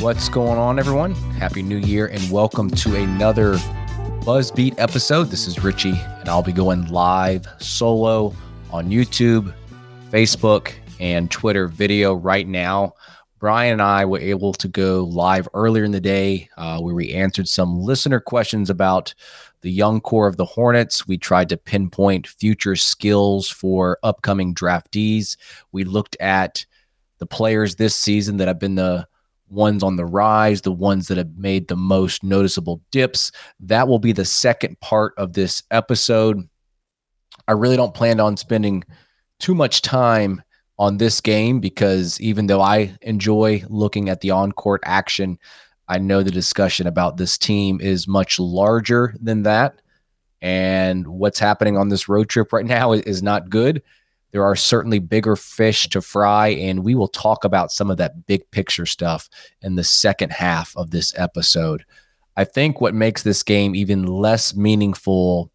What's 0.00 0.28
going 0.28 0.60
on, 0.60 0.78
everyone? 0.78 1.12
Happy 1.40 1.60
New 1.60 1.78
Year 1.78 2.06
and 2.06 2.30
welcome 2.30 2.70
to 2.70 2.94
another 2.94 3.54
Buzzbeat 4.20 4.76
episode. 4.78 5.24
This 5.24 5.48
is 5.48 5.64
Richie, 5.64 6.00
and 6.20 6.28
I'll 6.28 6.40
be 6.40 6.52
going 6.52 6.86
live 6.86 7.48
solo 7.58 8.32
on 8.70 8.90
YouTube, 8.90 9.52
Facebook, 10.12 10.72
and 11.00 11.28
Twitter 11.28 11.66
video 11.66 12.14
right 12.14 12.46
now. 12.46 12.94
Brian 13.40 13.72
and 13.72 13.82
I 13.82 14.04
were 14.04 14.20
able 14.20 14.52
to 14.52 14.68
go 14.68 15.02
live 15.02 15.48
earlier 15.52 15.82
in 15.82 15.90
the 15.90 16.00
day 16.00 16.48
uh, 16.56 16.78
where 16.78 16.94
we 16.94 17.12
answered 17.12 17.48
some 17.48 17.80
listener 17.80 18.20
questions 18.20 18.70
about 18.70 19.12
the 19.62 19.72
young 19.72 20.00
core 20.00 20.28
of 20.28 20.36
the 20.36 20.44
Hornets. 20.44 21.08
We 21.08 21.18
tried 21.18 21.48
to 21.48 21.56
pinpoint 21.56 22.28
future 22.28 22.76
skills 22.76 23.48
for 23.48 23.98
upcoming 24.04 24.54
draftees. 24.54 25.36
We 25.72 25.82
looked 25.82 26.16
at 26.20 26.64
the 27.18 27.26
players 27.26 27.74
this 27.74 27.96
season 27.96 28.36
that 28.36 28.46
have 28.46 28.60
been 28.60 28.76
the 28.76 29.08
ones 29.50 29.82
on 29.82 29.96
the 29.96 30.04
rise, 30.04 30.62
the 30.62 30.72
ones 30.72 31.08
that 31.08 31.18
have 31.18 31.36
made 31.36 31.68
the 31.68 31.76
most 31.76 32.22
noticeable 32.22 32.80
dips. 32.90 33.32
That 33.60 33.88
will 33.88 33.98
be 33.98 34.12
the 34.12 34.24
second 34.24 34.78
part 34.80 35.14
of 35.16 35.32
this 35.32 35.62
episode. 35.70 36.48
I 37.46 37.52
really 37.52 37.76
don't 37.76 37.94
plan 37.94 38.20
on 38.20 38.36
spending 38.36 38.84
too 39.38 39.54
much 39.54 39.82
time 39.82 40.42
on 40.78 40.98
this 40.98 41.20
game 41.20 41.60
because 41.60 42.20
even 42.20 42.46
though 42.46 42.60
I 42.60 42.96
enjoy 43.02 43.64
looking 43.68 44.08
at 44.08 44.20
the 44.20 44.30
on 44.30 44.52
court 44.52 44.82
action, 44.84 45.38
I 45.88 45.98
know 45.98 46.22
the 46.22 46.30
discussion 46.30 46.86
about 46.86 47.16
this 47.16 47.38
team 47.38 47.80
is 47.80 48.06
much 48.06 48.38
larger 48.38 49.14
than 49.20 49.42
that. 49.44 49.80
And 50.40 51.06
what's 51.06 51.38
happening 51.38 51.76
on 51.76 51.88
this 51.88 52.08
road 52.08 52.28
trip 52.28 52.52
right 52.52 52.66
now 52.66 52.92
is 52.92 53.22
not 53.22 53.50
good. 53.50 53.82
There 54.30 54.44
are 54.44 54.56
certainly 54.56 54.98
bigger 54.98 55.36
fish 55.36 55.88
to 55.88 56.00
fry, 56.00 56.48
and 56.48 56.84
we 56.84 56.94
will 56.94 57.08
talk 57.08 57.44
about 57.44 57.72
some 57.72 57.90
of 57.90 57.96
that 57.96 58.26
big 58.26 58.50
picture 58.50 58.86
stuff 58.86 59.28
in 59.62 59.76
the 59.76 59.84
second 59.84 60.32
half 60.32 60.76
of 60.76 60.90
this 60.90 61.14
episode. 61.16 61.84
I 62.36 62.44
think 62.44 62.80
what 62.80 62.94
makes 62.94 63.22
this 63.22 63.42
game 63.42 63.74
even 63.74 64.06
less 64.06 64.54
meaningful 64.54 65.50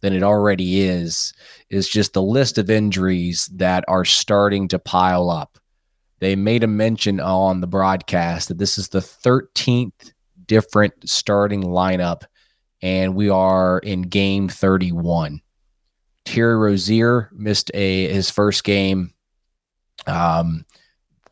than 0.00 0.12
it 0.12 0.22
already 0.22 0.80
is 0.80 1.32
is 1.68 1.88
just 1.88 2.12
the 2.12 2.22
list 2.22 2.58
of 2.58 2.70
injuries 2.70 3.50
that 3.54 3.84
are 3.88 4.04
starting 4.04 4.68
to 4.68 4.78
pile 4.78 5.30
up. 5.30 5.58
They 6.20 6.36
made 6.36 6.62
a 6.62 6.68
mention 6.68 7.20
on 7.20 7.60
the 7.60 7.66
broadcast 7.66 8.48
that 8.48 8.58
this 8.58 8.76
is 8.76 8.88
the 8.88 9.00
13th 9.00 10.12
different 10.46 11.08
starting 11.08 11.62
lineup, 11.62 12.24
and 12.82 13.14
we 13.14 13.30
are 13.30 13.78
in 13.78 14.02
game 14.02 14.48
31. 14.48 15.40
Terry 16.24 16.56
Rozier 16.56 17.30
missed 17.32 17.70
a 17.74 18.12
his 18.12 18.30
first 18.30 18.64
game. 18.64 19.12
Um, 20.06 20.64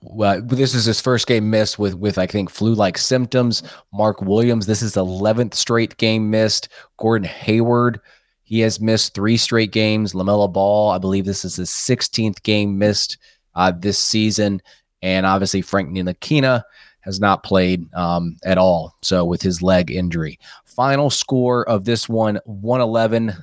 well, 0.00 0.41
this 0.43 0.75
is 0.75 0.84
his 0.84 1.00
first 1.00 1.26
game 1.26 1.50
missed 1.50 1.78
with 1.78 1.94
with 1.94 2.19
I 2.19 2.26
think 2.26 2.50
flu-like 2.50 2.99
symptoms. 2.99 3.62
Mark 3.93 4.22
Williams, 4.22 4.66
this 4.66 4.82
is 4.82 4.94
11th 4.94 5.54
straight 5.54 5.97
game 5.97 6.31
missed. 6.31 6.69
Gordon 6.99 7.28
Hayward, 7.28 8.00
he 8.44 8.60
has 8.60 8.81
missed 8.81 9.15
three 9.15 9.37
straight 9.37 9.72
games. 9.72 10.12
LaMelo 10.12 10.53
Ball, 10.53 10.91
I 10.91 10.99
believe 10.99 11.25
this 11.25 11.44
is 11.44 11.56
his 11.56 11.70
16th 11.70 12.43
game 12.43 12.78
missed 12.78 13.19
uh, 13.55 13.72
this 13.76 13.99
season, 13.99 14.62
and 15.03 15.26
obviously 15.26 15.62
Frank 15.62 15.91
Ntilikina 15.91 16.62
has 17.00 17.19
not 17.20 17.43
played 17.43 17.93
um, 17.94 18.37
at 18.44 18.59
all. 18.59 18.94
So 19.03 19.25
with 19.25 19.43
his 19.43 19.62
leg 19.62 19.91
injury, 19.91 20.38
final 20.65 21.10
score 21.10 21.69
of 21.69 21.84
this 21.84 22.09
one 22.09 22.38
111 22.44 23.34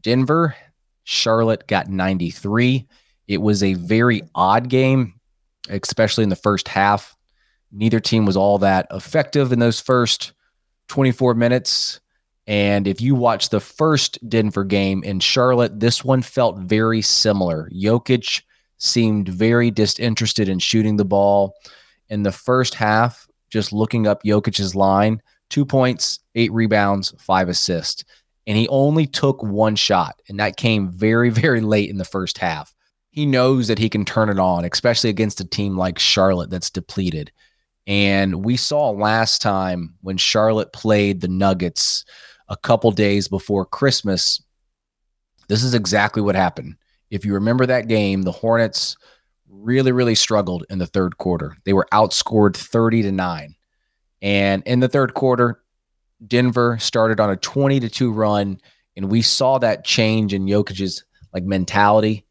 Denver 0.00 0.56
Charlotte 1.04 1.66
got 1.66 1.88
93. 1.88 2.86
It 3.28 3.40
was 3.40 3.62
a 3.62 3.74
very 3.74 4.22
odd 4.34 4.68
game, 4.68 5.14
especially 5.68 6.24
in 6.24 6.30
the 6.30 6.36
first 6.36 6.68
half. 6.68 7.16
Neither 7.70 8.00
team 8.00 8.26
was 8.26 8.36
all 8.36 8.58
that 8.58 8.86
effective 8.90 9.52
in 9.52 9.58
those 9.58 9.80
first 9.80 10.32
24 10.88 11.34
minutes. 11.34 12.00
And 12.46 12.86
if 12.88 13.00
you 13.00 13.14
watch 13.14 13.48
the 13.48 13.60
first 13.60 14.18
Denver 14.28 14.64
game 14.64 15.02
in 15.04 15.20
Charlotte, 15.20 15.78
this 15.78 16.04
one 16.04 16.22
felt 16.22 16.58
very 16.58 17.00
similar. 17.00 17.70
Jokic 17.72 18.42
seemed 18.78 19.28
very 19.28 19.70
disinterested 19.70 20.48
in 20.48 20.58
shooting 20.58 20.96
the 20.96 21.04
ball. 21.04 21.54
In 22.08 22.24
the 22.24 22.32
first 22.32 22.74
half, 22.74 23.26
just 23.48 23.72
looking 23.72 24.06
up 24.06 24.24
Jokic's 24.24 24.74
line, 24.74 25.22
two 25.50 25.64
points, 25.64 26.18
eight 26.34 26.52
rebounds, 26.52 27.14
five 27.18 27.48
assists 27.48 28.04
and 28.46 28.56
he 28.56 28.68
only 28.68 29.06
took 29.06 29.42
one 29.42 29.76
shot, 29.76 30.20
and 30.28 30.40
that 30.40 30.56
came 30.56 30.90
very, 30.90 31.30
very 31.30 31.60
late 31.60 31.90
in 31.90 31.98
the 31.98 32.04
first 32.04 32.38
half. 32.38 32.74
He 33.10 33.26
knows 33.26 33.68
that 33.68 33.78
he 33.78 33.88
can 33.88 34.04
turn 34.04 34.30
it 34.30 34.38
on, 34.38 34.64
especially 34.64 35.10
against 35.10 35.40
a 35.40 35.44
team 35.44 35.76
like 35.76 35.98
Charlotte 35.98 36.50
that's 36.50 36.70
depleted. 36.70 37.30
And 37.86 38.44
we 38.44 38.56
saw 38.56 38.90
last 38.90 39.42
time 39.42 39.96
when 40.00 40.16
Charlotte 40.16 40.72
played 40.72 41.20
the 41.20 41.28
Nuggets 41.28 42.04
a 42.48 42.56
couple 42.56 42.90
days 42.90 43.28
before 43.28 43.66
Christmas, 43.66 44.42
this 45.48 45.62
is 45.62 45.74
exactly 45.74 46.22
what 46.22 46.34
happened. 46.34 46.76
If 47.10 47.24
you 47.24 47.34
remember 47.34 47.66
that 47.66 47.88
game, 47.88 48.22
the 48.22 48.32
Hornets 48.32 48.96
really, 49.48 49.92
really 49.92 50.14
struggled 50.14 50.64
in 50.70 50.78
the 50.78 50.86
third 50.86 51.18
quarter. 51.18 51.56
They 51.64 51.72
were 51.72 51.88
outscored 51.92 52.56
30 52.56 53.02
to 53.02 53.12
9. 53.12 53.54
And 54.22 54.62
in 54.64 54.80
the 54.80 54.88
third 54.88 55.14
quarter, 55.14 55.61
Denver 56.26 56.78
started 56.78 57.20
on 57.20 57.30
a 57.30 57.36
20 57.36 57.80
to 57.80 57.88
2 57.88 58.12
run, 58.12 58.60
and 58.96 59.10
we 59.10 59.22
saw 59.22 59.58
that 59.58 59.84
change 59.84 60.34
in 60.34 60.46
Jokic's 60.46 61.04
like 61.32 61.44
mentality. 61.44 62.26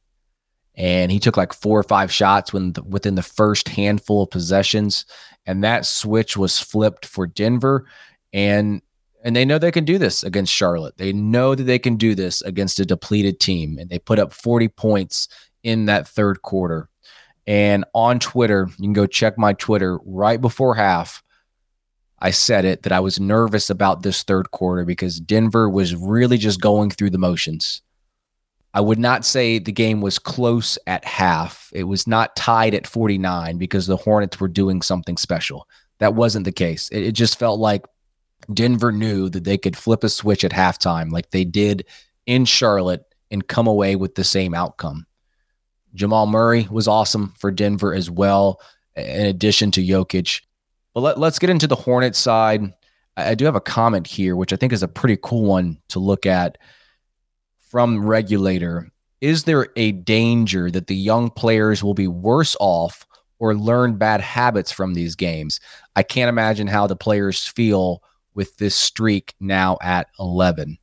And 0.76 1.12
he 1.12 1.20
took 1.20 1.36
like 1.38 1.54
four 1.54 1.80
or 1.80 1.84
five 1.84 2.12
shots 2.12 2.54
when 2.54 2.74
the, 2.74 2.84
within 2.84 3.16
the 3.16 3.22
first 3.22 3.68
handful 3.68 4.24
of 4.24 4.32
possessions, 4.32 5.06
and 5.46 5.64
that 5.64 5.86
switch 5.86 6.38
was 6.38 6.60
flipped 6.60 7.06
for 7.06 7.28
Denver. 7.28 7.86
And 8.32 8.82
and 9.24 9.36
they 9.36 9.46
know 9.46 9.60
they 9.60 9.72
can 9.72 9.86
do 9.86 9.98
this 9.98 10.24
against 10.24 10.54
Charlotte. 10.54 10.98
They 10.98 11.14
know 11.14 11.54
that 11.54 11.64
they 11.64 11.78
can 11.78 11.96
do 11.96 12.16
this 12.16 12.42
against 12.42 12.80
a 12.80 12.86
depleted 12.86 13.40
team, 13.40 13.78
and 13.78 13.90
they 13.90 14.00
put 14.00 14.18
up 14.18 14.34
40 14.34 14.70
points 14.70 15.28
in 15.64 15.86
that 15.86 16.08
third 16.08 16.42
quarter. 16.42 16.90
And 17.46 17.86
on 17.94 18.20
Twitter, 18.20 18.68
you 18.78 18.84
can 18.84 18.94
go 18.94 19.06
check 19.06 19.38
my 19.38 19.54
Twitter 19.54 20.00
right 20.06 20.40
before 20.40 20.76
half. 20.76 21.24
I 22.22 22.32
said 22.32 22.66
it 22.66 22.84
that 22.84 22.92
I 22.92 23.00
was 23.00 23.20
nervous 23.20 23.70
about 23.70 24.04
this 24.04 24.22
third 24.24 24.52
quarter 24.52 24.86
because 24.86 25.20
Denver 25.20 25.68
was 25.70 25.96
really 25.96 26.38
just 26.38 26.62
going 26.62 26.92
through 26.92 27.10
the 27.10 27.18
motions. 27.18 27.82
I 28.74 28.82
would 28.82 29.00
not 29.00 29.26
say 29.26 29.60
the 29.60 29.72
game 29.72 30.02
was 30.02 30.20
close 30.20 30.78
at 30.88 31.04
half. 31.04 31.72
It 31.74 31.84
was 31.86 32.08
not 32.08 32.36
tied 32.36 32.74
at 32.74 32.88
49 32.88 33.58
because 33.58 33.88
the 33.88 33.98
Hornets 33.98 34.40
were 34.40 34.48
doing 34.48 34.82
something 34.82 35.18
special. 35.18 35.68
That 35.98 36.14
wasn't 36.14 36.46
the 36.46 36.52
case. 36.52 36.88
It, 36.90 37.04
it 37.04 37.12
just 37.12 37.38
felt 37.38 37.60
like 37.60 37.86
Denver 38.54 38.92
knew 38.92 39.30
that 39.30 39.44
they 39.44 39.58
could 39.58 39.76
flip 39.76 40.04
a 40.04 40.10
switch 40.10 40.44
at 40.44 40.52
halftime 40.52 41.12
like 41.12 41.32
they 41.32 41.44
did 41.44 41.86
in 42.26 42.46
Charlotte 42.46 43.04
and 43.30 43.48
come 43.48 43.68
away 43.68 43.96
with 43.96 44.16
the 44.16 44.24
same 44.24 44.54
outcome. 44.54 45.06
Jamal 45.94 46.28
Murray 46.28 46.68
was 46.70 46.88
awesome 46.88 47.34
for 47.38 47.52
Denver 47.52 47.94
as 47.94 48.10
well, 48.10 48.62
in 48.96 49.26
addition 49.26 49.72
to 49.72 49.86
Jokic. 49.86 50.42
But 50.94 51.02
let, 51.02 51.20
let's 51.20 51.40
get 51.40 51.50
into 51.50 51.68
the 51.68 51.76
Hornets 51.76 52.20
side. 52.20 52.74
I 53.18 53.36
do 53.36 53.46
have 53.46 53.56
a 53.56 53.62
comment 53.62 54.08
here, 54.08 54.36
which 54.36 54.54
I 54.54 54.56
think 54.56 54.74
is 54.74 54.84
a 54.84 54.88
pretty 54.88 55.18
cool 55.22 55.44
one 55.44 55.78
to 55.90 56.00
look 56.00 56.26
at 56.26 56.58
from 57.70 58.06
regulator. 58.06 58.90
Is 59.20 59.44
there 59.44 59.68
a 59.76 59.92
danger 59.92 60.72
that 60.72 60.88
the 60.88 60.96
young 60.96 61.30
players 61.30 61.84
will 61.84 61.94
be 61.94 62.08
worse 62.08 62.56
off 62.60 63.06
or 63.40 63.56
learn 63.56 63.96
bad 63.98 64.22
habits 64.22 64.72
from 64.72 64.94
these 64.94 65.16
games? 65.16 65.60
I 65.96 66.04
can't 66.04 66.30
imagine 66.30 66.68
how 66.68 66.88
the 66.88 66.96
players 66.96 67.46
feel 67.46 68.02
with 68.34 68.58
this 68.58 68.76
streak 68.76 69.36
now 69.40 69.78
at 69.82 70.08
11. 70.20 70.78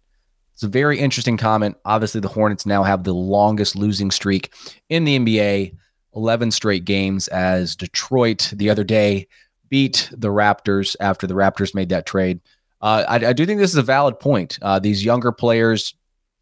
It's 0.52 0.62
a 0.62 0.68
very 0.68 0.98
interesting 0.98 1.36
comment. 1.36 1.76
Obviously, 1.84 2.20
the 2.20 2.28
Hornets 2.28 2.66
now 2.66 2.82
have 2.82 3.04
the 3.04 3.14
longest 3.14 3.76
losing 3.76 4.10
streak 4.10 4.52
in 4.88 5.04
the 5.04 5.18
NBA, 5.18 5.74
11 6.14 6.50
straight 6.50 6.84
games, 6.84 7.28
as 7.28 7.76
Detroit 7.76 8.52
the 8.54 8.68
other 8.68 8.84
day 8.84 9.28
beat 9.68 10.10
the 10.12 10.28
Raptors 10.28 10.96
after 11.00 11.26
the 11.26 11.34
Raptors 11.34 11.74
made 11.74 11.90
that 11.90 12.06
trade. 12.06 12.40
Uh, 12.80 13.04
I, 13.08 13.14
I, 13.26 13.32
do 13.32 13.44
think 13.44 13.58
this 13.58 13.72
is 13.72 13.76
a 13.76 13.82
valid 13.82 14.20
point. 14.20 14.58
Uh, 14.62 14.78
these 14.78 15.04
younger 15.04 15.32
players 15.32 15.94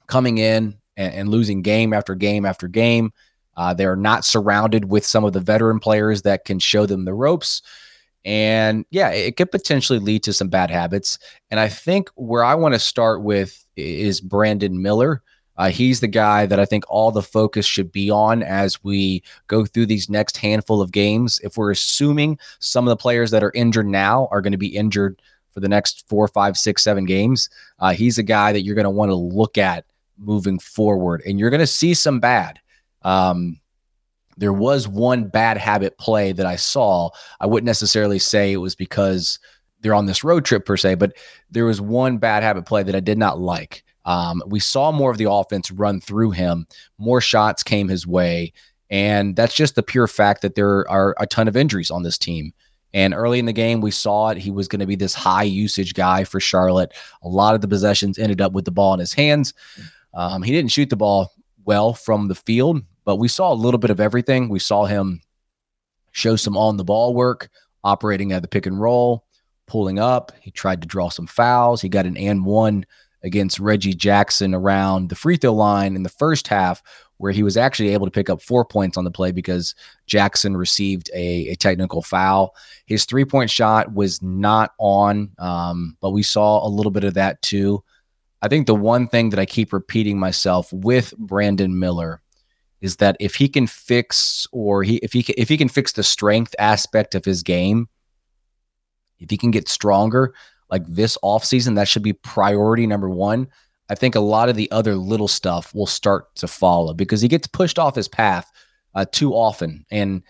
coming 0.07 0.39
in 0.39 0.77
and, 0.97 1.15
and, 1.15 1.29
losing 1.31 1.63
game 1.63 1.95
after 1.95 2.15
game 2.15 2.45
after 2.45 2.69
game. 2.69 3.13
Uh, 3.57 3.73
they're 3.73 3.97
not 3.97 4.25
surrounded 4.25 4.85
with 4.85 5.05
some 5.05 5.25
of 5.25 5.33
the 5.33 5.41
veteran 5.41 5.79
players 5.79 6.23
that 6.23 6.45
can 6.45 6.59
show 6.59 6.85
them 6.85 7.07
the 7.07 7.15
ropes. 7.15 7.63
And 8.27 8.85
yeah, 8.91 9.11
it 9.11 9.37
could 9.37 9.51
potentially 9.51 9.99
lead 9.99 10.25
to 10.25 10.33
some 10.33 10.49
bad 10.49 10.71
habits. 10.71 11.19
And 11.51 11.59
I 11.59 11.69
think 11.69 12.11
where 12.17 12.45
I 12.45 12.55
want 12.55 12.75
to 12.75 12.81
start 12.81 13.23
with 13.23 13.65
is 13.77 14.21
Brandon 14.21 14.83
Miller. 14.83 15.23
Uh, 15.59 15.71
he's 15.71 16.01
the 16.01 16.07
guy 16.07 16.47
that 16.47 16.61
I 16.61 16.65
think 16.65 16.85
all 16.89 17.11
the 17.11 17.23
focus 17.23 17.67
should 17.67 17.91
be 17.91 18.11
on 18.11 18.43
as 18.43 18.83
we 18.85 19.23
go 19.47 19.65
through 19.65 19.87
these 19.87 20.11
next 20.11 20.37
handful 20.37 20.83
of 20.83 20.93
games. 20.93 21.41
If 21.43 21.57
we're 21.57 21.71
assuming 21.71 22.39
some 22.59 22.87
of 22.87 22.91
the 22.91 23.01
players 23.01 23.31
that 23.31 23.43
are 23.43 23.53
injured 23.55 23.87
now 23.87 24.29
are 24.31 24.41
going 24.41 24.53
to 24.53 24.59
be 24.59 24.77
injured 24.77 25.21
for 25.53 25.61
the 25.61 25.69
next 25.69 26.07
four, 26.09 26.29
five, 26.29 26.57
six, 26.57 26.83
seven 26.83 27.05
games, 27.05 27.49
uh, 27.79 27.93
he's 27.93 28.19
a 28.19 28.23
guy 28.23 28.53
that 28.53 28.63
you're 28.63 28.75
going 28.75 28.85
to 28.85 28.91
want 28.91 29.11
to 29.11 29.17
look 29.17 29.57
at 29.57 29.87
moving 30.19 30.59
forward. 30.59 31.23
And 31.27 31.39
you're 31.39 31.51
going 31.51 31.61
to 31.61 31.67
see 31.67 31.95
some 31.95 32.21
bad. 32.21 32.61
Um, 33.03 33.61
there 34.37 34.53
was 34.53 34.87
one 34.87 35.29
bad 35.29 35.57
habit 35.57 35.97
play 35.99 36.33
that 36.33 36.47
I 36.47 36.57
saw. 36.57 37.11
I 37.41 37.47
wouldn't 37.47 37.67
necessarily 37.67 38.19
say 38.19 38.53
it 38.53 38.59
was 38.59 38.75
because 38.75 39.39
they're 39.81 39.95
on 39.95 40.07
this 40.07 40.25
road 40.25 40.45
trip 40.45 40.67
per 40.67 40.77
se, 40.77 40.97
but 40.97 41.17
there 41.51 41.65
was 41.65 41.81
one 41.81 42.19
bad 42.19 42.43
habit 42.43 42.67
play 42.67 42.83
that 42.83 42.95
I 42.95 43.01
did 43.01 43.19
not 43.19 43.39
like. 43.39 43.85
Um, 44.07 44.43
we 44.47 44.61
saw 44.61 44.93
more 44.93 45.11
of 45.11 45.19
the 45.19 45.31
offense 45.31 45.71
run 45.71 46.01
through 46.01 46.31
him, 46.31 46.67
more 46.97 47.21
shots 47.21 47.63
came 47.63 47.89
his 47.89 48.07
way. 48.07 48.53
And 48.89 49.35
that's 49.35 49.55
just 49.55 49.75
the 49.75 49.83
pure 49.83 50.07
fact 50.07 50.43
that 50.43 50.55
there 50.55 50.89
are 50.89 51.15
a 51.19 51.27
ton 51.27 51.49
of 51.49 51.57
injuries 51.57 51.91
on 51.91 52.05
this 52.05 52.17
team. 52.17 52.53
And 52.95 53.13
early 53.13 53.39
in 53.39 53.47
the 53.47 53.53
game, 53.53 53.81
we 53.81 53.91
saw 53.91 54.29
it. 54.29 54.39
He 54.39 54.51
was 54.51 54.69
going 54.69 54.81
to 54.81 54.87
be 54.87 54.95
this 54.95 55.13
high 55.13 55.43
usage 55.43 55.93
guy 55.93 56.25
for 56.25 56.41
Charlotte. 56.41 56.95
A 57.23 57.29
lot 57.29 57.55
of 57.55 57.61
the 57.61 57.69
possessions 57.69 58.19
ended 58.19 58.41
up 58.41 58.53
with 58.53 58.65
the 58.65 58.71
ball 58.71 58.95
in 58.95 59.01
his 59.01 59.13
hands. 59.13 59.53
Um, 60.15 60.43
he 60.43 60.53
didn't 60.53 60.71
shoot 60.71 60.89
the 60.89 60.97
ball 60.97 61.33
well 61.65 61.93
from 61.93 62.29
the 62.29 62.35
field, 62.35 62.83
but 63.05 63.17
we 63.17 63.29
saw 63.29 63.53
a 63.53 63.55
little 63.55 63.79
bit 63.79 63.91
of 63.91 64.01
everything. 64.01 64.49
We 64.49 64.61
saw 64.61 64.87
him 64.87 65.21
show 66.13 66.37
some 66.37 66.57
on 66.57 66.77
the 66.77 66.85
ball 66.85 67.13
work, 67.13 67.51
operating 67.85 68.33
at 68.33 68.41
the 68.41 68.49
pick 68.49 68.65
and 68.67 68.81
roll, 68.81 69.27
pulling 69.67 69.99
up. 69.99 70.33
He 70.41 70.51
tried 70.51 70.81
to 70.81 70.89
draw 70.89 71.11
some 71.11 71.27
fouls. 71.27 71.83
He 71.83 71.89
got 71.89 72.07
an 72.07 72.17
and 72.17 72.47
one 72.47 72.87
against 73.27 73.59
Reggie 73.59 73.93
Jackson 73.93 74.55
around 74.55 75.11
the 75.11 75.17
free 75.17 75.37
throw 75.37 75.53
line 75.53 75.97
in 75.97 76.05
the 76.05 76.09
first 76.09 76.47
half, 76.47 76.83
where 77.19 77.33
he 77.33 77.43
was 77.43 77.57
actually 77.57 77.89
able 77.89 78.07
to 78.07 78.11
pick 78.11 78.31
up 78.31 78.41
four 78.41 78.65
points 78.65 78.97
on 78.97 79.05
the 79.05 79.11
play 79.11 79.33
because 79.33 79.75
Jackson 80.07 80.57
received 80.57 81.11
a, 81.13 81.49
a 81.49 81.57
technical 81.57 82.03
foul. 82.03 82.55
His 82.87 83.05
three 83.05 83.25
point 83.25 83.51
shot 83.51 83.93
was 83.93 84.23
not 84.23 84.73
on, 84.79 85.33
um, 85.39 85.97
but 86.01 86.11
we 86.11 86.23
saw 86.23 86.67
a 86.67 86.71
little 86.71 86.93
bit 86.93 87.05
of 87.05 87.15
that 87.15 87.43
too. 87.43 87.83
I 88.43 88.49
think 88.49 88.67
the 88.67 88.75
one 88.77 89.09
thing 89.09 89.31
that 89.31 89.41
I 89.41 89.47
keep 89.47 89.73
repeating 89.73 90.19
myself 90.19 90.73
with 90.73 91.13
Brandon 91.19 91.79
Miller 91.79 92.23
is 92.81 92.97
that 92.97 93.17
if 93.19 93.35
he 93.35 93.49
can 93.49 93.67
fix 93.67 94.47
or 94.53 94.85
he 94.85 94.97
if 94.97 95.13
he 95.13 95.25
can, 95.25 95.35
if 95.37 95.49
he 95.49 95.57
can 95.57 95.69
fix 95.69 95.93
the 95.93 96.05
strength 96.05 96.55
aspect 96.61 97.17
of 97.17 97.25
his 97.25 97.43
game, 97.43 97.89
if 99.19 99.31
he 99.31 99.37
can 99.37 99.51
get 99.51 99.69
stronger 99.69 100.33
like 100.71 100.87
this 100.87 101.17
offseason, 101.23 101.77
that 101.77 101.89
should 101.89 102.03
be 102.03 102.13
priority 102.13 102.87
number 102.87 103.09
1. 103.09 103.49
I 103.89 103.95
think 103.95 104.15
a 104.15 104.21
lot 104.21 104.49
of 104.49 104.57
the 104.57 104.71
other 104.73 104.97
little 104.97 105.29
stuff 105.29 105.75
will 105.75 105.87
start 105.87 106.35
to 106.37 106.49
follow 106.49 106.93
because 106.93 107.21
he 107.21 107.29
gets 107.29 107.47
pushed 107.47 107.79
off 107.79 107.95
his 107.95 108.09
path 108.09 108.51
uh, 108.95 109.05
too 109.11 109.33
often. 109.33 109.87
And 109.91 110.23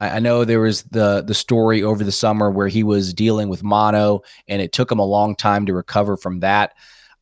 I, 0.00 0.10
I 0.10 0.18
know 0.18 0.44
there 0.44 0.60
was 0.60 0.82
the 0.84 1.22
the 1.22 1.34
story 1.34 1.82
over 1.82 2.02
the 2.02 2.12
summer 2.12 2.50
where 2.50 2.68
he 2.68 2.82
was 2.82 3.14
dealing 3.14 3.48
with 3.48 3.62
mono, 3.62 4.22
and 4.48 4.60
it 4.60 4.72
took 4.72 4.90
him 4.90 4.98
a 4.98 5.04
long 5.04 5.36
time 5.36 5.66
to 5.66 5.74
recover 5.74 6.16
from 6.16 6.40
that. 6.40 6.74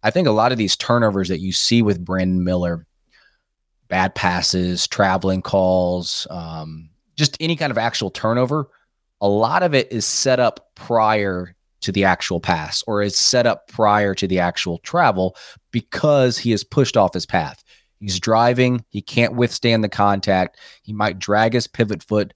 I 0.02 0.10
think 0.10 0.28
a 0.28 0.32
lot 0.32 0.52
of 0.52 0.58
these 0.58 0.76
turnovers 0.76 1.28
that 1.28 1.40
you 1.40 1.52
see 1.52 1.82
with 1.82 2.04
Brandon 2.04 2.44
Miller 2.44 2.86
bad 3.88 4.14
passes, 4.14 4.86
traveling 4.86 5.42
calls, 5.42 6.26
um, 6.30 6.90
just 7.16 7.36
any 7.40 7.56
kind 7.56 7.70
of 7.70 7.78
actual 7.78 8.10
turnover, 8.10 8.68
a 9.20 9.28
lot 9.28 9.62
of 9.62 9.74
it 9.74 9.90
is 9.90 10.04
set 10.04 10.40
up 10.40 10.70
prior 10.74 11.55
to 11.86 11.92
the 11.92 12.04
actual 12.04 12.40
pass 12.40 12.82
or 12.86 13.00
is 13.00 13.16
set 13.16 13.46
up 13.46 13.68
prior 13.68 14.14
to 14.14 14.26
the 14.26 14.40
actual 14.40 14.78
travel 14.78 15.36
because 15.70 16.36
he 16.36 16.52
is 16.52 16.64
pushed 16.64 16.96
off 16.96 17.14
his 17.14 17.26
path. 17.26 17.62
He's 18.00 18.20
driving, 18.20 18.84
he 18.88 19.00
can't 19.00 19.36
withstand 19.36 19.82
the 19.82 19.88
contact. 19.88 20.58
He 20.82 20.92
might 20.92 21.18
drag 21.18 21.54
his 21.54 21.66
pivot 21.66 22.02
foot 22.02 22.34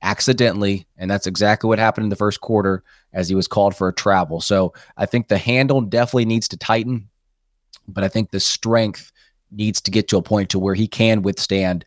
accidentally, 0.00 0.86
and 0.96 1.10
that's 1.10 1.26
exactly 1.26 1.66
what 1.68 1.78
happened 1.78 2.04
in 2.04 2.10
the 2.10 2.16
first 2.16 2.40
quarter 2.40 2.84
as 3.12 3.28
he 3.28 3.34
was 3.34 3.48
called 3.48 3.74
for 3.74 3.88
a 3.88 3.92
travel. 3.92 4.40
So 4.40 4.72
I 4.96 5.06
think 5.06 5.26
the 5.26 5.38
handle 5.38 5.80
definitely 5.80 6.26
needs 6.26 6.46
to 6.48 6.56
tighten, 6.56 7.08
but 7.88 8.04
I 8.04 8.08
think 8.08 8.30
the 8.30 8.40
strength 8.40 9.10
needs 9.50 9.80
to 9.82 9.90
get 9.90 10.08
to 10.08 10.18
a 10.18 10.22
point 10.22 10.50
to 10.50 10.58
where 10.58 10.74
he 10.74 10.86
can 10.86 11.22
withstand 11.22 11.84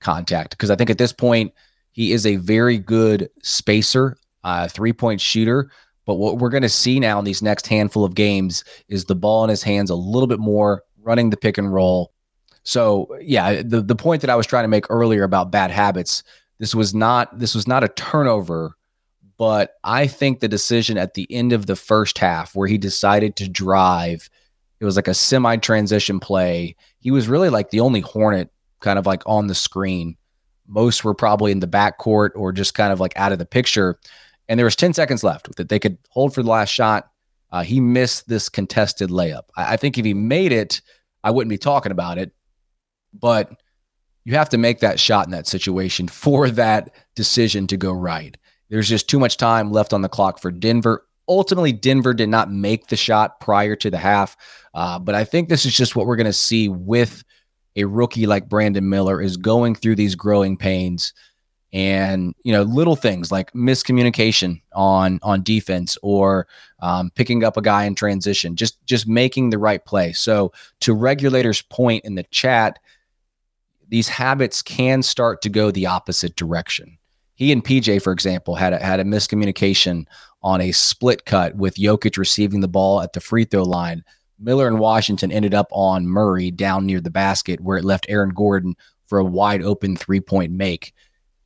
contact. 0.00 0.50
Because 0.50 0.70
I 0.70 0.76
think 0.76 0.90
at 0.90 0.98
this 0.98 1.12
point, 1.12 1.52
he 1.92 2.12
is 2.12 2.26
a 2.26 2.36
very 2.36 2.78
good 2.78 3.30
spacer, 3.42 4.16
uh, 4.42 4.68
three 4.68 4.92
point 4.92 5.20
shooter. 5.20 5.70
But 6.06 6.14
what 6.14 6.38
we're 6.38 6.50
going 6.50 6.62
to 6.62 6.68
see 6.68 7.00
now 7.00 7.18
in 7.18 7.24
these 7.24 7.42
next 7.42 7.66
handful 7.66 8.04
of 8.04 8.14
games 8.14 8.64
is 8.88 9.06
the 9.06 9.14
ball 9.14 9.44
in 9.44 9.50
his 9.50 9.62
hands 9.62 9.90
a 9.90 9.94
little 9.94 10.26
bit 10.26 10.38
more, 10.38 10.82
running 11.02 11.30
the 11.30 11.36
pick 11.36 11.58
and 11.58 11.72
roll. 11.72 12.12
So 12.62 13.16
yeah, 13.20 13.62
the 13.62 13.82
the 13.82 13.96
point 13.96 14.22
that 14.22 14.30
I 14.30 14.36
was 14.36 14.46
trying 14.46 14.64
to 14.64 14.68
make 14.68 14.86
earlier 14.90 15.22
about 15.22 15.50
bad 15.50 15.70
habits, 15.70 16.22
this 16.58 16.74
was 16.74 16.94
not 16.94 17.38
this 17.38 17.54
was 17.54 17.66
not 17.66 17.84
a 17.84 17.88
turnover, 17.88 18.76
but 19.36 19.74
I 19.84 20.06
think 20.06 20.40
the 20.40 20.48
decision 20.48 20.96
at 20.96 21.14
the 21.14 21.26
end 21.30 21.52
of 21.52 21.66
the 21.66 21.76
first 21.76 22.18
half 22.18 22.54
where 22.54 22.68
he 22.68 22.78
decided 22.78 23.36
to 23.36 23.48
drive 23.48 24.30
it 24.80 24.84
was 24.84 24.96
like 24.96 25.08
a 25.08 25.14
semi 25.14 25.56
transition 25.56 26.20
play. 26.20 26.76
He 27.00 27.10
was 27.10 27.26
really 27.26 27.48
like 27.48 27.70
the 27.70 27.80
only 27.80 28.00
Hornet 28.00 28.50
kind 28.80 28.98
of 28.98 29.06
like 29.06 29.22
on 29.24 29.46
the 29.46 29.54
screen. 29.54 30.16
Most 30.66 31.04
were 31.04 31.14
probably 31.14 31.52
in 31.52 31.60
the 31.60 31.66
backcourt 31.66 32.30
or 32.34 32.52
just 32.52 32.74
kind 32.74 32.92
of 32.92 33.00
like 33.00 33.12
out 33.16 33.32
of 33.32 33.38
the 33.38 33.46
picture. 33.46 33.98
And 34.48 34.58
there 34.58 34.64
was 34.64 34.76
10 34.76 34.92
seconds 34.92 35.24
left 35.24 35.56
that 35.56 35.68
they 35.68 35.78
could 35.78 35.98
hold 36.10 36.34
for 36.34 36.42
the 36.42 36.50
last 36.50 36.70
shot. 36.70 37.10
Uh, 37.50 37.62
he 37.62 37.80
missed 37.80 38.28
this 38.28 38.48
contested 38.48 39.10
layup. 39.10 39.44
I, 39.56 39.74
I 39.74 39.76
think 39.76 39.96
if 39.98 40.04
he 40.04 40.14
made 40.14 40.52
it, 40.52 40.80
I 41.22 41.30
wouldn't 41.30 41.50
be 41.50 41.58
talking 41.58 41.92
about 41.92 42.18
it. 42.18 42.32
But 43.12 43.52
you 44.24 44.34
have 44.34 44.48
to 44.50 44.58
make 44.58 44.80
that 44.80 44.98
shot 44.98 45.26
in 45.26 45.32
that 45.32 45.46
situation 45.46 46.08
for 46.08 46.50
that 46.50 46.94
decision 47.14 47.66
to 47.68 47.76
go 47.76 47.92
right. 47.92 48.36
There's 48.70 48.88
just 48.88 49.08
too 49.08 49.18
much 49.18 49.36
time 49.36 49.70
left 49.70 49.92
on 49.92 50.02
the 50.02 50.08
clock 50.08 50.38
for 50.40 50.50
Denver. 50.50 51.06
Ultimately, 51.28 51.72
Denver 51.72 52.12
did 52.12 52.28
not 52.28 52.50
make 52.50 52.88
the 52.88 52.96
shot 52.96 53.40
prior 53.40 53.76
to 53.76 53.90
the 53.90 53.98
half. 53.98 54.36
Uh, 54.74 54.98
but 54.98 55.14
I 55.14 55.24
think 55.24 55.48
this 55.48 55.64
is 55.64 55.74
just 55.74 55.94
what 55.94 56.06
we're 56.06 56.16
going 56.16 56.26
to 56.26 56.32
see 56.32 56.68
with 56.68 57.22
a 57.76 57.84
rookie 57.84 58.26
like 58.26 58.48
Brandon 58.48 58.88
Miller 58.88 59.20
is 59.20 59.36
going 59.36 59.74
through 59.74 59.96
these 59.96 60.14
growing 60.14 60.56
pains 60.56 61.12
and 61.74 62.36
you 62.44 62.52
know 62.52 62.62
little 62.62 62.94
things 62.94 63.32
like 63.32 63.52
miscommunication 63.52 64.62
on 64.74 65.18
on 65.22 65.42
defense 65.42 65.98
or 66.02 66.46
um, 66.78 67.10
picking 67.16 67.42
up 67.42 67.56
a 67.56 67.62
guy 67.62 67.84
in 67.84 67.96
transition 67.96 68.54
just 68.54 68.84
just 68.86 69.06
making 69.08 69.50
the 69.50 69.58
right 69.58 69.84
play. 69.84 70.12
So 70.12 70.52
to 70.80 70.94
regulators 70.94 71.60
point 71.62 72.04
in 72.04 72.14
the 72.14 72.22
chat 72.30 72.78
these 73.88 74.08
habits 74.08 74.62
can 74.62 75.02
start 75.02 75.42
to 75.42 75.50
go 75.50 75.70
the 75.70 75.86
opposite 75.86 76.36
direction. 76.36 76.96
He 77.34 77.50
and 77.50 77.64
pj 77.64 78.00
for 78.00 78.12
example 78.12 78.54
had 78.54 78.72
a, 78.72 78.78
had 78.78 79.00
a 79.00 79.04
miscommunication 79.04 80.06
on 80.44 80.60
a 80.60 80.70
split 80.70 81.24
cut 81.24 81.56
with 81.56 81.74
Jokic 81.74 82.16
receiving 82.16 82.60
the 82.60 82.68
ball 82.68 83.00
at 83.00 83.14
the 83.14 83.20
free 83.20 83.44
throw 83.44 83.64
line. 83.64 84.04
Miller 84.38 84.68
and 84.68 84.78
Washington 84.78 85.32
ended 85.32 85.54
up 85.54 85.68
on 85.72 86.06
Murray 86.06 86.52
down 86.52 86.86
near 86.86 87.00
the 87.00 87.10
basket 87.10 87.60
where 87.60 87.78
it 87.78 87.84
left 87.84 88.06
Aaron 88.08 88.30
Gordon 88.30 88.76
for 89.06 89.18
a 89.18 89.24
wide 89.24 89.62
open 89.62 89.96
three 89.96 90.20
point 90.20 90.52
make. 90.52 90.92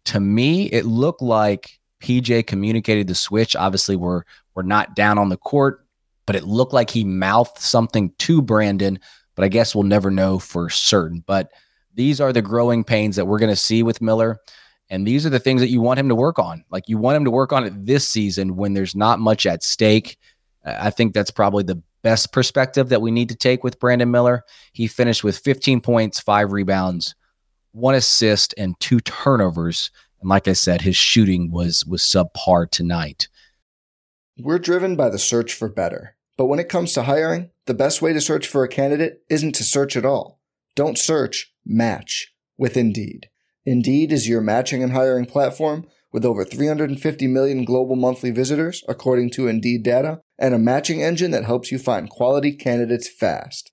To 0.08 0.20
me, 0.20 0.66
it 0.66 0.84
looked 0.84 1.22
like 1.22 1.78
PJ 2.02 2.46
communicated 2.46 3.06
the 3.06 3.14
switch. 3.14 3.56
Obviously, 3.56 3.96
we're 3.96 4.22
we're 4.54 4.62
not 4.62 4.96
down 4.96 5.18
on 5.18 5.28
the 5.28 5.36
court, 5.36 5.84
but 6.26 6.36
it 6.36 6.44
looked 6.44 6.72
like 6.72 6.90
he 6.90 7.04
mouthed 7.04 7.58
something 7.58 8.12
to 8.18 8.42
Brandon. 8.42 8.98
But 9.34 9.44
I 9.44 9.48
guess 9.48 9.74
we'll 9.74 9.84
never 9.84 10.10
know 10.10 10.38
for 10.38 10.68
certain. 10.68 11.22
But 11.26 11.50
these 11.94 12.20
are 12.20 12.32
the 12.32 12.42
growing 12.42 12.84
pains 12.84 13.16
that 13.16 13.26
we're 13.26 13.38
going 13.38 13.52
to 13.52 13.56
see 13.56 13.82
with 13.82 14.02
Miller. 14.02 14.38
And 14.90 15.06
these 15.06 15.26
are 15.26 15.30
the 15.30 15.38
things 15.38 15.60
that 15.60 15.68
you 15.68 15.80
want 15.80 16.00
him 16.00 16.08
to 16.08 16.14
work 16.14 16.38
on. 16.38 16.64
Like 16.70 16.88
you 16.88 16.98
want 16.98 17.16
him 17.16 17.24
to 17.24 17.30
work 17.30 17.52
on 17.52 17.64
it 17.64 17.84
this 17.84 18.08
season 18.08 18.56
when 18.56 18.72
there's 18.72 18.96
not 18.96 19.20
much 19.20 19.46
at 19.46 19.62
stake 19.62 20.16
I 20.76 20.90
think 20.90 21.14
that's 21.14 21.30
probably 21.30 21.64
the 21.64 21.82
best 22.02 22.32
perspective 22.32 22.88
that 22.88 23.02
we 23.02 23.10
need 23.10 23.28
to 23.30 23.34
take 23.34 23.64
with 23.64 23.78
Brandon 23.78 24.10
Miller. 24.10 24.44
He 24.72 24.86
finished 24.86 25.24
with 25.24 25.38
15 25.38 25.80
points, 25.80 26.20
five 26.20 26.52
rebounds, 26.52 27.14
one 27.72 27.94
assist, 27.94 28.54
and 28.56 28.78
two 28.80 29.00
turnovers. 29.00 29.90
And 30.20 30.28
like 30.28 30.48
I 30.48 30.52
said, 30.52 30.82
his 30.82 30.96
shooting 30.96 31.50
was 31.50 31.84
was 31.84 32.02
subpar 32.02 32.70
tonight. 32.70 33.28
We're 34.38 34.58
driven 34.58 34.96
by 34.96 35.10
the 35.10 35.18
search 35.18 35.52
for 35.52 35.68
better. 35.68 36.16
But 36.36 36.46
when 36.46 36.60
it 36.60 36.68
comes 36.68 36.92
to 36.92 37.02
hiring, 37.02 37.50
the 37.66 37.74
best 37.74 38.00
way 38.00 38.12
to 38.12 38.20
search 38.20 38.46
for 38.46 38.62
a 38.62 38.68
candidate 38.68 39.22
isn't 39.28 39.56
to 39.56 39.64
search 39.64 39.96
at 39.96 40.06
all. 40.06 40.40
Don't 40.76 40.96
search, 40.96 41.52
match 41.66 42.32
with 42.56 42.76
Indeed. 42.76 43.28
Indeed 43.66 44.12
is 44.12 44.28
your 44.28 44.40
matching 44.40 44.82
and 44.82 44.92
hiring 44.92 45.26
platform 45.26 45.86
with 46.12 46.24
over 46.24 46.44
350 46.44 47.26
million 47.26 47.64
global 47.64 47.96
monthly 47.96 48.30
visitors, 48.30 48.84
according 48.88 49.30
to 49.30 49.48
Indeed 49.48 49.82
data, 49.82 50.20
and 50.38 50.54
a 50.54 50.58
matching 50.58 51.02
engine 51.02 51.32
that 51.32 51.44
helps 51.44 51.70
you 51.72 51.78
find 51.78 52.08
quality 52.08 52.52
candidates 52.52 53.08
fast. 53.08 53.72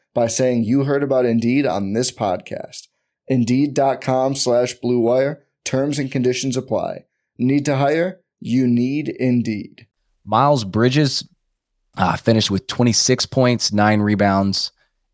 by 0.13 0.27
saying 0.27 0.63
you 0.63 0.83
heard 0.83 1.03
about 1.03 1.25
Indeed 1.25 1.65
on 1.65 1.93
this 1.93 2.11
podcast. 2.11 2.87
Indeed.com 3.27 4.35
slash 4.35 4.75
BlueWire. 4.83 5.37
Terms 5.63 5.99
and 5.99 6.11
conditions 6.11 6.57
apply. 6.57 7.05
Need 7.37 7.65
to 7.65 7.77
hire? 7.77 8.21
You 8.39 8.67
need 8.67 9.09
Indeed. 9.09 9.87
Miles 10.25 10.63
Bridges 10.63 11.27
uh, 11.97 12.15
finished 12.17 12.51
with 12.51 12.67
26 12.67 13.25
points, 13.27 13.71
nine 13.71 14.01
rebounds, 14.01 14.71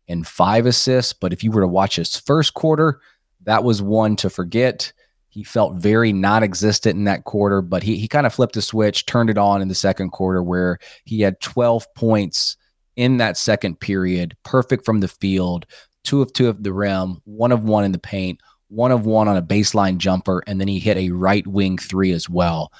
and 0.08 0.26
five 0.26 0.66
assists. 0.66 1.12
But 1.12 1.32
if 1.32 1.44
you 1.44 1.50
were 1.50 1.60
to 1.60 1.68
watch 1.68 1.96
his 1.96 2.16
first 2.16 2.54
quarter, 2.54 3.00
that 3.44 3.64
was 3.64 3.80
one 3.80 4.16
to 4.16 4.30
forget. 4.30 4.92
He 5.28 5.44
felt 5.44 5.76
very 5.76 6.12
non 6.12 6.42
existent 6.42 6.96
in 6.96 7.04
that 7.04 7.24
quarter, 7.24 7.62
but 7.62 7.82
he, 7.82 7.98
he 7.98 8.08
kind 8.08 8.26
of 8.26 8.34
flipped 8.34 8.54
the 8.54 8.62
switch, 8.62 9.06
turned 9.06 9.30
it 9.30 9.38
on 9.38 9.62
in 9.62 9.68
the 9.68 9.74
second 9.74 10.10
quarter, 10.10 10.42
where 10.42 10.78
he 11.04 11.20
had 11.20 11.40
12 11.40 11.86
points 11.94 12.56
in 12.98 13.18
that 13.18 13.36
second 13.36 13.78
period, 13.78 14.36
perfect 14.42 14.84
from 14.84 14.98
the 14.98 15.08
field, 15.08 15.66
two 16.02 16.20
of 16.20 16.32
two 16.32 16.48
of 16.48 16.64
the 16.64 16.72
rim, 16.72 17.22
one 17.24 17.52
of 17.52 17.62
one 17.62 17.84
in 17.84 17.92
the 17.92 17.98
paint, 17.98 18.40
one 18.66 18.90
of 18.90 19.06
one 19.06 19.28
on 19.28 19.36
a 19.36 19.42
baseline 19.42 19.98
jumper, 19.98 20.42
and 20.48 20.60
then 20.60 20.66
he 20.66 20.80
hit 20.80 20.96
a 20.96 21.10
right 21.10 21.46
wing 21.46 21.78
three 21.78 22.10
as 22.10 22.28
well. 22.28 22.72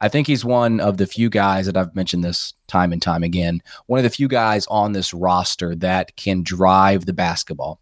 I 0.00 0.08
think 0.08 0.26
he's 0.26 0.46
one 0.46 0.80
of 0.80 0.96
the 0.96 1.06
few 1.06 1.28
guys 1.28 1.66
that 1.66 1.76
I've 1.76 1.94
mentioned 1.94 2.24
this 2.24 2.54
time 2.68 2.90
and 2.90 3.02
time 3.02 3.22
again, 3.22 3.60
one 3.86 3.98
of 3.98 4.04
the 4.04 4.10
few 4.10 4.28
guys 4.28 4.66
on 4.68 4.92
this 4.92 5.12
roster 5.12 5.74
that 5.76 6.16
can 6.16 6.42
drive 6.42 7.04
the 7.04 7.12
basketball. 7.12 7.78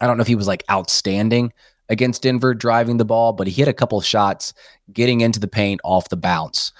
I 0.00 0.06
don't 0.06 0.16
know 0.16 0.22
if 0.22 0.28
he 0.28 0.34
was 0.34 0.48
like 0.48 0.64
outstanding 0.70 1.52
against 1.90 2.22
Denver 2.22 2.54
driving 2.54 2.96
the 2.96 3.04
ball, 3.04 3.34
but 3.34 3.46
he 3.46 3.52
hit 3.52 3.68
a 3.68 3.74
couple 3.74 3.98
of 3.98 4.06
shots 4.06 4.54
getting 4.90 5.20
into 5.20 5.40
the 5.40 5.48
paint 5.48 5.82
off 5.84 6.08
the 6.08 6.16
bounce. 6.16 6.72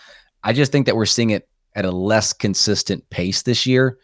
I 0.43 0.55
just 0.55 0.73
think 0.73 0.87
that 0.87 0.97
we're 0.97 1.05
seeing 1.05 1.31
it 1.31 1.49
at 1.75 1.85
a 1.85 1.91
less 1.91 2.33
consistent 2.33 3.09
pace 3.11 3.43
this 3.43 3.67
year. 3.67 3.99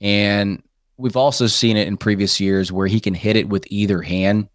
And 0.00 0.62
we've 0.96 1.16
also 1.16 1.46
seen 1.46 1.76
it 1.76 1.88
in 1.88 1.96
previous 1.96 2.40
years 2.40 2.72
where 2.72 2.86
he 2.86 3.00
can 3.00 3.14
hit 3.14 3.36
it 3.36 3.48
with 3.48 3.66
either 3.68 4.02
hand. 4.02 4.48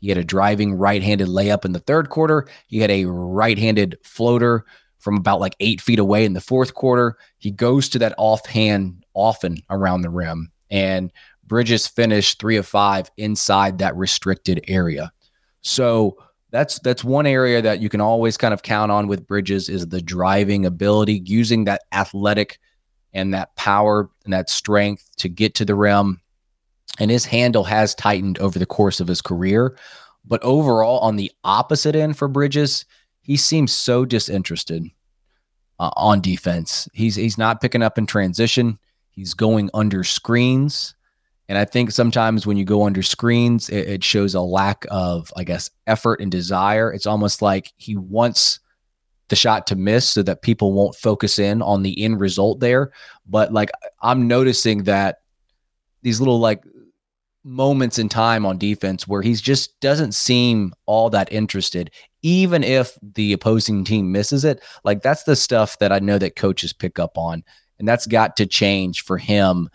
He 0.00 0.08
had 0.08 0.18
a 0.18 0.24
driving 0.24 0.74
right 0.74 1.02
handed 1.02 1.28
layup 1.28 1.64
in 1.64 1.72
the 1.72 1.78
third 1.78 2.08
quarter. 2.08 2.48
He 2.66 2.78
had 2.78 2.90
a 2.90 3.04
right 3.04 3.58
handed 3.58 3.98
floater 4.02 4.64
from 4.98 5.16
about 5.16 5.40
like 5.40 5.56
eight 5.60 5.80
feet 5.80 5.98
away 5.98 6.24
in 6.24 6.32
the 6.32 6.40
fourth 6.40 6.74
quarter. 6.74 7.16
He 7.38 7.50
goes 7.50 7.88
to 7.90 7.98
that 8.00 8.14
offhand 8.18 9.04
often 9.14 9.58
around 9.70 10.02
the 10.02 10.10
rim. 10.10 10.50
And 10.70 11.12
Bridges 11.44 11.86
finished 11.86 12.38
three 12.38 12.56
of 12.56 12.66
five 12.66 13.10
inside 13.16 13.78
that 13.78 13.96
restricted 13.96 14.64
area. 14.68 15.12
So 15.60 16.16
that's 16.50 16.78
that's 16.80 17.04
one 17.04 17.26
area 17.26 17.62
that 17.62 17.80
you 17.80 17.88
can 17.88 18.00
always 18.00 18.36
kind 18.36 18.54
of 18.54 18.62
count 18.62 18.92
on 18.92 19.06
with 19.06 19.26
Bridges 19.26 19.68
is 19.68 19.88
the 19.88 20.00
driving 20.00 20.66
ability, 20.66 21.22
using 21.24 21.64
that 21.64 21.82
athletic 21.92 22.58
and 23.14 23.34
that 23.34 23.54
power 23.56 24.10
and 24.24 24.32
that 24.32 24.50
strength 24.50 25.10
to 25.16 25.28
get 25.28 25.54
to 25.56 25.64
the 25.64 25.74
rim. 25.74 26.20
And 26.98 27.10
his 27.10 27.24
handle 27.24 27.64
has 27.64 27.94
tightened 27.94 28.38
over 28.38 28.58
the 28.58 28.66
course 28.66 29.00
of 29.00 29.08
his 29.08 29.22
career. 29.22 29.76
But 30.24 30.42
overall, 30.42 30.98
on 31.00 31.16
the 31.16 31.32
opposite 31.42 31.96
end 31.96 32.16
for 32.16 32.28
Bridges, 32.28 32.84
he 33.20 33.36
seems 33.36 33.72
so 33.72 34.04
disinterested 34.04 34.88
uh, 35.78 35.90
on 35.96 36.20
defense. 36.20 36.88
He's 36.92 37.16
he's 37.16 37.38
not 37.38 37.60
picking 37.60 37.82
up 37.82 37.98
in 37.98 38.06
transition. 38.06 38.78
He's 39.10 39.34
going 39.34 39.70
under 39.74 40.04
screens. 40.04 40.94
And 41.48 41.58
I 41.58 41.64
think 41.64 41.90
sometimes 41.90 42.46
when 42.46 42.56
you 42.56 42.64
go 42.64 42.86
under 42.86 43.02
screens, 43.02 43.68
it, 43.68 43.88
it, 43.88 44.04
shows 44.04 44.34
a 44.34 44.40
lack 44.40 44.86
of, 44.90 45.30
I 45.36 45.44
guess, 45.44 45.70
effort 45.86 46.20
and 46.20 46.30
desire. 46.30 46.90
It's 46.92 47.06
almost 47.06 47.42
like 47.42 47.72
he 47.76 47.96
wants 47.96 48.60
the 49.32 49.36
shot 49.36 49.66
to 49.66 49.76
miss 49.76 50.06
so 50.06 50.22
that 50.22 50.42
people 50.42 50.74
won't 50.74 50.94
focus 50.94 51.38
in 51.38 51.62
on 51.62 51.82
the 51.82 52.04
end 52.04 52.20
result 52.20 52.60
there. 52.60 52.92
But 53.26 53.50
like 53.50 53.70
I'm 54.02 54.28
noticing 54.28 54.84
that 54.84 55.20
these 56.02 56.20
little 56.20 56.38
like 56.38 56.62
moments 57.42 57.98
in 57.98 58.10
time 58.10 58.44
on 58.44 58.58
defense 58.58 59.08
where 59.08 59.22
he's 59.22 59.40
just 59.40 59.80
doesn't 59.80 60.12
seem 60.12 60.74
all 60.84 61.08
that 61.10 61.32
interested 61.32 61.90
even 62.24 62.62
if 62.62 62.96
the 63.02 63.32
opposing 63.32 63.82
team 63.82 64.12
misses 64.12 64.44
it 64.44 64.62
like 64.84 65.02
that's 65.02 65.24
the 65.24 65.34
stuff 65.34 65.76
that 65.80 65.90
i 65.90 65.98
know 65.98 66.18
that 66.18 66.36
coaches 66.36 66.72
pick 66.72 67.00
up 67.00 67.18
on 67.18 67.42
and 67.80 67.88
that's 67.88 68.06
got 68.06 68.36
to 68.36 68.46
change 68.46 69.02
for 69.02 69.18
him 69.18 69.68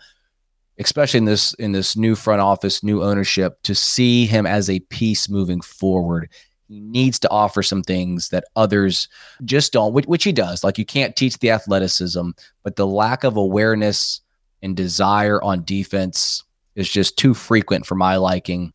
especially 0.78 1.18
in 1.18 1.24
this 1.24 1.54
in 1.54 1.72
this 1.72 1.96
new 1.96 2.14
front 2.14 2.40
office, 2.40 2.82
new 2.82 3.02
ownership, 3.02 3.60
to 3.62 3.74
see 3.74 4.26
him 4.26 4.46
as 4.46 4.70
a 4.70 4.80
piece 4.80 5.28
moving 5.28 5.60
forward. 5.60 6.30
He 6.68 6.80
needs 6.80 7.18
to 7.20 7.30
offer 7.30 7.62
some 7.62 7.82
things 7.82 8.28
that 8.28 8.44
others 8.54 9.08
just 9.44 9.72
don't, 9.72 9.94
which, 9.94 10.06
which 10.06 10.24
he 10.24 10.32
does. 10.32 10.62
Like 10.62 10.76
you 10.76 10.84
can't 10.84 11.16
teach 11.16 11.38
the 11.38 11.50
athleticism, 11.50 12.30
but 12.62 12.76
the 12.76 12.86
lack 12.86 13.24
of 13.24 13.36
awareness 13.36 14.20
and 14.62 14.76
desire 14.76 15.42
on 15.42 15.64
defense 15.64 16.44
is 16.74 16.88
just 16.88 17.16
too 17.16 17.32
frequent 17.32 17.86
for 17.86 17.94
my 17.94 18.16
liking. 18.16 18.72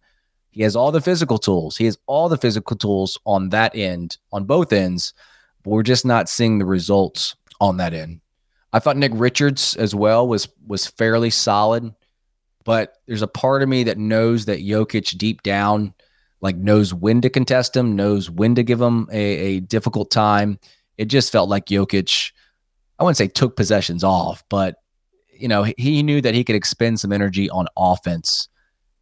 He 0.49 0.63
has 0.63 0.75
all 0.75 0.91
the 0.91 1.01
physical 1.01 1.37
tools. 1.37 1.77
He 1.77 1.85
has 1.85 1.97
all 2.07 2.29
the 2.29 2.37
physical 2.37 2.75
tools 2.75 3.19
on 3.25 3.49
that 3.49 3.75
end, 3.75 4.17
on 4.31 4.45
both 4.45 4.73
ends, 4.73 5.13
but 5.63 5.69
we're 5.69 5.83
just 5.83 6.05
not 6.05 6.29
seeing 6.29 6.59
the 6.59 6.65
results 6.65 7.35
on 7.61 7.77
that 7.77 7.93
end. 7.93 8.21
I 8.73 8.79
thought 8.79 8.97
Nick 8.97 9.11
Richards 9.13 9.75
as 9.75 9.93
well 9.93 10.27
was 10.27 10.49
was 10.65 10.87
fairly 10.87 11.29
solid, 11.29 11.93
but 12.65 12.97
there's 13.05 13.21
a 13.21 13.27
part 13.27 13.61
of 13.61 13.69
me 13.69 13.83
that 13.83 13.99
knows 13.99 14.45
that 14.45 14.59
Jokic 14.59 15.17
deep 15.17 15.43
down 15.43 15.93
like 16.43 16.57
knows 16.57 16.93
when 16.93 17.21
to 17.21 17.29
contest 17.29 17.75
him, 17.75 17.95
knows 17.95 18.29
when 18.29 18.53
to 18.55 18.63
give 18.63 18.79
him 18.79 19.07
a, 19.11 19.17
a 19.17 19.59
difficult 19.61 20.11
time. 20.11 20.59
It 20.97 21.05
just 21.05 21.31
felt 21.31 21.49
like 21.49 21.67
Jokic, 21.67 22.33
I 22.99 23.03
wouldn't 23.03 23.17
say 23.17 23.27
took 23.27 23.55
possessions 23.55 24.03
off, 24.03 24.43
but 24.49 24.75
you 25.35 25.47
know, 25.47 25.63
he 25.63 26.03
knew 26.03 26.21
that 26.21 26.35
he 26.35 26.43
could 26.43 26.55
expend 26.55 26.99
some 26.99 27.11
energy 27.11 27.49
on 27.49 27.67
offense. 27.75 28.49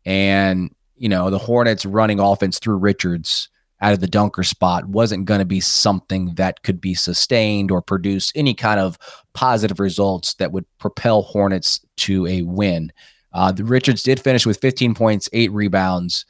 And, 0.06 0.74
you 0.96 1.10
know, 1.10 1.30
the 1.30 1.38
Hornets 1.38 1.86
running 1.86 2.20
offense 2.20 2.58
through 2.58 2.78
Richards 2.78 3.50
out 3.82 3.94
of 3.94 4.00
the 4.00 4.08
dunker 4.08 4.44
spot 4.44 4.88
wasn't 4.88 5.26
going 5.26 5.40
to 5.40 5.46
be 5.46 5.60
something 5.60 6.36
that 6.36 6.62
could 6.64 6.80
be 6.80 6.94
sustained 6.94 7.72
or 7.72 7.82
produce 7.82 8.32
any 8.36 8.54
kind 8.54 8.80
of 8.80 8.98
positive 9.34 9.80
results 9.80 10.36
that 10.36 10.52
would 10.52 10.66
propel 10.78 11.24
Hornets 11.24 11.84
to 11.98 12.26
a 12.28 12.44
win. 12.44 12.94
Uh, 13.34 13.52
the 13.52 13.64
Richards 13.64 14.04
did 14.04 14.20
finish 14.20 14.46
with 14.46 14.62
15 14.62 14.94
points, 14.94 15.28
eight 15.34 15.52
rebounds, 15.52 16.26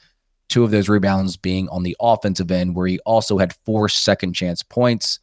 two 0.52 0.64
of 0.64 0.72
those 0.72 0.90
rebounds 0.90 1.38
being 1.38 1.68
on 1.70 1.84
the 1.84 1.96
offensive 2.00 2.52
end, 2.52 2.76
where 2.76 2.88
he 2.88 3.00
also 3.00 3.38
had 3.38 3.56
four 3.66 3.90
second 3.90 4.34
chance 4.34 4.62
points. 4.62 5.20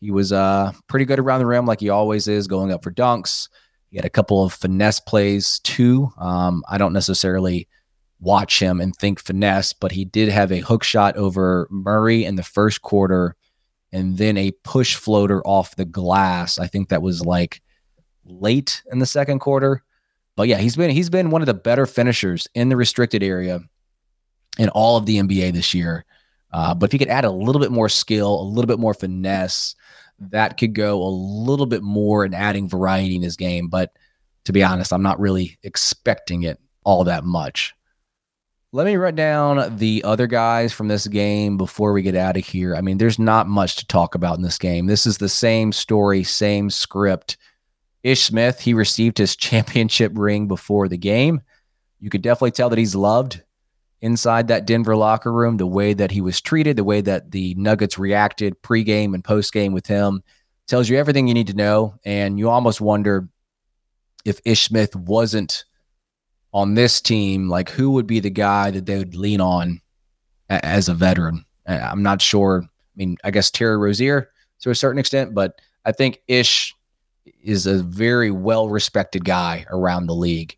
He 0.00 0.10
was 0.10 0.32
uh, 0.32 0.72
pretty 0.88 1.04
good 1.04 1.20
around 1.20 1.40
the 1.40 1.46
rim, 1.46 1.66
like 1.66 1.80
he 1.80 1.90
always 1.90 2.26
is, 2.26 2.48
going 2.48 2.72
up 2.72 2.82
for 2.82 2.90
dunks. 2.90 3.48
He 3.90 3.96
had 3.98 4.06
a 4.06 4.10
couple 4.10 4.42
of 4.42 4.52
finesse 4.52 4.98
plays 4.98 5.60
too. 5.60 6.10
Um, 6.18 6.64
I 6.68 6.78
don't 6.78 6.94
necessarily 6.94 7.68
watch 8.18 8.58
him 8.58 8.80
and 8.80 8.96
think 8.96 9.20
finesse, 9.20 9.72
but 9.72 9.92
he 9.92 10.04
did 10.04 10.28
have 10.28 10.50
a 10.50 10.60
hook 10.60 10.82
shot 10.82 11.16
over 11.16 11.68
Murray 11.70 12.24
in 12.24 12.36
the 12.36 12.42
first 12.42 12.82
quarter 12.82 13.36
and 13.92 14.16
then 14.16 14.38
a 14.38 14.52
push 14.64 14.94
floater 14.94 15.42
off 15.46 15.76
the 15.76 15.84
glass. 15.84 16.58
I 16.58 16.66
think 16.66 16.88
that 16.88 17.02
was 17.02 17.24
like 17.24 17.60
late 18.24 18.82
in 18.90 19.00
the 19.00 19.06
second 19.06 19.40
quarter. 19.40 19.82
But 20.34 20.48
yeah, 20.48 20.58
he's 20.58 20.76
been 20.76 20.90
he's 20.90 21.10
been 21.10 21.30
one 21.30 21.42
of 21.42 21.46
the 21.46 21.54
better 21.54 21.84
finishers 21.84 22.48
in 22.54 22.70
the 22.70 22.76
restricted 22.76 23.22
area 23.22 23.60
in 24.58 24.68
all 24.70 24.96
of 24.96 25.06
the 25.06 25.18
NBA 25.18 25.52
this 25.52 25.74
year. 25.74 26.04
Uh, 26.52 26.74
but 26.74 26.86
if 26.86 26.92
he 26.92 26.98
could 26.98 27.08
add 27.08 27.24
a 27.24 27.30
little 27.30 27.60
bit 27.60 27.72
more 27.72 27.88
skill, 27.88 28.40
a 28.40 28.44
little 28.44 28.66
bit 28.66 28.78
more 28.78 28.94
finesse, 28.94 29.74
that 30.18 30.58
could 30.58 30.74
go 30.74 31.02
a 31.02 31.08
little 31.08 31.66
bit 31.66 31.82
more 31.82 32.24
in 32.24 32.34
adding 32.34 32.68
variety 32.68 33.16
in 33.16 33.22
his 33.22 33.36
game. 33.36 33.68
But 33.68 33.92
to 34.44 34.52
be 34.52 34.62
honest, 34.62 34.92
I'm 34.92 35.02
not 35.02 35.20
really 35.20 35.58
expecting 35.62 36.42
it 36.42 36.60
all 36.84 37.04
that 37.04 37.24
much. 37.24 37.74
Let 38.74 38.86
me 38.86 38.96
write 38.96 39.16
down 39.16 39.76
the 39.76 40.02
other 40.02 40.26
guys 40.26 40.72
from 40.72 40.88
this 40.88 41.06
game 41.06 41.58
before 41.58 41.92
we 41.92 42.00
get 42.00 42.16
out 42.16 42.38
of 42.38 42.44
here. 42.46 42.74
I 42.74 42.80
mean, 42.80 42.96
there's 42.96 43.18
not 43.18 43.46
much 43.46 43.76
to 43.76 43.86
talk 43.86 44.14
about 44.14 44.36
in 44.36 44.42
this 44.42 44.56
game. 44.56 44.86
This 44.86 45.06
is 45.06 45.18
the 45.18 45.28
same 45.28 45.72
story, 45.72 46.24
same 46.24 46.70
script. 46.70 47.36
Ish 48.02 48.24
Smith, 48.24 48.60
he 48.60 48.72
received 48.72 49.18
his 49.18 49.36
championship 49.36 50.12
ring 50.14 50.48
before 50.48 50.88
the 50.88 50.96
game. 50.96 51.42
You 52.00 52.10
could 52.10 52.22
definitely 52.22 52.52
tell 52.52 52.70
that 52.70 52.78
he's 52.78 52.94
loved 52.94 53.42
inside 54.02 54.48
that 54.48 54.66
Denver 54.66 54.96
locker 54.96 55.32
room, 55.32 55.56
the 55.56 55.66
way 55.66 55.94
that 55.94 56.10
he 56.10 56.20
was 56.20 56.40
treated, 56.40 56.76
the 56.76 56.84
way 56.84 57.00
that 57.00 57.30
the 57.30 57.54
Nuggets 57.54 57.98
reacted 57.98 58.60
pregame 58.60 59.14
and 59.14 59.24
postgame 59.24 59.72
with 59.72 59.86
him 59.86 60.22
tells 60.66 60.88
you 60.88 60.98
everything 60.98 61.28
you 61.28 61.34
need 61.34 61.46
to 61.46 61.54
know. 61.54 61.94
And 62.04 62.38
you 62.38 62.50
almost 62.50 62.80
wonder 62.80 63.28
if 64.24 64.40
Ish 64.44 64.62
Smith 64.62 64.94
wasn't 64.94 65.64
on 66.52 66.74
this 66.74 67.00
team, 67.00 67.48
like 67.48 67.70
who 67.70 67.92
would 67.92 68.06
be 68.06 68.20
the 68.20 68.30
guy 68.30 68.70
that 68.72 68.86
they 68.86 68.98
would 68.98 69.14
lean 69.14 69.40
on 69.40 69.80
a- 70.50 70.64
as 70.64 70.88
a 70.88 70.94
veteran? 70.94 71.44
Uh, 71.66 71.78
I'm 71.80 72.02
not 72.02 72.20
sure. 72.20 72.64
I 72.64 72.68
mean, 72.96 73.16
I 73.24 73.30
guess 73.30 73.50
Terry 73.50 73.78
Rozier 73.78 74.30
to 74.60 74.70
a 74.70 74.74
certain 74.74 74.98
extent, 74.98 75.32
but 75.32 75.60
I 75.84 75.92
think 75.92 76.20
Ish 76.28 76.74
is 77.42 77.66
a 77.66 77.82
very 77.82 78.30
well 78.30 78.68
respected 78.68 79.24
guy 79.24 79.64
around 79.70 80.06
the 80.06 80.14
league. 80.14 80.56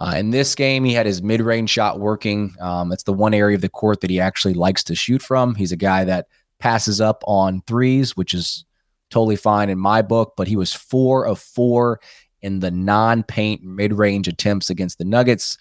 Uh, 0.00 0.14
in 0.16 0.30
this 0.30 0.54
game, 0.54 0.82
he 0.82 0.94
had 0.94 1.04
his 1.04 1.22
mid 1.22 1.42
range 1.42 1.68
shot 1.68 2.00
working. 2.00 2.54
Um, 2.58 2.90
it's 2.90 3.02
the 3.02 3.12
one 3.12 3.34
area 3.34 3.54
of 3.54 3.60
the 3.60 3.68
court 3.68 4.00
that 4.00 4.10
he 4.10 4.18
actually 4.18 4.54
likes 4.54 4.82
to 4.84 4.94
shoot 4.94 5.20
from. 5.20 5.54
He's 5.54 5.72
a 5.72 5.76
guy 5.76 6.04
that 6.04 6.26
passes 6.58 7.00
up 7.00 7.22
on 7.26 7.62
threes, 7.66 8.16
which 8.16 8.32
is 8.32 8.64
totally 9.10 9.36
fine 9.36 9.68
in 9.68 9.78
my 9.78 10.00
book, 10.00 10.34
but 10.36 10.48
he 10.48 10.56
was 10.56 10.72
four 10.72 11.26
of 11.26 11.38
four 11.38 12.00
in 12.40 12.60
the 12.60 12.70
non 12.70 13.22
paint 13.22 13.62
mid 13.62 13.92
range 13.92 14.26
attempts 14.26 14.70
against 14.70 14.96
the 14.96 15.04
Nuggets. 15.04 15.58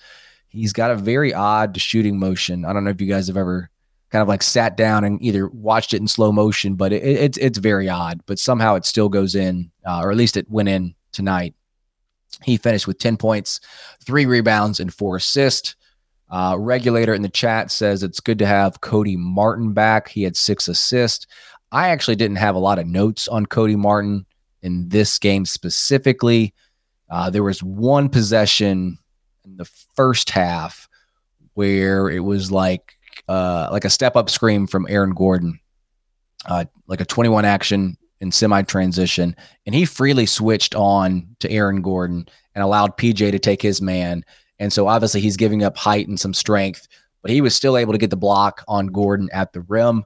He's 0.47 0.73
got 0.73 0.91
a 0.91 0.95
very 0.95 1.33
odd 1.33 1.79
shooting 1.79 2.17
motion. 2.17 2.63
I 2.63 2.71
don't 2.71 2.85
know 2.85 2.89
if 2.91 3.01
you 3.01 3.07
guys 3.07 3.27
have 3.27 3.37
ever 3.37 3.69
kind 4.09 4.21
of 4.21 4.27
like 4.27 4.41
sat 4.41 4.77
down 4.77 5.03
and 5.03 5.21
either 5.21 5.47
watched 5.49 5.93
it 5.93 6.01
in 6.01 6.07
slow 6.07 6.31
motion, 6.31 6.75
but 6.75 6.93
it, 6.93 7.03
it's 7.03 7.37
it's 7.37 7.57
very 7.57 7.89
odd. 7.89 8.21
But 8.25 8.39
somehow 8.39 8.75
it 8.75 8.85
still 8.85 9.09
goes 9.09 9.35
in, 9.35 9.71
uh, 9.85 10.01
or 10.01 10.11
at 10.11 10.17
least 10.17 10.37
it 10.37 10.49
went 10.49 10.69
in 10.69 10.95
tonight. 11.11 11.55
He 12.43 12.57
finished 12.57 12.87
with 12.87 12.99
10 12.99 13.17
points, 13.17 13.59
three 14.03 14.25
rebounds, 14.25 14.79
and 14.79 14.93
four 14.93 15.17
assists. 15.17 15.75
Uh, 16.29 16.55
regulator 16.59 17.13
in 17.13 17.21
the 17.21 17.29
chat 17.29 17.71
says 17.71 18.03
it's 18.03 18.19
good 18.19 18.39
to 18.39 18.45
have 18.45 18.81
Cody 18.81 19.17
Martin 19.17 19.73
back. 19.73 20.09
He 20.09 20.23
had 20.23 20.37
six 20.37 20.67
assists. 20.67 21.25
I 21.71 21.89
actually 21.89 22.15
didn't 22.15 22.37
have 22.37 22.55
a 22.55 22.59
lot 22.59 22.79
of 22.79 22.87
notes 22.87 23.27
on 23.27 23.45
Cody 23.45 23.75
Martin 23.75 24.25
in 24.61 24.89
this 24.89 25.17
game 25.17 25.45
specifically. 25.45 26.53
Uh, 27.09 27.29
there 27.29 27.43
was 27.43 27.63
one 27.63 28.09
possession 28.09 28.97
in 29.43 29.57
the 29.57 29.65
first 29.65 30.29
half 30.29 30.87
where 31.55 32.09
it 32.09 32.19
was 32.19 32.51
like 32.51 32.97
uh, 33.27 33.69
like 33.71 33.85
a 33.85 33.89
step 33.89 34.15
up 34.15 34.29
screen 34.29 34.67
from 34.67 34.87
Aaron 34.89 35.13
Gordon, 35.13 35.59
uh, 36.45 36.65
like 36.87 37.01
a 37.01 37.05
21 37.05 37.45
action 37.45 37.97
in 38.21 38.31
semi 38.31 38.61
transition, 38.63 39.35
and 39.65 39.73
he 39.73 39.85
freely 39.85 40.25
switched 40.25 40.75
on 40.75 41.35
to 41.39 41.51
Aaron 41.51 41.81
Gordon 41.81 42.27
and 42.55 42.63
allowed 42.63 42.97
PJ 42.97 43.31
to 43.31 43.39
take 43.39 43.61
his 43.61 43.81
man. 43.81 44.23
And 44.59 44.73
so 44.73 44.87
obviously 44.87 45.21
he's 45.21 45.37
giving 45.37 45.63
up 45.63 45.77
height 45.77 46.07
and 46.07 46.19
some 46.19 46.33
strength, 46.33 46.87
but 47.21 47.31
he 47.31 47.41
was 47.41 47.55
still 47.55 47.77
able 47.77 47.93
to 47.93 47.99
get 47.99 48.09
the 48.09 48.17
block 48.17 48.63
on 48.67 48.87
Gordon 48.87 49.29
at 49.31 49.53
the 49.53 49.61
rim. 49.61 50.03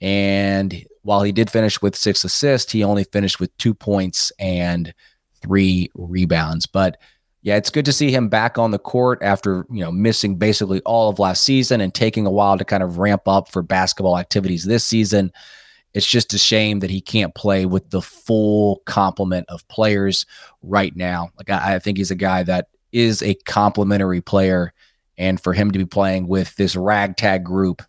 And 0.00 0.84
while 1.02 1.22
he 1.22 1.32
did 1.32 1.50
finish 1.50 1.80
with 1.82 1.94
six 1.94 2.24
assists, 2.24 2.72
he 2.72 2.82
only 2.84 3.04
finished 3.04 3.38
with 3.38 3.56
two 3.58 3.74
points 3.74 4.32
and 4.38 4.92
three 5.42 5.90
rebounds. 5.94 6.66
But 6.66 6.98
yeah, 7.42 7.56
it's 7.56 7.70
good 7.70 7.84
to 7.84 7.92
see 7.92 8.12
him 8.12 8.28
back 8.28 8.56
on 8.56 8.70
the 8.70 8.78
court 8.78 9.18
after, 9.20 9.66
you 9.70 9.80
know, 9.80 9.90
missing 9.90 10.36
basically 10.36 10.80
all 10.82 11.08
of 11.08 11.18
last 11.18 11.42
season 11.42 11.80
and 11.80 11.92
taking 11.92 12.24
a 12.24 12.30
while 12.30 12.56
to 12.56 12.64
kind 12.64 12.82
of 12.82 12.98
ramp 12.98 13.26
up 13.26 13.50
for 13.50 13.62
basketball 13.62 14.16
activities 14.16 14.64
this 14.64 14.84
season. 14.84 15.32
It's 15.94 16.06
just 16.06 16.34
a 16.34 16.38
shame 16.38 16.80
that 16.80 16.90
he 16.90 17.00
can't 17.00 17.34
play 17.34 17.66
with 17.66 17.90
the 17.90 18.02
full 18.02 18.82
complement 18.86 19.46
of 19.48 19.66
players 19.68 20.26
right 20.62 20.94
now. 20.96 21.30
Like 21.36 21.50
I, 21.50 21.74
I 21.74 21.78
think 21.78 21.98
he's 21.98 22.10
a 22.10 22.16
guy 22.16 22.42
that 22.44 22.68
is 22.92 23.22
a 23.22 23.34
complementary 23.34 24.20
player. 24.20 24.72
And 25.18 25.40
for 25.40 25.52
him 25.52 25.70
to 25.70 25.78
be 25.78 25.84
playing 25.84 26.28
with 26.28 26.56
this 26.56 26.74
ragtag 26.74 27.44
group, 27.44 27.82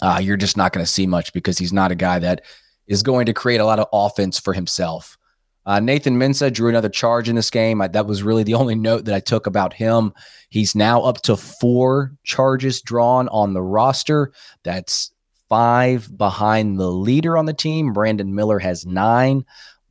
uh, 0.00 0.20
you're 0.22 0.36
just 0.36 0.56
not 0.56 0.72
going 0.72 0.84
to 0.84 0.90
see 0.90 1.06
much 1.06 1.32
because 1.32 1.58
he's 1.58 1.72
not 1.72 1.92
a 1.92 1.96
guy 1.96 2.18
that 2.18 2.42
is 2.86 3.02
going 3.02 3.26
to 3.26 3.32
create 3.32 3.60
a 3.60 3.64
lot 3.64 3.78
of 3.78 3.88
offense 3.92 4.38
for 4.38 4.52
himself. 4.52 5.18
Uh, 5.64 5.78
Nathan 5.78 6.18
Mensah 6.18 6.52
drew 6.52 6.68
another 6.68 6.88
charge 6.88 7.28
in 7.28 7.36
this 7.36 7.50
game. 7.50 7.80
I, 7.80 7.88
that 7.88 8.06
was 8.06 8.22
really 8.22 8.42
the 8.42 8.54
only 8.54 8.74
note 8.74 9.04
that 9.04 9.14
I 9.14 9.20
took 9.20 9.46
about 9.46 9.72
him. 9.72 10.12
He's 10.48 10.74
now 10.74 11.02
up 11.02 11.22
to 11.22 11.36
four 11.36 12.16
charges 12.24 12.82
drawn 12.82 13.28
on 13.28 13.52
the 13.52 13.62
roster. 13.62 14.32
That's 14.64 15.12
five 15.52 16.16
behind 16.16 16.80
the 16.80 16.90
leader 16.90 17.36
on 17.36 17.44
the 17.44 17.52
team. 17.52 17.92
Brandon 17.92 18.34
Miller 18.34 18.58
has 18.58 18.86
nine, 18.86 19.44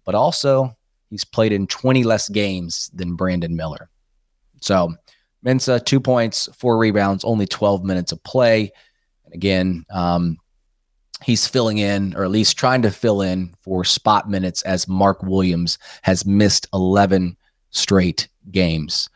but 0.05 0.15
also 0.15 0.75
he's 1.11 1.23
played 1.23 1.51
in 1.51 1.67
20 1.67 2.03
less 2.03 2.27
games 2.29 2.89
than 2.95 3.15
Brandon 3.15 3.55
Miller. 3.55 3.91
So 4.59 4.95
Mensah, 5.45 5.85
two 5.85 5.99
points, 5.99 6.49
four 6.57 6.79
rebounds, 6.79 7.23
only 7.23 7.45
12 7.45 7.83
minutes 7.83 8.11
of 8.11 8.23
play. 8.23 8.71
And 9.25 9.35
again, 9.35 9.85
um, 9.91 10.39
he's 11.23 11.45
filling 11.45 11.77
in, 11.77 12.15
or 12.15 12.23
at 12.23 12.31
least 12.31 12.57
trying 12.57 12.81
to 12.81 12.89
fill 12.89 13.21
in 13.21 13.53
for 13.61 13.83
spot 13.83 14.27
minutes 14.27 14.63
as 14.63 14.87
Mark 14.87 15.21
Williams 15.21 15.77
has 16.01 16.25
missed 16.25 16.65
11 16.73 17.37
straight 17.69 18.29
games. 18.49 19.11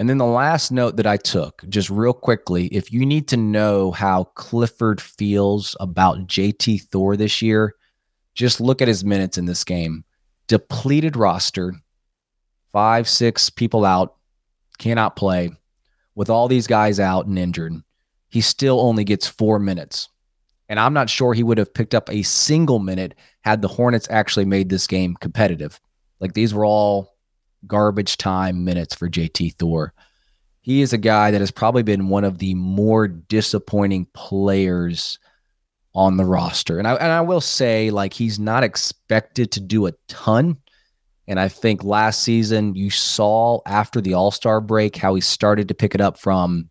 And 0.00 0.08
then 0.08 0.16
the 0.16 0.24
last 0.24 0.72
note 0.72 0.96
that 0.96 1.06
I 1.06 1.18
took, 1.18 1.62
just 1.68 1.90
real 1.90 2.14
quickly, 2.14 2.68
if 2.68 2.90
you 2.90 3.04
need 3.04 3.28
to 3.28 3.36
know 3.36 3.90
how 3.90 4.24
Clifford 4.34 4.98
feels 4.98 5.76
about 5.78 6.26
JT 6.26 6.84
Thor 6.84 7.18
this 7.18 7.42
year, 7.42 7.74
just 8.32 8.62
look 8.62 8.80
at 8.80 8.88
his 8.88 9.04
minutes 9.04 9.36
in 9.36 9.44
this 9.44 9.62
game. 9.62 10.04
Depleted 10.48 11.16
roster, 11.16 11.74
five, 12.72 13.10
six 13.10 13.50
people 13.50 13.84
out, 13.84 14.16
cannot 14.78 15.16
play. 15.16 15.50
With 16.14 16.30
all 16.30 16.48
these 16.48 16.66
guys 16.66 16.98
out 16.98 17.26
and 17.26 17.38
injured, 17.38 17.74
he 18.30 18.40
still 18.40 18.80
only 18.80 19.04
gets 19.04 19.26
four 19.26 19.58
minutes. 19.58 20.08
And 20.70 20.80
I'm 20.80 20.94
not 20.94 21.10
sure 21.10 21.34
he 21.34 21.42
would 21.42 21.58
have 21.58 21.74
picked 21.74 21.94
up 21.94 22.08
a 22.08 22.22
single 22.22 22.78
minute 22.78 23.14
had 23.42 23.60
the 23.60 23.68
Hornets 23.68 24.08
actually 24.08 24.46
made 24.46 24.70
this 24.70 24.86
game 24.86 25.14
competitive. 25.20 25.78
Like 26.20 26.32
these 26.32 26.54
were 26.54 26.64
all 26.64 27.18
garbage 27.66 28.16
time 28.16 28.64
minutes 28.64 28.94
for 28.94 29.08
JT 29.08 29.56
Thor. 29.56 29.92
He 30.60 30.82
is 30.82 30.92
a 30.92 30.98
guy 30.98 31.30
that 31.30 31.40
has 31.40 31.50
probably 31.50 31.82
been 31.82 32.08
one 32.08 32.24
of 32.24 32.38
the 32.38 32.54
more 32.54 33.08
disappointing 33.08 34.06
players 34.12 35.18
on 35.94 36.16
the 36.16 36.24
roster. 36.24 36.78
And 36.78 36.86
I 36.86 36.94
and 36.94 37.10
I 37.10 37.20
will 37.22 37.40
say 37.40 37.90
like 37.90 38.12
he's 38.12 38.38
not 38.38 38.62
expected 38.62 39.52
to 39.52 39.60
do 39.60 39.86
a 39.86 39.92
ton. 40.08 40.58
And 41.26 41.38
I 41.38 41.48
think 41.48 41.84
last 41.84 42.22
season 42.22 42.74
you 42.74 42.90
saw 42.90 43.60
after 43.64 44.00
the 44.00 44.14
All-Star 44.14 44.60
break 44.60 44.96
how 44.96 45.14
he 45.14 45.20
started 45.20 45.68
to 45.68 45.74
pick 45.74 45.94
it 45.94 46.00
up 46.00 46.18
from 46.18 46.70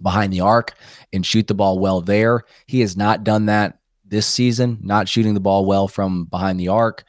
behind 0.00 0.32
the 0.32 0.40
arc 0.40 0.74
and 1.12 1.24
shoot 1.24 1.46
the 1.46 1.54
ball 1.54 1.78
well 1.78 2.00
there. 2.00 2.44
He 2.66 2.80
has 2.80 2.96
not 2.96 3.24
done 3.24 3.46
that 3.46 3.78
this 4.04 4.26
season, 4.26 4.78
not 4.82 5.08
shooting 5.08 5.34
the 5.34 5.40
ball 5.40 5.66
well 5.66 5.88
from 5.88 6.24
behind 6.24 6.58
the 6.58 6.68
arc. 6.68 7.04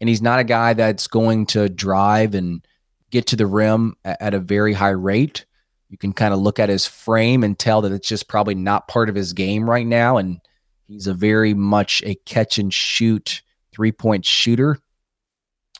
And 0.00 0.08
he's 0.08 0.22
not 0.22 0.40
a 0.40 0.44
guy 0.44 0.74
that's 0.74 1.06
going 1.06 1.46
to 1.46 1.68
drive 1.68 2.34
and 2.34 2.66
get 3.10 3.26
to 3.28 3.36
the 3.36 3.46
rim 3.46 3.96
at 4.04 4.34
a 4.34 4.40
very 4.40 4.72
high 4.72 4.90
rate. 4.90 5.46
You 5.88 5.96
can 5.96 6.12
kind 6.12 6.34
of 6.34 6.40
look 6.40 6.58
at 6.58 6.68
his 6.68 6.86
frame 6.86 7.44
and 7.44 7.58
tell 7.58 7.82
that 7.82 7.92
it's 7.92 8.08
just 8.08 8.28
probably 8.28 8.54
not 8.54 8.88
part 8.88 9.08
of 9.08 9.14
his 9.14 9.32
game 9.32 9.68
right 9.68 9.86
now. 9.86 10.16
And 10.16 10.40
he's 10.86 11.06
a 11.06 11.14
very 11.14 11.54
much 11.54 12.02
a 12.04 12.16
catch 12.26 12.58
and 12.58 12.74
shoot 12.74 13.42
three 13.72 13.92
point 13.92 14.24
shooter. 14.24 14.78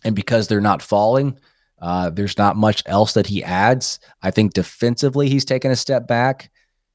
And 0.05 0.15
because 0.15 0.47
they're 0.47 0.61
not 0.61 0.83
falling, 0.83 1.39
uh, 1.81 2.11
there's 2.11 2.39
not 2.39 2.57
much 2.57 2.83
else 2.87 3.15
that 3.15 3.27
he 3.27 3.43
adds. 3.43 3.99
I 4.23 4.31
think 4.31 4.55
defensively, 4.55 5.29
he's 5.29 5.45
taken 5.45 5.71
a 5.71 5.77
step 5.77 6.07
back. 6.07 6.51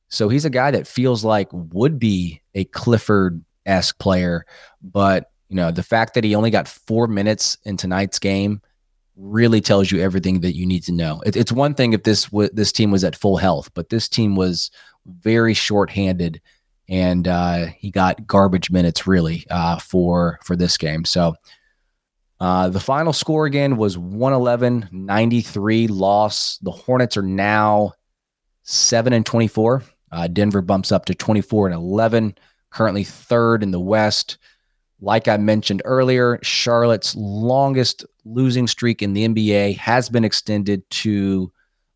So 0.10 0.30
he's 0.30 0.46
a 0.46 0.50
guy 0.50 0.72
that 0.72 0.88
feels 0.88 1.24
like 1.24 1.50
would 1.52 2.00
be 2.00 2.42
a 2.56 2.64
Clifford 2.66 3.44
esque 3.66 3.98
player. 4.00 4.46
But, 4.82 5.31
you 5.52 5.58
know, 5.58 5.70
the 5.70 5.84
fact 5.84 6.14
that 6.14 6.24
he 6.24 6.34
only 6.34 6.50
got 6.50 6.66
four 6.66 7.08
minutes 7.08 7.58
in 7.66 7.76
tonight's 7.76 8.20
game 8.20 8.62
really 9.18 9.60
tells 9.60 9.92
you 9.92 10.00
everything 10.00 10.40
that 10.40 10.56
you 10.56 10.66
need 10.66 10.82
to 10.84 10.94
know. 10.94 11.22
It, 11.26 11.36
it's 11.36 11.52
one 11.52 11.74
thing 11.74 11.92
if 11.92 12.04
this 12.04 12.24
w- 12.28 12.50
this 12.54 12.72
team 12.72 12.90
was 12.90 13.04
at 13.04 13.18
full 13.18 13.36
health, 13.36 13.70
but 13.74 13.90
this 13.90 14.08
team 14.08 14.38
was 14.38 14.72
very 15.06 15.54
short-handed, 15.54 16.40
and 16.88 17.28
uh, 17.28 17.66
he 17.66 17.92
got 17.92 18.26
garbage 18.26 18.72
minutes 18.72 19.06
really 19.06 19.46
uh, 19.50 19.78
for 19.80 20.40
for 20.42 20.56
this 20.56 20.78
game. 20.78 21.04
So 21.04 21.36
uh, 22.40 22.70
the 22.70 22.80
final 22.80 23.12
score 23.12 23.46
again 23.46 23.76
was 23.76 23.98
111 23.98 24.88
93 24.90 25.88
loss. 25.88 26.60
The 26.60 26.72
Hornets 26.72 27.18
are 27.18 27.22
now 27.22 27.92
7 28.64 29.12
and 29.12 29.26
24. 29.26 29.84
Uh, 30.14 30.28
Denver 30.28 30.62
bumps 30.62 30.94
up 30.94 31.04
to 31.08 31.14
24 31.14 31.68
and 31.68 31.76
11, 31.76 32.38
currently 32.70 33.04
third 33.04 33.64
in 33.64 33.72
the 33.72 33.82
West. 33.82 34.38
Like 35.02 35.28
I 35.28 35.38
mentioned 35.38 35.82
earlier, 35.84 36.40
Charlotte's 36.44 37.16
longest 37.16 38.06
losing 38.24 38.68
streak 38.68 39.02
in 39.02 39.14
the 39.14 39.28
NBA 39.28 39.78
has 39.78 40.10
been 40.10 40.24
extended 40.24 40.88
to 40.92 41.52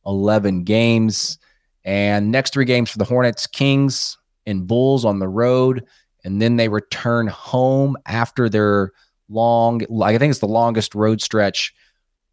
11 0.07 0.63
games. 0.63 1.37
And 1.83 2.31
next 2.31 2.53
three 2.53 2.65
games 2.65 2.89
for 2.89 2.97
the 2.97 3.05
Hornets, 3.05 3.45
Kings 3.45 4.17
and 4.47 4.65
Bulls 4.65 5.05
on 5.05 5.19
the 5.19 5.27
road. 5.27 5.85
And 6.23 6.41
then 6.41 6.55
they 6.55 6.67
return 6.67 7.27
home 7.27 7.95
after 8.07 8.49
their 8.49 8.91
long, 9.29 9.83
I 10.01 10.17
think 10.17 10.31
it's 10.31 10.39
the 10.39 10.47
longest 10.47 10.95
road 10.95 11.21
stretch 11.21 11.75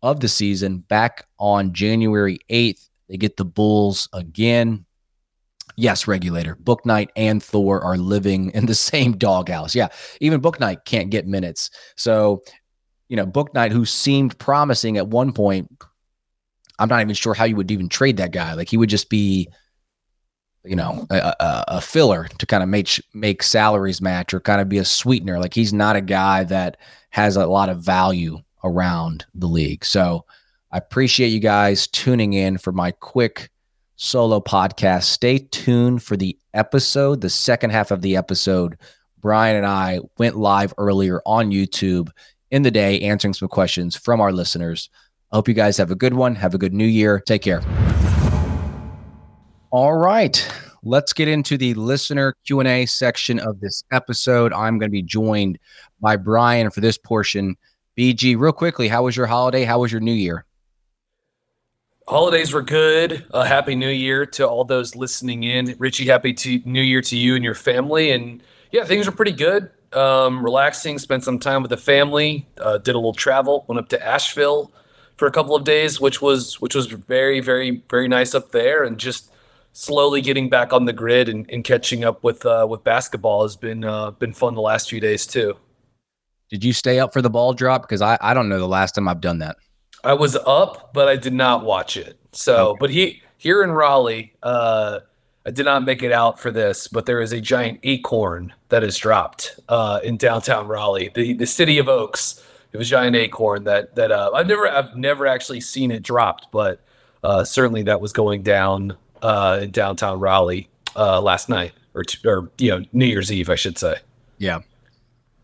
of 0.03 0.21
the 0.21 0.29
season 0.29 0.79
back 0.79 1.27
on 1.39 1.75
January 1.75 2.39
8th. 2.51 2.89
They 3.11 3.19
get 3.19 3.37
the 3.37 3.45
Bulls 3.45 4.09
again. 4.15 4.87
Yes, 5.77 6.07
regulator. 6.07 6.57
Bouknight 6.57 7.09
and 7.17 7.43
Thor 7.43 7.81
are 7.83 7.97
living 7.97 8.51
in 8.51 8.67
the 8.67 8.75
same 8.93 9.17
doghouse. 9.17 9.75
Yeah, 9.75 9.89
even 10.21 10.41
Bouknight 10.41 10.85
can't 10.85 11.11
get 11.11 11.27
minutes. 11.27 11.71
So, 11.97 12.43
you 13.09 13.17
know, 13.17 13.27
Bouknight, 13.27 13.73
who 13.73 13.85
seemed 13.85 14.39
promising 14.39 14.97
at 14.97 15.09
one 15.09 15.33
point, 15.33 15.71
I'm 16.79 16.89
not 16.89 17.03
even 17.03 17.15
sure 17.15 17.35
how 17.35 17.45
you 17.45 17.57
would 17.57 17.71
even 17.71 17.89
trade 17.89 18.17
that 18.17 18.33
guy. 18.33 18.55
Like 18.55 18.69
he 18.69 18.77
would 18.77 18.89
just 18.89 19.09
be, 19.11 19.49
you 20.65 20.77
know, 20.77 21.07
a, 21.11 21.35
a, 21.39 21.65
a 21.69 21.81
filler 21.81 22.29
to 22.39 22.47
kind 22.47 22.63
of 22.63 22.69
make 22.69 23.01
make 23.15 23.43
salaries 23.43 24.01
match 24.01 24.33
or 24.33 24.41
kind 24.41 24.61
of 24.61 24.69
be 24.69 24.79
a 24.79 24.85
sweetener. 24.85 25.39
Like 25.39 25.55
he's 25.55 25.73
not 25.73 25.97
a 25.97 26.01
guy 26.01 26.45
that 26.45 26.79
has 27.11 27.37
a 27.37 27.47
lot 27.47 27.69
of 27.69 27.81
value 27.81 28.39
around 28.65 29.27
the 29.35 29.47
league. 29.47 29.85
So 29.85 30.25
I 30.71 30.79
appreciate 30.79 31.29
you 31.29 31.41
guys 31.41 31.87
tuning 31.87 32.33
in 32.33 32.59
for 32.59 32.73
my 32.73 32.93
quick 32.93 33.51
solo 33.97 34.41
podcast. 34.41 35.05
Stay 35.05 35.39
tuned 35.39 36.03
for 36.03 36.17
the 36.17 36.37
episode, 36.55 37.21
the 37.21 37.31
second 37.31 37.71
half 37.71 37.91
of 37.91 38.03
the 38.03 38.17
episode. 38.17 38.79
Brian 39.21 39.57
and 39.57 39.67
I 39.67 40.01
went 40.19 40.37
live 40.37 40.75
earlier 40.79 41.23
on 41.25 41.51
YouTube 41.51 42.11
in 42.51 42.63
the 42.63 42.71
day 42.71 43.01
answering 43.01 43.35
some 43.35 43.49
questions 43.49 43.97
from 43.97 44.21
our 44.21 44.33
listeners. 44.33 44.91
I 45.31 45.37
hope 45.37 45.49
you 45.49 45.55
guys 45.55 45.77
have 45.79 45.91
a 45.91 45.97
good 45.97 46.15
one. 46.15 46.35
Have 46.35 46.55
a 46.55 46.59
good 46.59 46.75
new 46.75 46.87
year. 46.87 47.21
Take 47.21 47.43
care. 47.43 47.63
All 49.71 49.95
right. 49.95 50.47
Let's 50.85 51.13
get 51.13 51.29
into 51.29 51.57
the 51.57 51.75
listener 51.75 52.35
Q&A 52.45 52.87
section 52.87 53.39
of 53.39 53.61
this 53.61 53.85
episode. 53.93 54.53
I'm 54.53 54.79
going 54.79 54.91
to 54.91 54.93
be 54.93 55.03
joined 55.03 55.59
by 56.01 56.17
Brian 56.17 56.71
for 56.71 56.81
this 56.81 56.99
portion. 56.99 57.57
BG, 57.97 58.37
real 58.39 58.53
quickly, 58.53 58.89
how 58.89 59.05
was 59.05 59.17
your 59.17 59.27
holiday? 59.27 59.65
How 59.65 59.79
was 59.79 59.93
your 59.93 60.01
new 60.01 60.13
year? 60.13 60.45
Holidays 62.09 62.53
were 62.53 62.63
good. 62.63 63.25
Uh, 63.33 63.45
happy 63.45 63.75
New 63.75 63.89
Year 63.89 64.27
to 64.27 64.49
all 64.49 64.65
those 64.65 64.97
listening 64.97 65.45
in. 65.45 65.75
Richie, 65.79 66.07
happy 66.07 66.33
to 66.35 66.61
New 66.65 66.83
Year 66.83 67.01
to 67.03 67.17
you 67.17 67.35
and 67.35 67.45
your 67.45 67.55
family. 67.55 68.11
And 68.11 68.43
yeah, 68.71 68.85
things 68.85 69.07
were 69.07 69.13
pretty 69.13 69.33
good. 69.33 69.71
Um, 69.93 70.43
relaxing, 70.43 70.99
spent 70.99 71.23
some 71.23 71.39
time 71.39 71.63
with 71.63 71.71
the 71.71 71.77
family. 71.77 72.49
Uh, 72.59 72.79
did 72.79 72.95
a 72.95 72.99
little 72.99 73.13
travel. 73.13 73.65
Went 73.69 73.79
up 73.79 73.89
to 73.91 74.07
Asheville 74.07 74.73
for 75.17 75.29
a 75.29 75.31
couple 75.31 75.55
of 75.55 75.65
days, 75.65 76.01
which 76.01 76.21
was 76.21 76.61
which 76.61 76.75
was 76.75 76.87
very 76.87 77.41
very 77.41 77.83
very 77.89 78.09
nice 78.09 78.35
up 78.35 78.53
there. 78.53 78.83
And 78.85 78.99
just 78.99 79.31
slowly 79.73 80.21
getting 80.21 80.49
back 80.49 80.73
on 80.73 80.85
the 80.87 80.93
grid 80.93 81.29
and, 81.29 81.49
and 81.51 81.65
catching 81.65 82.05
up 82.05 82.25
with 82.25 82.45
uh, 82.47 82.67
with 82.69 82.83
basketball 82.85 83.43
has 83.43 83.57
been 83.57 83.85
uh, 83.85 84.11
been 84.13 84.33
fun 84.33 84.55
the 84.55 84.61
last 84.61 84.89
few 84.89 85.01
days 85.01 85.27
too. 85.27 85.57
Did 86.51 86.65
you 86.65 86.73
stay 86.73 86.99
up 86.99 87.13
for 87.13 87.23
the 87.23 87.31
ball 87.31 87.55
drop? 87.55 87.83
Because 87.83 88.03
I, 88.03 88.19
I 88.21 88.35
don't 88.35 88.49
know 88.49 88.59
the 88.59 88.69
last 88.69 88.95
time 88.95 89.09
I've 89.09 89.23
done 89.23 89.39
that. 89.39 89.57
I 90.05 90.15
was 90.15 90.37
up, 90.37 90.93
but 90.93 91.09
I 91.09 91.17
did 91.17 91.33
not 91.33 91.65
watch 91.65 91.97
it. 91.97 92.19
So, 92.33 92.71
okay. 92.71 92.79
but 92.81 92.91
he 92.91 93.23
here 93.37 93.63
in 93.63 93.73
Raleigh, 93.73 94.35
uh, 94.43 95.01
I 95.45 95.51
did 95.51 95.65
not 95.65 95.85
make 95.85 96.03
it 96.03 96.13
out 96.13 96.39
for 96.39 96.51
this, 96.51 96.89
but 96.89 97.07
there 97.07 97.21
is 97.21 97.33
a 97.33 97.41
giant 97.41 97.81
acorn 97.83 98.53
that 98.69 98.85
is 98.85 98.97
dropped 98.97 99.59
uh, 99.69 100.01
in 100.03 100.17
downtown 100.17 100.69
Raleigh, 100.69 101.11
the 101.15 101.35
the 101.35 101.47
city 101.47 101.79
of 101.79 101.89
Oaks. 101.89 102.43
It 102.73 102.79
was 102.79 102.89
a 102.89 102.91
giant 102.91 103.17
acorn 103.17 103.65
that 103.65 103.97
that 103.97 104.11
uh, 104.11 104.31
I've 104.35 104.47
never 104.47 104.69
I've 104.69 104.97
never 104.97 105.27
actually 105.27 105.61
seen 105.61 105.91
it 105.91 106.03
dropped, 106.03 106.49
but 106.53 106.81
uh, 107.23 107.45
certainly 107.45 107.83
that 107.85 108.01
was 108.01 108.13
going 108.13 108.43
down 108.43 108.97
uh, 109.21 109.61
in 109.63 109.71
downtown 109.71 110.21
Raleigh 110.21 110.69
uh, 110.97 111.21
last 111.21 111.49
night 111.49 111.73
or 111.95 112.05
t- 112.05 112.27
or 112.27 112.51
you 112.59 112.71
know 112.71 112.85
New 112.93 113.07
Year's 113.07 113.31
Eve, 113.31 113.51
I 113.51 113.57
should 113.57 113.79
say. 113.79 113.97
Yeah, 114.39 114.61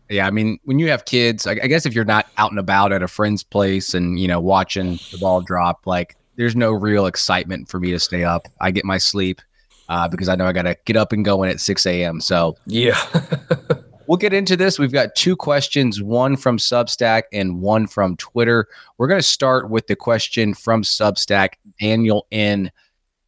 yeah, 0.09 0.25
I 0.25 0.31
mean, 0.31 0.59
when 0.63 0.79
you 0.79 0.89
have 0.89 1.05
kids, 1.05 1.45
I, 1.45 1.51
I 1.51 1.67
guess 1.67 1.85
if 1.85 1.93
you're 1.93 2.03
not 2.03 2.27
out 2.37 2.49
and 2.49 2.59
about 2.59 2.91
at 2.91 3.03
a 3.03 3.07
friend's 3.07 3.43
place 3.43 3.93
and 3.93 4.19
you 4.19 4.27
know 4.27 4.39
watching 4.39 4.99
the 5.11 5.17
ball 5.19 5.41
drop, 5.41 5.85
like 5.85 6.15
there's 6.35 6.55
no 6.55 6.71
real 6.71 7.05
excitement 7.05 7.69
for 7.69 7.79
me 7.79 7.91
to 7.91 7.99
stay 7.99 8.23
up. 8.23 8.47
I 8.59 8.71
get 8.71 8.85
my 8.85 8.97
sleep 8.97 9.39
uh, 9.87 10.07
because 10.07 10.27
I 10.27 10.35
know 10.35 10.47
I 10.47 10.53
got 10.53 10.63
to 10.63 10.75
get 10.85 10.95
up 10.95 11.13
and 11.13 11.23
going 11.23 11.49
at 11.49 11.59
6 11.59 11.85
a.m. 11.85 12.21
So 12.21 12.57
yeah, 12.65 12.99
we'll 14.07 14.17
get 14.17 14.33
into 14.33 14.57
this. 14.57 14.79
We've 14.79 14.91
got 14.91 15.15
two 15.15 15.35
questions, 15.35 16.01
one 16.01 16.37
from 16.37 16.57
Substack 16.57 17.23
and 17.31 17.61
one 17.61 17.85
from 17.85 18.17
Twitter. 18.17 18.67
We're 18.97 19.07
going 19.07 19.19
to 19.19 19.27
start 19.27 19.69
with 19.69 19.87
the 19.87 19.95
question 19.95 20.55
from 20.55 20.81
Substack. 20.81 21.53
Daniel 21.79 22.25
N. 22.31 22.71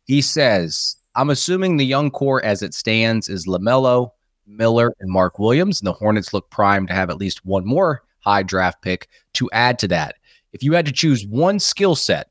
He 0.06 0.22
says, 0.22 0.98
"I'm 1.16 1.30
assuming 1.30 1.78
the 1.78 1.86
young 1.86 2.10
core 2.10 2.44
as 2.44 2.64
it 2.64 2.74
stands 2.74 3.30
is 3.30 3.46
LaMelo." 3.46 4.12
Miller, 4.58 4.94
and 5.00 5.10
Mark 5.10 5.40
Williams. 5.40 5.82
And 5.82 5.88
the 5.88 5.94
Hornets 5.94 6.34
look 6.34 6.50
primed 6.50 6.90
to 6.90 6.94
have 6.94 7.10
at 7.10 7.18
least 7.18 7.46
one 7.46 7.66
more 7.66 8.04
high 8.20 8.44
draft 8.44 8.82
pick 8.82 9.08
to 9.34 9.50
add 9.52 9.80
to 9.80 9.88
that. 9.90 10.16
If 10.54 10.64
you 10.64 10.74
had 10.74 10.86
to 10.86 10.92
choose 10.92 11.26
one 11.26 11.60
skill 11.60 11.96
set, 11.96 12.30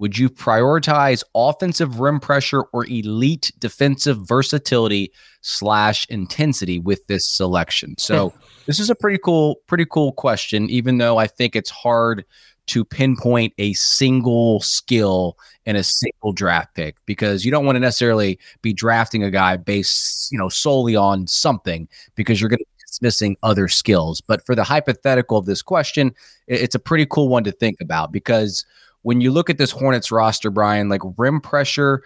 would 0.00 0.16
you 0.16 0.30
prioritize 0.30 1.22
offensive 1.34 2.00
rim 2.00 2.20
pressure 2.20 2.62
or 2.72 2.86
elite 2.86 3.52
defensive 3.58 4.26
versatility 4.26 5.12
slash 5.42 6.06
intensity 6.08 6.78
with 6.78 7.06
this 7.06 7.26
selection? 7.26 7.94
So 7.98 8.32
this 8.66 8.80
is 8.80 8.88
a 8.88 8.94
pretty 8.94 9.18
cool, 9.22 9.56
pretty 9.66 9.84
cool 9.84 10.12
question, 10.12 10.70
even 10.70 10.96
though 10.96 11.18
I 11.18 11.26
think 11.26 11.54
it's 11.54 11.68
hard 11.68 12.24
to 12.66 12.84
pinpoint 12.84 13.52
a 13.58 13.72
single 13.74 14.60
skill 14.60 15.36
in 15.66 15.76
a 15.76 15.82
single 15.82 16.32
draft 16.32 16.74
pick 16.74 16.96
because 17.06 17.44
you 17.44 17.50
don't 17.50 17.64
want 17.64 17.76
to 17.76 17.80
necessarily 17.80 18.38
be 18.62 18.72
drafting 18.72 19.22
a 19.22 19.30
guy 19.30 19.56
based, 19.56 20.30
you 20.30 20.38
know, 20.38 20.48
solely 20.48 20.96
on 20.96 21.26
something 21.26 21.88
because 22.14 22.40
you're 22.40 22.50
going 22.50 22.58
to 22.58 22.64
be 22.64 22.84
dismissing 22.86 23.36
other 23.42 23.68
skills. 23.68 24.20
But 24.20 24.44
for 24.46 24.54
the 24.54 24.64
hypothetical 24.64 25.38
of 25.38 25.46
this 25.46 25.62
question, 25.62 26.14
it's 26.46 26.74
a 26.74 26.80
pretty 26.80 27.06
cool 27.06 27.28
one 27.28 27.44
to 27.44 27.52
think 27.52 27.80
about 27.80 28.12
because 28.12 28.64
when 29.02 29.20
you 29.20 29.30
look 29.30 29.50
at 29.50 29.58
this 29.58 29.70
Hornets 29.70 30.12
roster, 30.12 30.50
Brian, 30.50 30.88
like 30.88 31.02
rim 31.16 31.40
pressure 31.40 32.02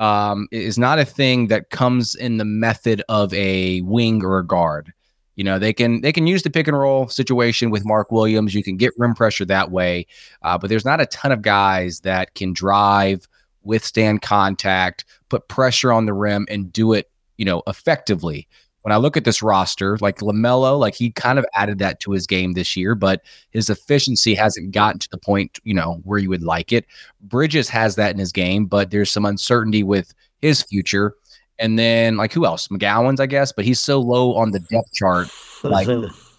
um, 0.00 0.48
is 0.50 0.78
not 0.78 0.98
a 0.98 1.04
thing 1.04 1.48
that 1.48 1.70
comes 1.70 2.14
in 2.14 2.38
the 2.38 2.44
method 2.44 3.02
of 3.08 3.32
a 3.34 3.82
wing 3.82 4.24
or 4.24 4.38
a 4.38 4.46
guard. 4.46 4.92
You 5.40 5.44
know, 5.44 5.58
they 5.58 5.72
can 5.72 6.02
they 6.02 6.12
can 6.12 6.26
use 6.26 6.42
the 6.42 6.50
pick 6.50 6.68
and 6.68 6.78
roll 6.78 7.08
situation 7.08 7.70
with 7.70 7.86
Mark 7.86 8.12
Williams. 8.12 8.54
You 8.54 8.62
can 8.62 8.76
get 8.76 8.92
rim 8.98 9.14
pressure 9.14 9.46
that 9.46 9.70
way, 9.70 10.06
uh, 10.42 10.58
but 10.58 10.68
there's 10.68 10.84
not 10.84 11.00
a 11.00 11.06
ton 11.06 11.32
of 11.32 11.40
guys 11.40 12.00
that 12.00 12.34
can 12.34 12.52
drive, 12.52 13.26
withstand 13.62 14.20
contact, 14.20 15.06
put 15.30 15.48
pressure 15.48 15.92
on 15.92 16.04
the 16.04 16.12
rim, 16.12 16.46
and 16.50 16.70
do 16.70 16.92
it. 16.92 17.10
You 17.38 17.46
know, 17.46 17.62
effectively. 17.66 18.48
When 18.82 18.92
I 18.92 18.98
look 18.98 19.16
at 19.16 19.24
this 19.24 19.42
roster, 19.42 19.96
like 20.02 20.18
LaMelo, 20.18 20.78
like 20.78 20.94
he 20.94 21.10
kind 21.10 21.38
of 21.38 21.46
added 21.54 21.78
that 21.78 22.00
to 22.00 22.12
his 22.12 22.26
game 22.26 22.52
this 22.52 22.76
year, 22.76 22.94
but 22.94 23.22
his 23.50 23.70
efficiency 23.70 24.34
hasn't 24.34 24.72
gotten 24.72 24.98
to 24.98 25.08
the 25.10 25.16
point, 25.16 25.58
you 25.64 25.72
know, 25.72 26.02
where 26.04 26.18
you 26.18 26.28
would 26.28 26.42
like 26.42 26.70
it. 26.70 26.84
Bridges 27.22 27.70
has 27.70 27.94
that 27.96 28.12
in 28.12 28.18
his 28.18 28.32
game, 28.32 28.66
but 28.66 28.90
there's 28.90 29.10
some 29.10 29.24
uncertainty 29.24 29.82
with 29.82 30.12
his 30.42 30.62
future. 30.62 31.14
And 31.60 31.78
then 31.78 32.16
like 32.16 32.32
who 32.32 32.46
else? 32.46 32.68
McGowens, 32.68 33.20
I 33.20 33.26
guess, 33.26 33.52
but 33.52 33.64
he's 33.64 33.78
so 33.78 34.00
low 34.00 34.34
on 34.34 34.50
the 34.50 34.60
depth 34.60 34.92
chart. 34.94 35.28
Like 35.62 35.88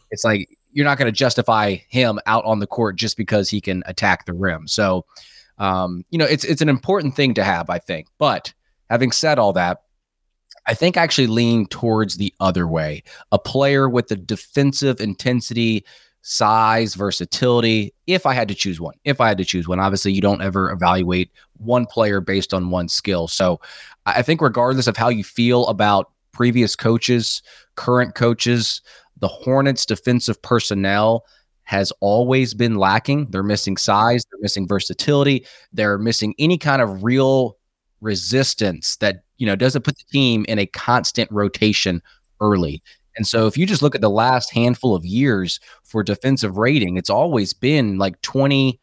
it's 0.10 0.24
like 0.24 0.50
you're 0.74 0.84
not 0.84 0.98
going 0.98 1.06
to 1.06 1.12
justify 1.12 1.76
him 1.90 2.20
out 2.26 2.44
on 2.44 2.58
the 2.58 2.66
court 2.66 2.96
just 2.96 3.18
because 3.18 3.52
he 3.52 3.62
can 3.62 3.84
attack 3.86 4.26
the 4.26 4.34
rim. 4.34 4.68
So, 4.68 5.06
um, 5.60 6.04
you 6.10 6.18
know, 6.18 6.26
it's 6.26 6.44
it's 6.44 6.64
an 6.64 6.70
important 6.70 7.16
thing 7.16 7.36
to 7.36 7.44
have, 7.44 7.70
I 7.70 7.78
think. 7.78 8.08
But 8.18 8.52
having 8.90 9.12
said 9.12 9.38
all 9.38 9.54
that, 9.54 9.84
I 10.68 10.74
think 10.74 10.98
I 10.98 11.04
actually 11.04 11.28
lean 11.28 11.68
towards 11.68 12.18
the 12.18 12.34
other 12.40 12.68
way. 12.68 13.04
A 13.32 13.40
player 13.40 13.90
with 13.90 14.08
the 14.08 14.16
defensive 14.16 15.00
intensity, 15.00 15.86
size, 16.22 16.96
versatility. 16.96 17.94
If 18.08 18.26
I 18.26 18.34
had 18.34 18.48
to 18.48 18.56
choose 18.56 18.80
one, 18.80 18.96
if 19.04 19.20
I 19.22 19.28
had 19.28 19.38
to 19.40 19.46
choose 19.46 19.68
one, 19.68 19.80
obviously 19.80 20.14
you 20.14 20.22
don't 20.22 20.42
ever 20.42 20.72
evaluate 20.72 21.32
one 21.58 21.86
player 21.86 22.22
based 22.22 22.54
on 22.54 22.70
one 22.70 22.88
skill. 22.88 23.28
So 23.28 23.60
I 24.06 24.22
think, 24.22 24.42
regardless 24.42 24.88
of 24.88 24.98
how 24.98 25.10
you 25.10 25.24
feel 25.24 25.68
about 25.68 26.12
previous 26.32 26.76
coaches, 26.76 27.42
current 27.76 28.16
coaches, 28.16 28.82
the 29.20 29.28
Hornets' 29.28 29.86
defensive 29.86 30.42
personnel 30.42 31.26
has 31.64 31.94
always 32.02 32.54
been 32.54 32.76
lacking. 32.76 33.28
They're 33.30 33.44
missing 33.44 33.78
size, 33.78 34.26
they're 34.30 34.42
missing 34.42 34.68
versatility, 34.68 35.46
they're 35.72 35.98
missing 35.98 36.34
any 36.38 36.58
kind 36.58 36.82
of 36.82 37.04
real 37.04 37.58
resistance 38.02 38.98
that 38.98 39.24
you 39.38 39.46
know 39.46 39.56
doesn't 39.56 39.84
put 39.84 39.98
the 39.98 40.04
team 40.12 40.46
in 40.48 40.60
a 40.60 40.66
constant 40.66 41.32
rotation 41.32 42.02
early. 42.42 42.82
And 43.16 43.28
so 43.28 43.48
if 43.48 43.58
you 43.58 43.66
just 43.66 43.82
look 43.82 43.96
at 43.96 44.02
the 44.02 44.10
last 44.10 44.54
handful 44.54 44.96
of 44.96 45.06
years 45.06 45.60
for 45.84 46.04
defensive 46.04 46.58
rating, 46.58 46.98
it's 46.98 47.10
always 47.10 47.54
been 47.54 47.98
like 47.98 48.22
20 48.22 48.80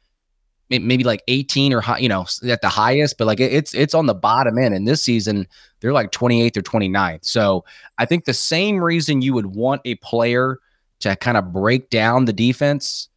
maybe 0.70 1.02
like 1.02 1.22
18 1.28 1.72
or 1.72 1.80
high, 1.80 1.98
you 1.98 2.08
know, 2.08 2.26
at 2.46 2.60
the 2.60 2.68
highest, 2.68 3.16
but 3.16 3.26
like 3.26 3.40
it's 3.40 3.72
it's 3.74 3.94
on 3.94 4.06
the 4.06 4.14
bottom 4.14 4.58
end. 4.58 4.74
And 4.74 4.86
this 4.86 5.02
season, 5.02 5.46
they're 5.80 5.92
like 5.92 6.10
28th 6.10 6.56
or 6.58 6.62
29th. 6.62 7.24
So 7.24 7.64
I 7.96 8.04
think 8.04 8.24
the 8.24 8.34
same 8.34 8.82
reason 8.82 9.22
you 9.22 9.32
would 9.34 9.46
want 9.46 9.80
a 9.84 9.94
player 9.96 10.58
to 11.00 11.16
kind 11.16 11.36
of 11.36 11.52
break 11.52 11.90
down 11.90 12.26
the 12.26 12.32
defense 12.32 13.08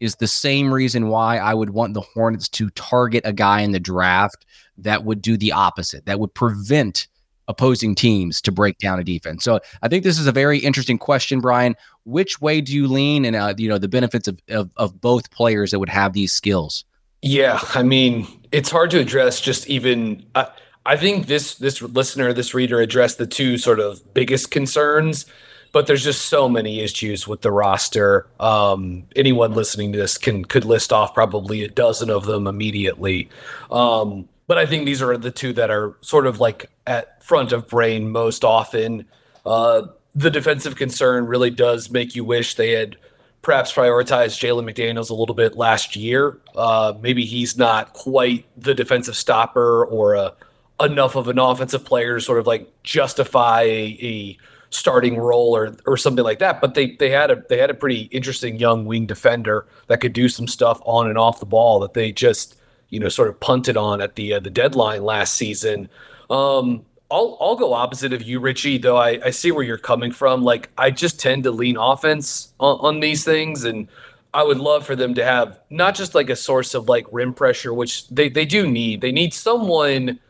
is 0.00 0.16
the 0.16 0.26
same 0.26 0.72
reason 0.72 1.08
why 1.08 1.38
I 1.38 1.54
would 1.54 1.70
want 1.70 1.94
the 1.94 2.00
Hornets 2.00 2.48
to 2.50 2.70
target 2.70 3.22
a 3.24 3.32
guy 3.32 3.62
in 3.62 3.72
the 3.72 3.80
draft 3.80 4.44
that 4.76 5.04
would 5.04 5.22
do 5.22 5.36
the 5.36 5.52
opposite, 5.52 6.06
that 6.06 6.20
would 6.20 6.34
prevent 6.34 7.08
opposing 7.48 7.94
teams 7.94 8.40
to 8.42 8.52
break 8.52 8.78
down 8.78 9.00
a 9.00 9.04
defense. 9.04 9.42
So 9.42 9.60
I 9.82 9.88
think 9.88 10.04
this 10.04 10.18
is 10.18 10.26
a 10.26 10.32
very 10.32 10.58
interesting 10.58 10.98
question, 10.98 11.40
Brian. 11.40 11.74
Which 12.04 12.40
way 12.40 12.60
do 12.60 12.72
you 12.72 12.86
lean, 12.86 13.24
and 13.24 13.34
uh, 13.34 13.54
you 13.56 13.68
know 13.68 13.78
the 13.78 13.88
benefits 13.88 14.28
of, 14.28 14.40
of 14.48 14.70
of 14.76 15.00
both 15.00 15.30
players 15.30 15.72
that 15.72 15.78
would 15.78 15.88
have 15.88 16.12
these 16.12 16.32
skills? 16.32 16.84
Yeah, 17.22 17.58
I 17.74 17.82
mean 17.82 18.26
it's 18.52 18.70
hard 18.70 18.90
to 18.92 18.98
address. 18.98 19.40
Just 19.40 19.68
even 19.68 20.24
uh, 20.34 20.46
I 20.86 20.96
think 20.96 21.26
this 21.26 21.56
this 21.56 21.82
listener, 21.82 22.32
this 22.32 22.54
reader 22.54 22.80
addressed 22.80 23.18
the 23.18 23.26
two 23.26 23.58
sort 23.58 23.80
of 23.80 24.14
biggest 24.14 24.50
concerns 24.50 25.26
but 25.72 25.86
there's 25.86 26.04
just 26.04 26.26
so 26.26 26.48
many 26.48 26.80
issues 26.80 27.28
with 27.28 27.42
the 27.42 27.52
roster. 27.52 28.26
Um, 28.40 29.04
anyone 29.16 29.52
listening 29.52 29.92
to 29.92 29.98
this 29.98 30.16
can 30.16 30.44
could 30.44 30.64
list 30.64 30.92
off 30.92 31.14
probably 31.14 31.62
a 31.62 31.68
dozen 31.68 32.10
of 32.10 32.24
them 32.24 32.46
immediately. 32.46 33.28
Um, 33.70 34.28
but 34.48 34.58
I 34.58 34.66
think 34.66 34.86
these 34.86 35.00
are 35.00 35.16
the 35.16 35.30
two 35.30 35.52
that 35.52 35.70
are 35.70 35.94
sort 36.00 36.26
of 36.26 36.40
like 36.40 36.70
at 36.86 37.22
front 37.22 37.52
of 37.52 37.68
brain 37.68 38.10
most 38.10 38.44
often. 38.44 39.04
Uh, 39.46 39.82
the 40.14 40.30
defensive 40.30 40.74
concern 40.74 41.26
really 41.26 41.50
does 41.50 41.90
make 41.90 42.16
you 42.16 42.24
wish 42.24 42.54
they 42.54 42.72
had 42.72 42.96
perhaps 43.42 43.72
prioritized 43.72 44.40
Jalen 44.40 44.68
McDaniels 44.68 45.10
a 45.10 45.14
little 45.14 45.34
bit 45.34 45.56
last 45.56 45.94
year. 45.94 46.40
Uh, 46.56 46.94
maybe 47.00 47.24
he's 47.24 47.56
not 47.56 47.92
quite 47.92 48.46
the 48.56 48.74
defensive 48.74 49.14
stopper 49.14 49.84
or 49.84 50.14
a, 50.14 50.34
enough 50.80 51.14
of 51.14 51.28
an 51.28 51.38
offensive 51.38 51.84
player 51.84 52.16
to 52.16 52.20
sort 52.20 52.38
of 52.38 52.46
like 52.46 52.68
justify 52.82 53.62
a, 53.62 53.98
a 54.02 54.38
starting 54.70 55.16
role 55.16 55.54
or 55.54 55.76
or 55.86 55.96
something 55.96 56.24
like 56.24 56.38
that. 56.38 56.60
But 56.60 56.74
they 56.74 56.96
they 56.96 57.10
had 57.10 57.30
a 57.30 57.42
they 57.48 57.58
had 57.58 57.70
a 57.70 57.74
pretty 57.74 58.02
interesting 58.04 58.58
young 58.58 58.86
wing 58.86 59.06
defender 59.06 59.66
that 59.88 60.00
could 60.00 60.14
do 60.14 60.28
some 60.28 60.48
stuff 60.48 60.80
on 60.84 61.06
and 61.06 61.18
off 61.18 61.38
the 61.38 61.46
ball 61.46 61.80
that 61.80 61.94
they 61.94 62.12
just 62.12 62.56
you 62.90 63.00
know 63.00 63.08
sort 63.08 63.28
of 63.28 63.40
punted 63.40 63.76
on 63.76 64.00
at 64.00 64.16
the 64.16 64.34
uh, 64.34 64.40
the 64.40 64.50
deadline 64.50 65.02
last 65.02 65.34
season. 65.34 65.88
Um, 66.30 66.84
I'll 67.10 67.38
I'll 67.40 67.56
go 67.56 67.72
opposite 67.72 68.12
of 68.12 68.22
you, 68.22 68.40
Richie. 68.40 68.78
Though 68.78 68.96
I, 68.96 69.20
I 69.24 69.30
see 69.30 69.50
where 69.50 69.64
you're 69.64 69.78
coming 69.78 70.12
from. 70.12 70.42
Like 70.42 70.70
I 70.76 70.90
just 70.90 71.20
tend 71.20 71.44
to 71.44 71.50
lean 71.50 71.76
offense 71.76 72.52
on, 72.60 72.78
on 72.80 73.00
these 73.00 73.24
things, 73.24 73.64
and 73.64 73.88
I 74.34 74.42
would 74.42 74.58
love 74.58 74.84
for 74.84 74.94
them 74.94 75.14
to 75.14 75.24
have 75.24 75.58
not 75.70 75.94
just 75.94 76.14
like 76.14 76.30
a 76.30 76.36
source 76.36 76.74
of 76.74 76.88
like 76.88 77.06
rim 77.12 77.34
pressure, 77.34 77.72
which 77.72 78.08
they 78.08 78.28
they 78.28 78.44
do 78.44 78.70
need. 78.70 79.00
They 79.00 79.12
need 79.12 79.32
someone 79.32 80.20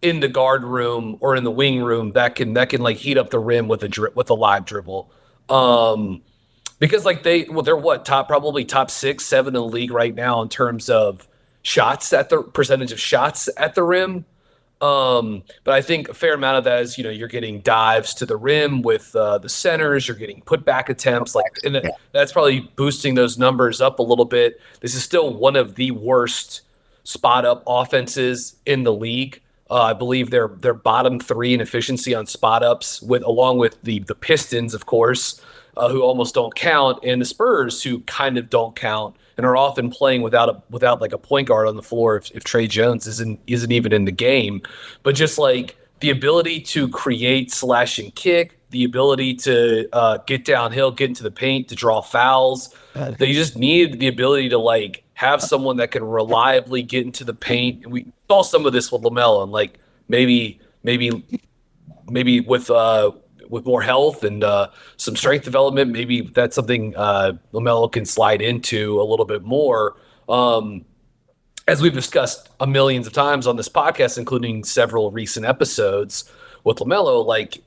in 0.00 0.20
the 0.20 0.28
guard 0.28 0.64
room 0.64 1.16
or 1.20 1.36
in 1.36 1.44
the 1.44 1.50
wing 1.50 1.82
room 1.82 2.12
that 2.12 2.34
can 2.34 2.54
that 2.54 2.70
can 2.70 2.80
like 2.80 2.96
heat 2.96 3.16
up 3.18 3.30
the 3.30 3.38
rim 3.38 3.68
with 3.68 3.82
a 3.84 3.88
dri- 3.88 4.10
with 4.14 4.30
a 4.30 4.34
live 4.34 4.64
dribble. 4.64 5.10
Um, 5.48 6.22
because 6.78 7.04
like 7.04 7.22
they 7.22 7.44
well 7.44 7.62
they're 7.62 7.76
what 7.76 8.04
top 8.04 8.26
probably 8.26 8.64
top 8.64 8.90
six 8.90 9.24
seven 9.24 9.54
in 9.54 9.60
the 9.60 9.66
league 9.66 9.92
right 9.92 10.14
now 10.14 10.42
in 10.42 10.48
terms 10.48 10.88
of 10.88 11.28
shots 11.62 12.12
at 12.12 12.28
the 12.28 12.42
percentage 12.42 12.92
of 12.92 13.00
shots 13.00 13.48
at 13.56 13.74
the 13.74 13.82
rim. 13.82 14.24
Um, 14.80 15.44
but 15.62 15.74
I 15.74 15.80
think 15.80 16.08
a 16.08 16.14
fair 16.14 16.34
amount 16.34 16.58
of 16.58 16.64
that 16.64 16.82
is 16.82 16.98
you 16.98 17.04
know 17.04 17.10
you're 17.10 17.28
getting 17.28 17.60
dives 17.60 18.14
to 18.14 18.26
the 18.26 18.36
rim 18.36 18.82
with 18.82 19.14
uh, 19.14 19.38
the 19.38 19.48
centers, 19.48 20.08
you're 20.08 20.16
getting 20.16 20.42
putback 20.42 20.88
attempts 20.88 21.36
like 21.36 21.58
and 21.62 21.80
that's 22.10 22.32
probably 22.32 22.60
boosting 22.74 23.14
those 23.14 23.38
numbers 23.38 23.80
up 23.80 24.00
a 24.00 24.02
little 24.02 24.24
bit. 24.24 24.60
This 24.80 24.96
is 24.96 25.04
still 25.04 25.32
one 25.32 25.54
of 25.54 25.76
the 25.76 25.92
worst 25.92 26.62
spot 27.04 27.44
up 27.44 27.62
offenses 27.66 28.56
in 28.66 28.82
the 28.82 28.92
league. 28.92 29.40
Uh, 29.70 29.82
I 29.82 29.92
believe 29.92 30.30
they're 30.30 30.48
they're 30.48 30.74
bottom 30.74 31.20
three 31.20 31.54
in 31.54 31.60
efficiency 31.60 32.12
on 32.12 32.26
spot 32.26 32.64
ups, 32.64 33.00
with 33.00 33.22
along 33.22 33.58
with 33.58 33.80
the 33.82 34.00
the 34.00 34.16
Pistons, 34.16 34.74
of 34.74 34.86
course, 34.86 35.40
uh, 35.76 35.88
who 35.90 36.02
almost 36.02 36.34
don't 36.34 36.54
count, 36.56 36.98
and 37.04 37.20
the 37.20 37.24
Spurs, 37.24 37.84
who 37.84 38.00
kind 38.00 38.36
of 38.36 38.50
don't 38.50 38.74
count 38.74 39.14
and 39.36 39.46
are 39.46 39.56
often 39.56 39.90
playing 39.90 40.22
without 40.22 40.48
a 40.48 40.62
without 40.70 41.00
like 41.00 41.12
a 41.12 41.18
point 41.18 41.48
guard 41.48 41.68
on 41.68 41.76
the 41.76 41.82
floor 41.82 42.16
if, 42.16 42.30
if 42.32 42.44
Tre 42.44 42.66
Jones 42.66 43.06
isn't 43.06 43.40
isn't 43.46 43.72
even 43.72 43.92
in 43.92 44.04
the 44.04 44.12
game. 44.12 44.62
But 45.02 45.14
just 45.14 45.38
like 45.38 45.76
the 46.00 46.10
ability 46.10 46.60
to 46.60 46.88
create 46.88 47.52
slash 47.52 47.98
and 47.98 48.14
kick, 48.14 48.58
the 48.70 48.84
ability 48.84 49.34
to 49.34 49.88
uh, 49.92 50.18
get 50.26 50.44
downhill, 50.44 50.90
get 50.90 51.08
into 51.08 51.22
the 51.22 51.30
paint, 51.30 51.68
to 51.68 51.74
draw 51.74 52.00
fouls. 52.00 52.74
They 53.18 53.32
just 53.32 53.56
need 53.56 54.00
the 54.00 54.08
ability 54.08 54.48
to 54.50 54.58
like 54.58 55.04
have 55.14 55.40
someone 55.40 55.76
that 55.76 55.92
can 55.92 56.02
reliably 56.02 56.82
get 56.82 57.06
into 57.06 57.24
the 57.24 57.34
paint. 57.34 57.84
And 57.84 57.92
We 57.92 58.06
saw 58.28 58.42
some 58.42 58.66
of 58.66 58.72
this 58.72 58.90
with 58.90 59.02
Lamelo, 59.02 59.42
and 59.42 59.52
like 59.52 59.78
maybe 60.08 60.60
maybe 60.82 61.24
maybe 62.10 62.40
with 62.40 62.70
uh 62.70 63.12
with 63.52 63.66
more 63.66 63.82
health 63.82 64.24
and 64.24 64.42
uh, 64.42 64.68
some 64.96 65.14
strength 65.14 65.44
development, 65.44 65.92
maybe 65.92 66.22
that's 66.22 66.56
something 66.56 66.96
uh, 66.96 67.32
Lamelo 67.52 67.92
can 67.92 68.06
slide 68.06 68.40
into 68.40 69.00
a 69.00 69.04
little 69.04 69.26
bit 69.26 69.42
more. 69.42 69.96
Um, 70.28 70.86
as 71.68 71.82
we've 71.82 71.92
discussed 71.92 72.48
a 72.58 72.66
millions 72.66 73.06
of 73.06 73.12
times 73.12 73.46
on 73.46 73.56
this 73.56 73.68
podcast, 73.68 74.16
including 74.16 74.64
several 74.64 75.10
recent 75.10 75.44
episodes 75.44 76.32
with 76.64 76.78
Lamelo, 76.78 77.24
like 77.24 77.62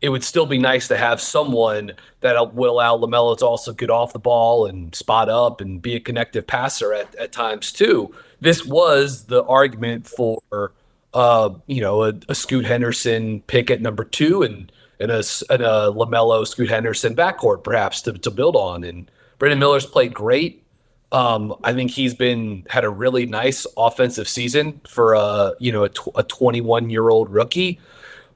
it 0.00 0.08
would 0.08 0.24
still 0.24 0.46
be 0.46 0.58
nice 0.58 0.88
to 0.88 0.96
have 0.96 1.20
someone 1.20 1.92
that 2.20 2.54
will 2.54 2.72
allow 2.72 2.96
Lamelo 2.96 3.36
to 3.38 3.46
also 3.46 3.72
get 3.72 3.90
off 3.90 4.12
the 4.12 4.18
ball 4.18 4.66
and 4.66 4.94
spot 4.94 5.28
up 5.28 5.60
and 5.60 5.80
be 5.80 5.94
a 5.94 6.00
connective 6.00 6.46
passer 6.46 6.92
at, 6.92 7.14
at 7.16 7.32
times 7.32 7.70
too. 7.70 8.12
This 8.40 8.64
was 8.64 9.24
the 9.24 9.44
argument 9.44 10.06
for, 10.06 10.72
uh, 11.12 11.50
you 11.66 11.82
know, 11.82 12.04
a, 12.04 12.14
a 12.28 12.34
Scoot 12.34 12.64
Henderson 12.64 13.42
pick 13.42 13.70
at 13.70 13.82
number 13.82 14.04
two 14.04 14.42
and 14.42 14.72
and 15.00 15.10
a, 15.10 15.22
and 15.50 15.62
a 15.62 15.90
Lamelo 15.90 16.46
Scoot 16.46 16.68
Henderson 16.68 17.16
backcourt 17.16 17.64
perhaps 17.64 18.02
to, 18.02 18.12
to 18.12 18.30
build 18.30 18.54
on. 18.54 18.84
And 18.84 19.10
Brandon 19.38 19.58
Miller's 19.58 19.86
played 19.86 20.14
great. 20.14 20.64
Um, 21.12 21.56
I 21.64 21.72
think 21.72 21.90
he's 21.90 22.14
been 22.14 22.64
had 22.70 22.84
a 22.84 22.90
really 22.90 23.26
nice 23.26 23.66
offensive 23.76 24.28
season 24.28 24.80
for 24.86 25.14
a 25.14 25.54
you 25.58 25.72
know 25.72 25.82
a, 25.82 25.88
tw- 25.88 26.14
a 26.14 26.22
21 26.22 26.88
year 26.88 27.08
old 27.08 27.30
rookie 27.30 27.80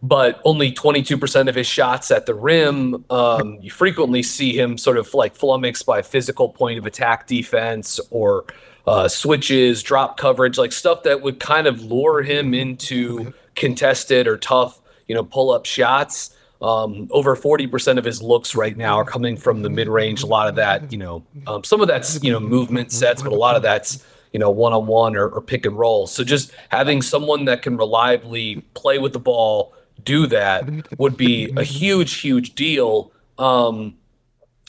but 0.05 0.39
only 0.45 0.71
22% 0.71 1.49
of 1.49 1.55
his 1.55 1.67
shots 1.67 2.11
at 2.11 2.27
the 2.27 2.35
rim. 2.35 3.07
Um, 3.09 3.59
you 3.63 3.71
frequently 3.71 4.23
see 4.23 4.59
him 4.59 4.77
sort 4.77 4.99
of 4.99 5.15
like 5.15 5.35
flummoxed 5.35 5.87
by 5.87 6.03
physical 6.03 6.51
point 6.51 6.79
of 6.79 6.85
attack 6.85 7.27
defense 7.27 7.99
or 8.11 8.45
uh, 8.87 9.09
switches, 9.09 9.83
drop 9.83 10.19
coverage, 10.19 10.59
like 10.59 10.73
stuff 10.73 11.05
that 11.05 11.23
would 11.23 11.41
kind 11.41 11.67
of 11.67 11.81
lure 11.81 12.21
him 12.21 12.53
into 12.53 13.33
contested 13.55 14.27
or 14.27 14.37
tough, 14.37 14.79
you 15.09 15.15
know, 15.15 15.25
pull 15.25 15.51
up 15.51 15.65
shots. 15.65 16.37
Um, 16.65 17.09
over 17.11 17.37
40% 17.37 17.99
of 17.99 18.07
his 18.07 18.23
looks 18.23 18.55
right 18.55 18.75
now 18.75 18.97
are 18.97 19.05
coming 19.05 19.37
from 19.37 19.61
the 19.61 19.69
mid 19.69 19.87
range. 19.87 20.23
A 20.23 20.27
lot 20.27 20.49
of 20.49 20.55
that, 20.55 20.91
you 20.91 20.97
know, 20.97 21.23
um, 21.47 21.63
some 21.63 21.83
of 21.83 21.89
that's, 21.89 22.23
you 22.25 22.33
know, 22.33 22.41
movement 22.41 22.91
sets, 22.91 23.21
but 23.21 23.33
a 23.33 23.37
lot 23.37 23.55
of 23.55 23.61
that's, 23.61 24.03
you 24.33 24.41
know, 24.41 24.49
one 24.49 24.73
on 24.73 24.87
one 24.87 25.15
or 25.15 25.43
pick 25.43 25.67
and 25.67 25.79
roll. 25.79 26.07
So 26.07 26.25
just 26.25 26.53
having 26.71 27.03
someone 27.03 27.45
that 27.45 27.61
can 27.61 27.77
reliably 27.77 28.63
play 28.73 28.99
with 28.99 29.13
the 29.13 29.19
ball, 29.19 29.75
do 30.03 30.27
that 30.29 30.99
would 30.99 31.19
be 31.19 31.53
a 31.55 31.63
huge, 31.63 32.15
huge 32.15 32.55
deal. 32.55 33.13
Um, 33.37 33.99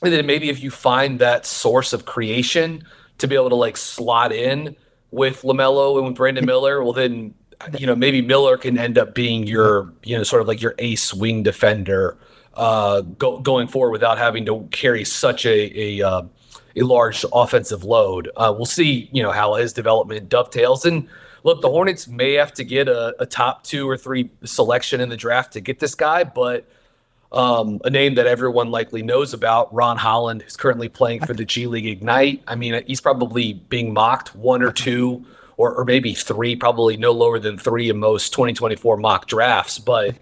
and 0.03 0.11
then 0.11 0.25
maybe 0.25 0.49
if 0.49 0.61
you 0.61 0.71
find 0.71 1.19
that 1.19 1.45
source 1.45 1.93
of 1.93 2.03
creation 2.03 2.83
to 3.19 3.27
be 3.27 3.35
able 3.35 3.49
to 3.49 3.55
like 3.55 3.77
slot 3.77 4.33
in 4.33 4.75
with 5.11 5.43
Lamelo 5.43 5.95
and 5.97 6.07
with 6.07 6.15
Brandon 6.15 6.45
Miller, 6.45 6.83
well 6.83 6.91
then 6.91 7.35
you 7.77 7.87
know 7.87 7.95
maybe 7.95 8.21
Miller 8.21 8.57
can 8.57 8.77
end 8.77 8.97
up 8.97 9.15
being 9.15 9.47
your 9.47 9.93
you 10.03 10.17
know 10.17 10.23
sort 10.23 10.41
of 10.41 10.47
like 10.47 10.61
your 10.61 10.75
ace 10.79 11.13
wing 11.13 11.43
defender 11.43 12.17
uh, 12.55 13.01
go, 13.01 13.39
going 13.39 13.67
forward 13.67 13.91
without 13.91 14.17
having 14.17 14.45
to 14.45 14.67
carry 14.71 15.03
such 15.03 15.45
a 15.45 15.99
a, 15.99 16.07
uh, 16.07 16.21
a 16.75 16.81
large 16.81 17.25
offensive 17.33 17.83
load. 17.83 18.29
Uh, 18.35 18.53
we'll 18.55 18.65
see 18.65 19.09
you 19.11 19.23
know 19.23 19.31
how 19.31 19.55
his 19.55 19.73
development 19.73 20.29
dovetails 20.29 20.85
and 20.85 21.07
look, 21.45 21.61
the 21.61 21.69
Hornets 21.69 22.07
may 22.07 22.33
have 22.33 22.51
to 22.53 22.63
get 22.65 22.89
a, 22.89 23.15
a 23.21 23.25
top 23.25 23.63
two 23.63 23.87
or 23.87 23.95
three 23.97 24.31
selection 24.43 24.99
in 24.99 25.09
the 25.09 25.15
draft 25.15 25.53
to 25.53 25.61
get 25.61 25.79
this 25.79 25.95
guy, 25.95 26.23
but 26.23 26.67
um, 27.31 27.79
a 27.85 27.89
name 27.89 28.15
that 28.15 28.27
everyone 28.27 28.71
likely 28.71 29.03
knows 29.03 29.33
about, 29.33 29.73
Ron 29.73 29.97
Holland, 29.97 30.41
who's 30.41 30.57
currently 30.57 30.89
playing 30.89 31.25
for 31.25 31.33
the 31.33 31.45
G 31.45 31.67
League 31.67 31.85
Ignite. 31.85 32.41
I 32.47 32.55
mean, 32.55 32.83
he's 32.87 32.99
probably 32.99 33.53
being 33.53 33.93
mocked 33.93 34.35
one 34.35 34.63
or 34.63 34.71
two 34.71 35.23
or, 35.57 35.73
or 35.73 35.85
maybe 35.85 36.13
three, 36.13 36.55
probably 36.55 36.97
no 36.97 37.11
lower 37.11 37.39
than 37.39 37.57
three 37.57 37.89
in 37.89 37.97
most 37.97 38.33
2024 38.33 38.97
mock 38.97 39.27
drafts, 39.27 39.79
but 39.79 40.15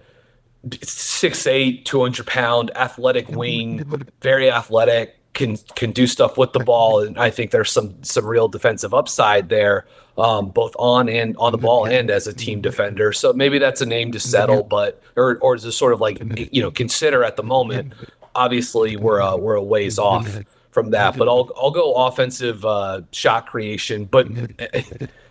six 0.82 1.46
eight, 1.48 1.86
200 1.86 2.26
pound 2.26 2.72
athletic 2.76 3.30
wing, 3.30 4.06
very 4.22 4.52
athletic, 4.52 5.18
can 5.34 5.58
can 5.76 5.92
do 5.92 6.08
stuff 6.08 6.38
with 6.38 6.54
the 6.54 6.60
ball, 6.60 7.02
and 7.02 7.18
I 7.18 7.30
think 7.30 7.52
there's 7.52 7.72
some 7.72 8.04
some 8.04 8.26
real 8.26 8.48
defensive 8.48 8.94
upside 8.94 9.50
there, 9.50 9.86
um, 10.18 10.50
both 10.50 10.76
on 10.78 11.10
and 11.10 11.36
on 11.38 11.52
the 11.52 11.58
ball 11.58 11.86
and 11.86 12.10
as 12.10 12.28
a 12.28 12.34
team 12.34 12.62
defender. 12.62 13.12
So 13.14 13.34
maybe 13.34 13.58
that's 13.58 13.82
a 13.82 13.86
name 13.86 14.12
to 14.12 14.20
settle, 14.20 14.64
but 14.64 15.02
or 15.16 15.38
or 15.40 15.58
to 15.58 15.72
sort 15.72 15.94
of 15.94 16.02
like 16.02 16.22
you 16.54 16.62
know 16.62 16.72
consider 16.72 17.24
at 17.24 17.36
the 17.36 17.44
moment. 17.44 17.94
Obviously, 18.36 18.96
we're 18.96 19.22
uh, 19.22 19.36
we're 19.36 19.56
a 19.56 19.64
ways 19.64 20.00
off 20.00 20.40
from 20.72 20.92
that, 20.92 21.18
but 21.18 21.28
I'll 21.28 21.52
I'll 21.58 21.72
go 21.72 21.94
offensive 21.94 22.64
uh, 22.64 23.02
shot 23.12 23.48
creation, 23.48 24.06
but 24.06 24.28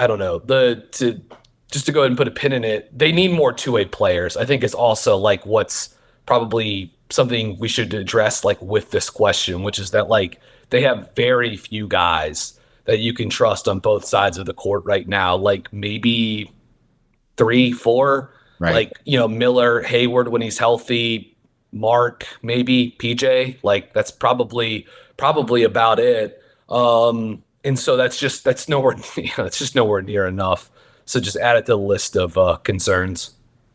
I 0.00 0.06
don't 0.06 0.18
know 0.18 0.38
the 0.38 0.82
to 0.92 1.20
just 1.70 1.84
to 1.86 1.92
go 1.92 2.00
ahead 2.00 2.10
and 2.10 2.18
put 2.18 2.26
a 2.26 2.32
pin 2.32 2.52
in 2.52 2.64
it. 2.64 2.90
They 2.98 3.12
need 3.12 3.32
more 3.32 3.52
two 3.52 3.72
way 3.72 3.84
players. 3.84 4.34
I 4.36 4.46
think 4.46 4.64
is 4.64 4.74
also 4.74 5.16
like 5.18 5.44
what's 5.44 5.94
probably 6.24 6.92
something 7.10 7.58
we 7.58 7.68
should 7.68 7.92
address 7.92 8.42
like 8.42 8.60
with 8.62 8.92
this 8.92 9.10
question, 9.10 9.62
which 9.62 9.78
is 9.78 9.90
that 9.90 10.08
like 10.08 10.40
they 10.70 10.80
have 10.82 11.14
very 11.14 11.54
few 11.56 11.86
guys 11.86 12.58
that 12.86 13.00
you 13.00 13.12
can 13.12 13.28
trust 13.28 13.68
on 13.68 13.78
both 13.78 14.06
sides 14.06 14.38
of 14.38 14.46
the 14.46 14.54
court 14.54 14.84
right 14.86 15.06
now. 15.06 15.36
Like 15.36 15.70
maybe 15.70 16.50
three, 17.36 17.70
four. 17.70 18.32
Right. 18.58 18.74
Like, 18.74 18.92
you 19.04 19.18
know, 19.18 19.28
Miller, 19.28 19.82
Hayward 19.82 20.28
when 20.28 20.40
he's 20.40 20.58
healthy, 20.58 21.36
Mark, 21.72 22.26
maybe 22.42 22.96
PJ. 22.98 23.58
Like 23.62 23.92
that's 23.92 24.10
probably 24.10 24.86
probably 25.18 25.62
about 25.62 25.98
it. 25.98 26.42
Um, 26.70 27.42
and 27.64 27.78
so 27.78 27.96
that's 27.96 28.18
just 28.18 28.44
that's 28.44 28.68
nowhere 28.68 28.96
you 29.16 29.30
know, 29.36 29.44
it's 29.44 29.58
just 29.58 29.74
nowhere 29.74 30.02
near 30.02 30.26
enough. 30.26 30.70
So 31.04 31.20
just 31.20 31.36
add 31.36 31.56
it 31.56 31.66
to 31.66 31.72
the 31.72 31.78
list 31.78 32.16
of 32.16 32.38
uh, 32.38 32.56
concerns. 32.56 33.32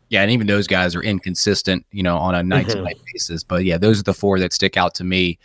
Yeah, 0.08 0.22
and 0.22 0.30
even 0.30 0.46
those 0.46 0.66
guys 0.66 0.94
are 0.94 1.02
inconsistent, 1.02 1.84
you 1.90 2.02
know, 2.02 2.16
on 2.16 2.34
a 2.34 2.42
night 2.42 2.68
to 2.68 2.80
night 2.80 2.98
basis. 3.12 3.42
But 3.42 3.64
yeah, 3.64 3.76
those 3.76 4.00
are 4.00 4.04
the 4.04 4.14
four 4.14 4.38
that 4.38 4.52
stick 4.52 4.76
out 4.76 4.94
to 4.94 5.04
me. 5.04 5.38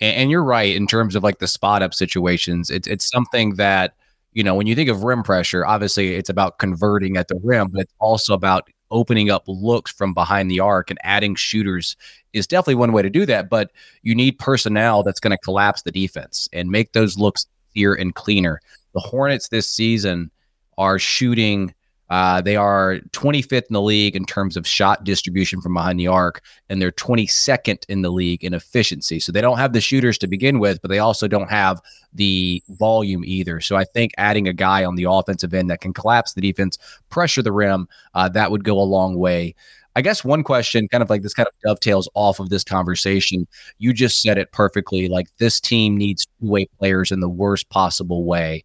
And, 0.00 0.16
and, 0.16 0.30
you're 0.30 0.42
right 0.42 0.74
in 0.74 0.86
terms 0.86 1.14
of 1.14 1.22
like 1.22 1.38
the 1.38 1.46
spot 1.46 1.82
up 1.82 1.94
situations. 1.94 2.70
It's 2.70 2.88
it's 2.88 3.08
something 3.08 3.54
that 3.54 3.94
you 4.32 4.42
know 4.42 4.54
when 4.54 4.66
you 4.66 4.74
think 4.74 4.90
of 4.90 5.04
rim 5.04 5.22
pressure, 5.22 5.64
obviously 5.64 6.16
it's 6.16 6.28
about 6.28 6.58
converting 6.58 7.16
at 7.16 7.28
the 7.28 7.40
rim, 7.42 7.68
but 7.68 7.82
it's 7.82 7.94
also 8.00 8.34
about 8.34 8.68
opening 8.90 9.30
up 9.30 9.44
looks 9.46 9.92
from 9.92 10.14
behind 10.14 10.50
the 10.50 10.60
arc 10.60 10.90
and 10.90 10.98
adding 11.02 11.34
shooters 11.34 11.96
is 12.32 12.46
definitely 12.46 12.74
one 12.74 12.92
way 12.92 13.02
to 13.02 13.10
do 13.10 13.26
that. 13.26 13.48
But 13.48 13.70
you 14.02 14.14
need 14.14 14.38
personnel 14.38 15.02
that's 15.02 15.20
going 15.20 15.30
to 15.30 15.38
collapse 15.38 15.82
the 15.82 15.92
defense 15.92 16.48
and 16.52 16.70
make 16.70 16.92
those 16.92 17.18
looks 17.18 17.46
easier 17.74 17.94
and 17.94 18.14
cleaner. 18.14 18.60
The 18.94 19.00
Hornets 19.00 19.48
this 19.48 19.66
season 19.68 20.30
are 20.76 20.98
shooting 20.98 21.74
uh, 22.10 22.40
they 22.40 22.56
are 22.56 22.98
25th 23.10 23.66
in 23.68 23.74
the 23.74 23.82
league 23.82 24.16
in 24.16 24.24
terms 24.24 24.56
of 24.56 24.66
shot 24.66 25.04
distribution 25.04 25.60
from 25.60 25.74
behind 25.74 26.00
the 26.00 26.06
arc, 26.06 26.42
and 26.68 26.80
they're 26.80 26.92
22nd 26.92 27.84
in 27.88 28.02
the 28.02 28.10
league 28.10 28.42
in 28.42 28.54
efficiency. 28.54 29.20
So 29.20 29.30
they 29.30 29.42
don't 29.42 29.58
have 29.58 29.74
the 29.74 29.80
shooters 29.80 30.16
to 30.18 30.26
begin 30.26 30.58
with, 30.58 30.80
but 30.80 30.90
they 30.90 31.00
also 31.00 31.28
don't 31.28 31.50
have 31.50 31.80
the 32.14 32.62
volume 32.70 33.24
either. 33.24 33.60
So 33.60 33.76
I 33.76 33.84
think 33.84 34.12
adding 34.16 34.48
a 34.48 34.54
guy 34.54 34.84
on 34.84 34.96
the 34.96 35.04
offensive 35.04 35.52
end 35.52 35.68
that 35.68 35.82
can 35.82 35.92
collapse 35.92 36.32
the 36.32 36.40
defense, 36.40 36.78
pressure 37.10 37.42
the 37.42 37.52
rim, 37.52 37.88
uh, 38.14 38.28
that 38.30 38.50
would 38.50 38.64
go 38.64 38.78
a 38.78 38.82
long 38.82 39.16
way. 39.16 39.54
I 39.96 40.02
guess 40.02 40.24
one 40.24 40.44
question, 40.44 40.88
kind 40.88 41.02
of 41.02 41.10
like 41.10 41.22
this, 41.22 41.34
kind 41.34 41.48
of 41.48 41.54
dovetails 41.64 42.08
off 42.14 42.40
of 42.40 42.50
this 42.50 42.64
conversation. 42.64 43.46
You 43.78 43.92
just 43.92 44.22
said 44.22 44.38
it 44.38 44.52
perfectly. 44.52 45.08
Like 45.08 45.26
this 45.38 45.60
team 45.60 45.96
needs 45.96 46.26
two 46.26 46.48
way 46.48 46.66
players 46.78 47.10
in 47.10 47.20
the 47.20 47.28
worst 47.28 47.68
possible 47.68 48.24
way. 48.24 48.64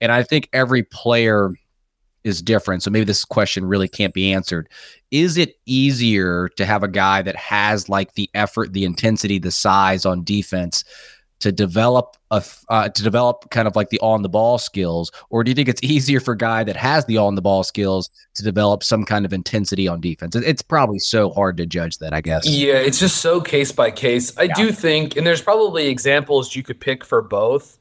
And 0.00 0.10
I 0.10 0.22
think 0.22 0.48
every 0.52 0.82
player 0.82 1.52
is 2.24 2.42
different. 2.42 2.82
So 2.82 2.90
maybe 2.90 3.04
this 3.04 3.24
question 3.24 3.64
really 3.64 3.88
can't 3.88 4.14
be 4.14 4.32
answered. 4.32 4.68
Is 5.10 5.36
it 5.36 5.56
easier 5.66 6.48
to 6.56 6.64
have 6.64 6.82
a 6.82 6.88
guy 6.88 7.22
that 7.22 7.36
has 7.36 7.88
like 7.88 8.14
the 8.14 8.30
effort, 8.34 8.72
the 8.72 8.84
intensity, 8.84 9.38
the 9.38 9.50
size 9.50 10.06
on 10.06 10.24
defense 10.24 10.84
to 11.42 11.50
develop 11.50 12.16
a 12.30 12.42
uh, 12.68 12.88
to 12.88 13.02
develop 13.02 13.50
kind 13.50 13.66
of 13.66 13.74
like 13.74 13.90
the 13.90 13.98
on 14.00 14.22
the 14.22 14.28
ball 14.28 14.58
skills, 14.58 15.10
or 15.28 15.42
do 15.42 15.50
you 15.50 15.54
think 15.54 15.68
it's 15.68 15.82
easier 15.82 16.20
for 16.20 16.32
a 16.32 16.36
guy 16.36 16.62
that 16.62 16.76
has 16.76 17.04
the 17.06 17.18
on 17.18 17.34
the 17.34 17.42
ball 17.42 17.64
skills 17.64 18.10
to 18.34 18.44
develop 18.44 18.84
some 18.84 19.04
kind 19.04 19.24
of 19.24 19.32
intensity 19.32 19.88
on 19.88 20.00
defense? 20.00 20.36
It's 20.36 20.62
probably 20.62 21.00
so 21.00 21.30
hard 21.30 21.56
to 21.56 21.66
judge 21.66 21.98
that, 21.98 22.14
I 22.14 22.20
guess. 22.20 22.48
Yeah, 22.48 22.74
it's 22.74 23.00
just 23.00 23.18
so 23.18 23.40
case 23.40 23.72
by 23.72 23.90
case. 23.90 24.36
I 24.38 24.44
yeah. 24.44 24.54
do 24.54 24.72
think, 24.72 25.16
and 25.16 25.26
there's 25.26 25.42
probably 25.42 25.88
examples 25.88 26.54
you 26.54 26.62
could 26.62 26.80
pick 26.80 27.04
for 27.04 27.20
both. 27.22 27.78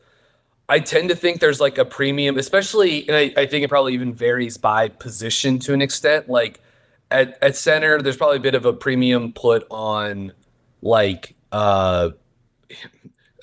I 0.67 0.79
tend 0.79 1.09
to 1.09 1.15
think 1.15 1.39
there's 1.39 1.61
like 1.61 1.77
a 1.77 1.85
premium, 1.85 2.37
especially, 2.37 3.07
and 3.07 3.15
I, 3.15 3.33
I, 3.41 3.45
think 3.45 3.65
it 3.65 3.67
probably 3.67 3.93
even 3.93 4.13
varies 4.13 4.57
by 4.57 4.87
position 4.87 5.59
to 5.59 5.73
an 5.73 5.81
extent. 5.81 6.29
Like 6.29 6.61
at, 7.11 7.37
at 7.41 7.57
center, 7.57 8.01
there's 8.01 8.15
probably 8.15 8.37
a 8.37 8.41
bit 8.41 8.55
of 8.55 8.65
a 8.65 8.71
premium 8.71 9.33
put 9.33 9.67
on 9.69 10.31
like, 10.81 11.35
uh, 11.51 12.11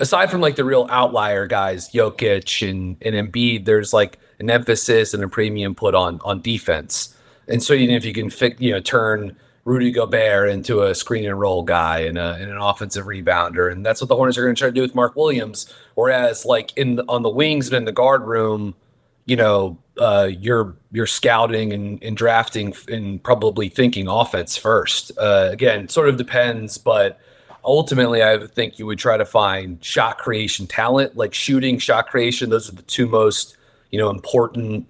aside 0.00 0.30
from 0.30 0.40
like 0.40 0.56
the 0.56 0.64
real 0.64 0.86
outlier 0.90 1.46
guys, 1.46 1.90
Jokic 1.90 2.68
and, 2.68 2.96
and 3.02 3.14
Embiid, 3.14 3.64
there's 3.64 3.92
like 3.92 4.18
an 4.38 4.50
emphasis 4.50 5.14
and 5.14 5.22
a 5.22 5.28
premium 5.28 5.74
put 5.74 5.94
on 5.94 6.20
on 6.24 6.40
defense. 6.40 7.14
And 7.48 7.62
so 7.62 7.72
even 7.72 7.94
if 7.94 8.04
you 8.04 8.12
can 8.12 8.30
fit, 8.30 8.60
you 8.60 8.72
know, 8.72 8.80
turn 8.80 9.36
Rudy 9.64 9.90
Gobert 9.90 10.48
into 10.48 10.82
a 10.82 10.94
screen 10.94 11.26
and 11.26 11.38
roll 11.38 11.62
guy 11.62 12.00
and, 12.00 12.16
a, 12.16 12.34
and 12.34 12.50
an 12.50 12.58
offensive 12.58 13.06
rebounder. 13.06 13.70
And 13.70 13.84
that's 13.84 14.00
what 14.00 14.08
the 14.08 14.16
Hornets 14.16 14.38
are 14.38 14.42
going 14.42 14.54
to 14.54 14.58
try 14.58 14.68
to 14.68 14.74
do 14.74 14.82
with 14.82 14.94
Mark 14.94 15.16
Williams. 15.16 15.72
Whereas, 15.94 16.46
like 16.46 16.76
in 16.76 16.96
the, 16.96 17.04
on 17.08 17.22
the 17.22 17.28
wings 17.28 17.68
and 17.68 17.76
in 17.76 17.84
the 17.84 17.92
guard 17.92 18.22
room, 18.22 18.74
you 19.26 19.36
know, 19.36 19.78
uh, 19.98 20.30
you're 20.30 20.74
you're 20.90 21.06
scouting 21.06 21.72
and, 21.72 22.02
and 22.02 22.16
drafting 22.16 22.74
and 22.88 23.22
probably 23.22 23.68
thinking 23.68 24.08
offense 24.08 24.56
first. 24.56 25.12
Uh, 25.18 25.48
again, 25.52 25.88
sort 25.88 26.08
of 26.08 26.16
depends, 26.16 26.78
but 26.78 27.20
ultimately, 27.68 28.22
I 28.22 28.38
think 28.46 28.78
you 28.78 28.86
would 28.86 28.98
try 28.98 29.16
to 29.16 29.24
find 29.24 29.82
shot 29.84 30.18
creation 30.18 30.66
talent, 30.66 31.16
like 31.16 31.34
shooting, 31.34 31.78
shot 31.78 32.08
creation. 32.08 32.50
Those 32.50 32.68
are 32.68 32.74
the 32.74 32.82
two 32.82 33.06
most 33.06 33.56
you 33.90 33.98
know 33.98 34.10
important, 34.10 34.86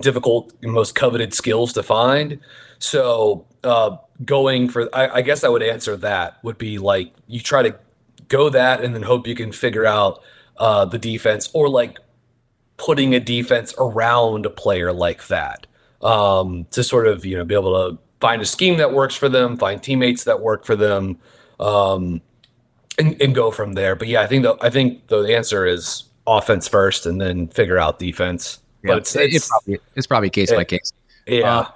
difficult, 0.00 0.52
most 0.62 0.94
coveted 0.94 1.34
skills 1.34 1.72
to 1.72 1.82
find. 1.82 2.38
So 2.78 3.46
uh, 3.64 3.96
going 4.24 4.68
for, 4.68 4.94
I, 4.94 5.08
I 5.08 5.22
guess 5.22 5.42
I 5.42 5.48
would 5.48 5.62
answer 5.62 5.96
that 5.96 6.42
would 6.44 6.58
be 6.58 6.78
like 6.78 7.12
you 7.26 7.40
try 7.40 7.62
to 7.62 7.74
go 8.28 8.50
that 8.50 8.84
and 8.84 8.94
then 8.94 9.02
hope 9.02 9.26
you 9.26 9.34
can 9.34 9.52
figure 9.52 9.86
out 9.86 10.22
uh, 10.58 10.84
the 10.84 10.98
defense 10.98 11.50
or 11.54 11.68
like 11.68 11.98
putting 12.76 13.14
a 13.14 13.20
defense 13.20 13.74
around 13.78 14.46
a 14.46 14.50
player 14.50 14.92
like 14.92 15.26
that 15.28 15.66
um, 16.02 16.66
to 16.70 16.84
sort 16.84 17.06
of 17.06 17.24
you 17.24 17.36
know 17.36 17.44
be 17.44 17.54
able 17.54 17.90
to 17.90 17.98
find 18.20 18.42
a 18.42 18.46
scheme 18.46 18.78
that 18.78 18.92
works 18.92 19.14
for 19.14 19.28
them, 19.28 19.56
find 19.56 19.82
teammates 19.82 20.24
that 20.24 20.40
work 20.40 20.64
for 20.64 20.76
them, 20.76 21.18
um, 21.60 22.20
and, 22.98 23.20
and 23.20 23.34
go 23.34 23.50
from 23.50 23.74
there. 23.74 23.94
But 23.96 24.08
yeah, 24.08 24.22
I 24.22 24.26
think 24.26 24.42
the 24.42 24.56
I 24.60 24.70
think 24.70 25.06
the 25.08 25.34
answer 25.34 25.66
is 25.66 26.04
offense 26.26 26.68
first, 26.68 27.06
and 27.06 27.20
then 27.20 27.48
figure 27.48 27.78
out 27.78 27.98
defense. 27.98 28.58
Yeah, 28.82 28.92
but 28.92 28.98
it's 28.98 29.16
it's, 29.16 29.36
it's 29.36 29.48
probably 29.48 29.78
it's 29.96 30.06
probably 30.06 30.30
case 30.30 30.50
it, 30.50 30.56
by 30.56 30.64
case. 30.64 30.92
Yeah. 31.26 31.58
Uh, 31.58 31.70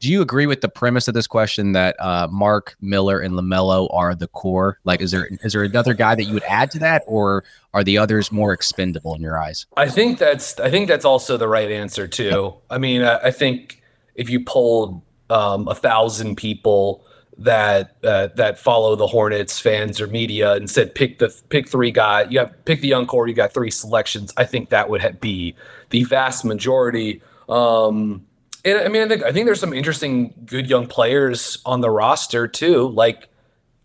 do 0.00 0.10
you 0.10 0.22
agree 0.22 0.46
with 0.46 0.62
the 0.62 0.68
premise 0.68 1.08
of 1.08 1.14
this 1.14 1.26
question 1.26 1.72
that 1.72 1.94
uh, 2.00 2.26
Mark 2.30 2.74
Miller 2.80 3.20
and 3.20 3.34
Lamelo 3.34 3.86
are 3.92 4.14
the 4.14 4.28
core? 4.28 4.78
Like, 4.84 5.02
is 5.02 5.10
there 5.10 5.28
is 5.44 5.52
there 5.52 5.62
another 5.62 5.92
guy 5.92 6.14
that 6.14 6.24
you 6.24 6.32
would 6.32 6.42
add 6.44 6.70
to 6.72 6.78
that, 6.78 7.02
or 7.06 7.44
are 7.74 7.84
the 7.84 7.98
others 7.98 8.32
more 8.32 8.54
expendable 8.54 9.14
in 9.14 9.20
your 9.20 9.38
eyes? 9.38 9.66
I 9.76 9.88
think 9.88 10.18
that's 10.18 10.58
I 10.58 10.70
think 10.70 10.88
that's 10.88 11.04
also 11.04 11.36
the 11.36 11.48
right 11.48 11.70
answer 11.70 12.08
too. 12.08 12.54
I 12.70 12.78
mean, 12.78 13.02
I, 13.02 13.18
I 13.24 13.30
think 13.30 13.82
if 14.14 14.30
you 14.30 14.42
polled 14.42 15.02
um, 15.28 15.68
a 15.68 15.74
thousand 15.74 16.36
people 16.36 17.04
that 17.40 17.96
uh, 18.04 18.28
that 18.36 18.58
follow 18.58 18.94
the 18.94 19.06
Hornets 19.06 19.58
fans 19.58 20.00
or 20.00 20.06
media 20.06 20.52
and 20.52 20.70
said 20.70 20.94
pick 20.94 21.18
the 21.18 21.34
pick 21.48 21.68
three 21.68 21.90
guy, 21.90 22.26
you 22.28 22.38
have 22.38 22.64
pick 22.66 22.82
the 22.82 22.88
young 22.88 23.06
core, 23.06 23.26
you 23.26 23.34
got 23.34 23.52
three 23.52 23.70
selections. 23.70 24.32
I 24.36 24.44
think 24.44 24.68
that 24.68 24.90
would 24.90 25.20
be 25.20 25.56
the 25.88 26.04
vast 26.04 26.44
majority. 26.44 27.22
Um, 27.48 28.26
and 28.64 28.78
I 28.78 28.88
mean, 28.88 29.02
I 29.02 29.08
think 29.08 29.22
I 29.24 29.32
think 29.32 29.46
there's 29.46 29.60
some 29.60 29.72
interesting, 29.72 30.34
good 30.44 30.68
young 30.68 30.86
players 30.86 31.58
on 31.64 31.80
the 31.80 31.90
roster 31.90 32.46
too. 32.46 32.88
Like, 32.90 33.28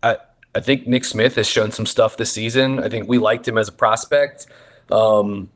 I 0.02 0.18
I 0.54 0.60
think 0.60 0.86
Nick 0.86 1.06
Smith 1.06 1.36
has 1.36 1.46
shown 1.46 1.72
some 1.72 1.86
stuff 1.86 2.18
this 2.18 2.30
season. 2.32 2.78
I 2.78 2.90
think 2.90 3.08
we 3.08 3.16
liked 3.16 3.48
him 3.48 3.56
as 3.56 3.68
a 3.68 3.72
prospect. 3.72 4.46
Um, 4.90 5.50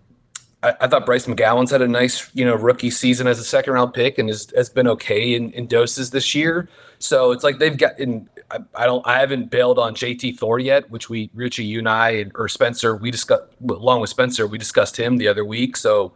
I, 0.63 0.75
I, 0.81 0.87
thought 0.89 1.07
Bryce 1.07 1.27
McGowens 1.27 1.71
had 1.71 1.83
a 1.83 1.89
nice, 1.89 2.31
you 2.35 2.45
know, 2.45 2.55
rookie 2.55 2.91
season 2.91 3.27
as 3.27 3.39
a 3.39 3.45
second 3.45 3.73
round 3.73 3.95
pick 3.95 4.19
and 4.19 4.29
has, 4.29 4.53
has 4.55 4.69
been 4.69 4.87
okay 4.89 5.35
in, 5.35 5.53
in 5.53 5.67
doses 5.67 6.11
this 6.11 6.35
year. 6.35 6.69
So 6.99 7.33
it's 7.33 7.45
like 7.45 7.59
they've 7.59 7.77
gotten. 7.77 8.29
I, 8.51 8.59
I 8.75 8.87
don't. 8.87 9.07
I 9.07 9.21
haven't 9.21 9.51
bailed 9.51 9.79
on 9.79 9.95
JT 9.95 10.39
Thor 10.39 10.59
yet, 10.59 10.91
which 10.91 11.09
we 11.09 11.31
Richie, 11.35 11.65
you 11.65 11.79
and 11.79 11.89
I, 11.89 12.27
or 12.35 12.49
Spencer, 12.49 12.95
we 12.97 13.11
discussed 13.11 13.45
along 13.69 14.01
with 14.01 14.11
Spencer, 14.11 14.47
we 14.47 14.59
discussed 14.59 14.99
him 14.99 15.17
the 15.17 15.29
other 15.29 15.45
week. 15.45 15.77
So 15.77 16.13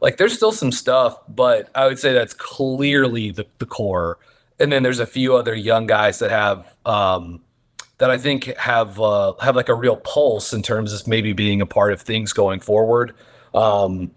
like 0.00 0.16
there's 0.16 0.34
still 0.34 0.52
some 0.52 0.72
stuff, 0.72 1.18
but 1.28 1.68
I 1.74 1.86
would 1.86 1.98
say 1.98 2.12
that's 2.12 2.34
clearly 2.34 3.30
the, 3.30 3.46
the 3.58 3.66
core. 3.66 4.18
And 4.58 4.70
then 4.70 4.82
there's 4.82 4.98
a 4.98 5.06
few 5.06 5.36
other 5.36 5.54
young 5.54 5.86
guys 5.86 6.18
that 6.18 6.30
have 6.30 6.76
um, 6.84 7.40
that 7.98 8.10
I 8.10 8.18
think 8.18 8.44
have 8.56 9.00
uh, 9.00 9.34
have 9.40 9.56
like 9.56 9.68
a 9.68 9.74
real 9.74 9.96
pulse 9.96 10.52
in 10.52 10.62
terms 10.62 10.92
of 10.92 11.06
maybe 11.06 11.32
being 11.32 11.60
a 11.60 11.66
part 11.66 11.92
of 11.92 12.00
things 12.00 12.32
going 12.32 12.60
forward. 12.60 13.14
Um, 13.54 14.12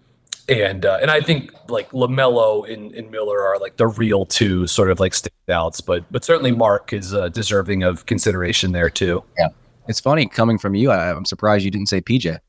and 0.49 0.85
uh, 0.85 0.99
and 1.01 1.09
I 1.09 1.21
think 1.21 1.51
like 1.69 1.91
Lamelo 1.91 2.69
and, 2.69 2.93
and 2.93 3.09
Miller 3.09 3.41
are 3.41 3.57
like 3.59 3.77
the 3.77 3.87
real 3.87 4.25
two 4.25 4.67
sort 4.67 4.91
of 4.91 4.99
like 4.99 5.13
standouts, 5.13 5.83
but 5.85 6.03
but 6.11 6.25
certainly 6.25 6.51
Mark 6.51 6.91
is 6.91 7.13
uh, 7.13 7.29
deserving 7.29 7.83
of 7.83 8.05
consideration 8.05 8.73
there 8.73 8.89
too. 8.89 9.23
Yeah, 9.37 9.49
it's 9.87 9.99
funny 9.99 10.25
coming 10.25 10.57
from 10.57 10.75
you. 10.75 10.91
I, 10.91 11.09
am 11.09 11.25
surprised 11.25 11.63
you 11.63 11.71
didn't 11.71 11.87
say 11.87 12.01
PJ. 12.01 12.39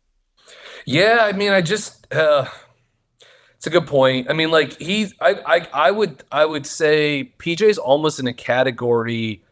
Yeah, 0.87 1.19
I 1.23 1.33
mean, 1.33 1.53
I 1.53 1.61
just 1.61 2.13
uh, 2.13 2.47
it's 3.55 3.67
a 3.67 3.71
good 3.71 3.87
point. 3.87 4.29
I 4.29 4.33
mean, 4.33 4.51
like 4.51 4.79
he's 4.81 5.15
I, 5.21 5.41
I 5.47 5.87
I 5.87 5.91
would 5.91 6.25
I 6.33 6.45
would 6.45 6.67
say 6.67 7.33
PJ's 7.39 7.79
almost 7.79 8.19
in 8.19 8.27
a 8.27 8.35
category 8.35 9.43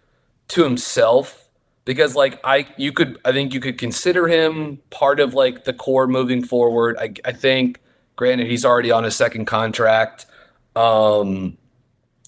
to 0.49 0.65
himself 0.65 1.42
because 1.85 2.15
like 2.15 2.41
I 2.45 2.67
you 2.77 2.93
could 2.93 3.19
I 3.25 3.33
think 3.33 3.55
you 3.55 3.61
could 3.61 3.79
consider 3.79 4.29
him 4.29 4.79
part 4.91 5.21
of 5.21 5.35
like 5.35 5.65
the 5.65 5.73
core 5.73 6.07
moving 6.07 6.45
forward. 6.45 6.97
I 6.99 7.15
I 7.25 7.33
think 7.33 7.81
granted 8.17 8.47
he's 8.47 8.65
already 8.65 8.91
on 8.91 9.05
a 9.05 9.11
second 9.11 9.47
contract. 9.47 10.27
Um 10.77 11.59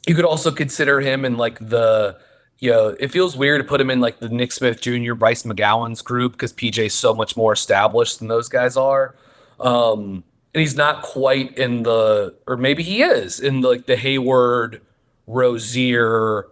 you 0.06 0.14
could 0.14 0.24
also 0.24 0.50
consider 0.50 1.00
him 1.00 1.24
in 1.24 1.36
like 1.36 1.58
the 1.58 2.18
you 2.58 2.70
know, 2.70 2.96
it 2.98 3.08
feels 3.08 3.36
weird 3.36 3.60
to 3.60 3.68
put 3.68 3.80
him 3.80 3.90
in 3.90 4.00
like 4.00 4.20
the 4.20 4.28
Nick 4.28 4.52
Smith 4.52 4.80
Jr., 4.80 5.14
Bryce 5.14 5.42
McGowens 5.42 6.02
group 6.02 6.32
because 6.32 6.52
PJ's 6.52 6.94
so 6.94 7.12
much 7.12 7.36
more 7.36 7.52
established 7.52 8.20
than 8.20 8.28
those 8.28 8.48
guys 8.48 8.76
are. 8.76 9.14
Um, 9.60 10.24
and 10.54 10.60
he's 10.60 10.76
not 10.76 11.02
quite 11.02 11.58
in 11.58 11.82
the, 11.82 12.34
or 12.46 12.56
maybe 12.56 12.82
he 12.82 13.02
is 13.02 13.40
in 13.40 13.60
the, 13.60 13.68
like 13.68 13.86
the 13.86 13.96
Hayward, 13.96 14.80
Rozier 15.26 16.46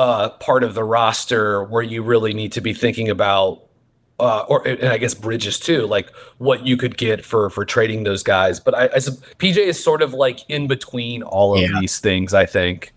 uh, 0.00 0.30
part 0.30 0.64
of 0.64 0.72
the 0.72 0.82
roster 0.82 1.62
where 1.62 1.82
you 1.82 2.02
really 2.02 2.32
need 2.32 2.52
to 2.52 2.62
be 2.62 2.72
thinking 2.72 3.10
about, 3.10 3.66
uh, 4.18 4.46
or 4.48 4.66
and 4.66 4.88
I 4.88 4.96
guess 4.96 5.12
Bridges 5.12 5.58
too, 5.60 5.86
like 5.86 6.08
what 6.38 6.66
you 6.66 6.78
could 6.78 6.96
get 6.96 7.22
for 7.22 7.50
for 7.50 7.66
trading 7.66 8.04
those 8.04 8.22
guys. 8.22 8.60
But 8.60 8.74
I, 8.74 8.84
I 8.84 8.96
PJ 8.96 9.58
is 9.58 9.82
sort 9.82 10.00
of 10.00 10.14
like 10.14 10.40
in 10.48 10.68
between 10.68 11.22
all 11.22 11.54
of 11.54 11.60
yeah. 11.60 11.78
these 11.78 11.98
things. 11.98 12.32
I 12.32 12.46
think. 12.46 12.94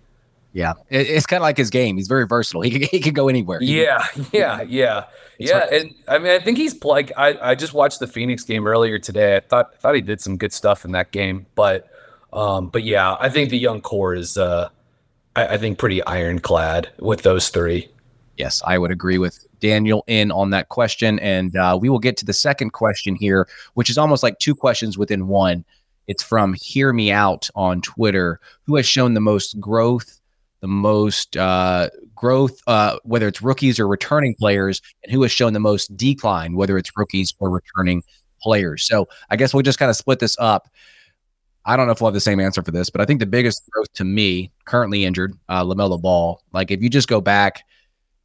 Yeah, 0.53 0.75
it, 0.89 1.09
it's 1.09 1.25
kind 1.25 1.41
of 1.41 1.43
like 1.43 1.57
his 1.57 1.69
game. 1.69 1.97
He's 1.97 2.07
very 2.07 2.25
versatile. 2.25 2.61
He 2.61 2.69
can, 2.69 2.83
he 2.83 3.01
can 3.01 3.13
go 3.13 3.27
anywhere. 3.27 3.59
He 3.59 3.83
yeah, 3.83 4.05
yeah, 4.31 4.61
yeah, 4.61 5.05
yeah. 5.39 5.59
Hard. 5.59 5.73
And 5.73 5.95
I 6.07 6.19
mean, 6.19 6.31
I 6.31 6.39
think 6.39 6.57
he's 6.57 6.81
like 6.85 7.11
I, 7.17 7.51
I 7.51 7.55
just 7.55 7.73
watched 7.73 7.99
the 7.99 8.07
Phoenix 8.07 8.45
game 8.45 8.65
earlier 8.65 8.97
today. 8.97 9.35
I 9.35 9.41
thought 9.41 9.71
I 9.73 9.77
thought 9.77 9.95
he 9.95 10.01
did 10.01 10.21
some 10.21 10.37
good 10.37 10.53
stuff 10.53 10.85
in 10.85 10.93
that 10.93 11.11
game. 11.11 11.47
But 11.55 11.89
um, 12.31 12.69
but 12.69 12.83
yeah, 12.83 13.17
I 13.19 13.27
think 13.27 13.49
the 13.49 13.57
young 13.57 13.81
core 13.81 14.15
is 14.15 14.37
uh, 14.37 14.69
I, 15.35 15.47
I 15.47 15.57
think 15.57 15.77
pretty 15.77 16.03
ironclad 16.05 16.89
with 16.99 17.23
those 17.23 17.49
three. 17.49 17.89
Yes, 18.37 18.61
I 18.65 18.77
would 18.77 18.91
agree 18.91 19.17
with 19.17 19.45
Daniel 19.59 20.03
in 20.07 20.31
on 20.31 20.49
that 20.49 20.69
question, 20.69 21.19
and 21.19 21.55
uh, 21.55 21.77
we 21.79 21.89
will 21.89 21.99
get 21.99 22.17
to 22.17 22.25
the 22.25 22.33
second 22.33 22.71
question 22.71 23.15
here, 23.15 23.47
which 23.75 23.89
is 23.89 23.97
almost 23.97 24.23
like 24.23 24.39
two 24.39 24.55
questions 24.55 24.97
within 24.97 25.27
one. 25.27 25.63
It's 26.07 26.23
from 26.23 26.53
Hear 26.53 26.91
Me 26.91 27.11
Out 27.11 27.49
on 27.55 27.81
Twitter. 27.81 28.39
Who 28.63 28.75
has 28.75 28.85
shown 28.85 29.13
the 29.13 29.21
most 29.21 29.59
growth 29.59 30.19
the 30.63 30.67
most 30.67 31.35
uh, 31.35 31.89
growth, 32.15 32.61
uh, 32.67 32.97
whether 33.03 33.27
it's 33.27 33.41
rookies 33.41 33.81
or 33.81 33.87
returning 33.87 34.33
players, 34.33 34.81
and 35.03 35.11
who 35.11 35.21
has 35.21 35.29
shown 35.29 35.51
the 35.51 35.59
most 35.59 35.95
decline, 35.97 36.55
whether 36.55 36.77
it's 36.77 36.95
rookies 36.95 37.33
or 37.39 37.49
returning 37.49 38.01
players. 38.41 38.87
So 38.87 39.09
I 39.29 39.35
guess 39.35 39.53
we'll 39.53 39.63
just 39.63 39.77
kind 39.77 39.89
of 39.89 39.97
split 39.97 40.19
this 40.19 40.37
up. 40.39 40.69
I 41.65 41.77
don't 41.77 41.85
know 41.85 41.93
if 41.93 42.01
we'll 42.01 42.09
have 42.09 42.13
the 42.13 42.19
same 42.19 42.39
answer 42.39 42.61
for 42.61 42.71
this, 42.71 42.89
but 42.89 43.01
I 43.01 43.05
think 43.05 43.19
the 43.19 43.25
biggest 43.25 43.69
growth 43.71 43.91
to 43.93 44.03
me, 44.03 44.51
currently 44.65 45.05
injured, 45.05 45.33
uh, 45.49 45.63
LaMelo 45.63 46.01
Ball, 46.01 46.41
like 46.51 46.71
if 46.71 46.81
you 46.81 46.89
just 46.89 47.07
go 47.07 47.21
back 47.21 47.63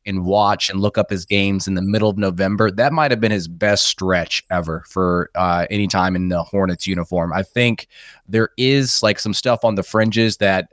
and 0.07 0.25
watch 0.25 0.71
and 0.71 0.81
look 0.81 0.97
up 0.97 1.11
his 1.11 1.25
games 1.25 1.69
in 1.69 1.75
the 1.75 1.83
middle 1.83 2.09
of 2.09 2.19
November, 2.19 2.71
that 2.71 2.93
might 2.93 3.11
have 3.11 3.21
been 3.21 3.31
his 3.31 3.47
best 3.47 3.87
stretch 3.87 4.43
ever 4.51 4.83
for 4.89 5.31
uh, 5.35 5.67
any 5.71 5.87
time 5.87 6.17
in 6.17 6.29
the 6.29 6.43
Hornets 6.43 6.87
uniform. 6.87 7.33
I 7.33 7.43
think 7.43 7.87
there 8.27 8.49
is 8.57 9.03
like 9.03 9.19
some 9.19 9.35
stuff 9.35 9.65
on 9.65 9.75
the 9.75 9.83
fringes 9.83 10.39
that 10.39 10.69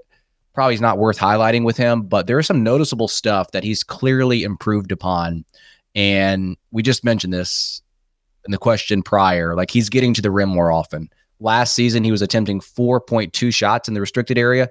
probably 0.53 0.73
is 0.73 0.81
not 0.81 0.97
worth 0.97 1.19
highlighting 1.19 1.65
with 1.65 1.77
him, 1.77 2.03
but 2.03 2.27
there 2.27 2.39
is 2.39 2.47
some 2.47 2.63
noticeable 2.63 3.09
stuff 3.09 3.51
that 3.51 3.63
he's 3.63 3.83
clearly 3.83 4.43
improved 4.43 4.91
upon. 4.91 5.43
And 5.93 6.55
we 6.71 6.81
just 6.81 7.03
mentioned 7.03 7.33
this 7.33 7.81
in 8.45 8.51
the 8.51 8.57
question 8.57 9.03
prior. 9.03 9.53
Like 9.55 9.69
he's 9.69 9.89
getting 9.89 10.13
to 10.13 10.21
the 10.21 10.31
rim 10.31 10.49
more 10.49 10.71
often. 10.71 11.09
Last 11.45 11.75
season, 11.75 12.03
he 12.03 12.09
was 12.09 12.23
attempting 12.23 12.59
4.2 12.59 13.53
shots 13.53 13.87
in 13.87 13.93
the 13.93 14.01
restricted 14.01 14.35
area. 14.35 14.67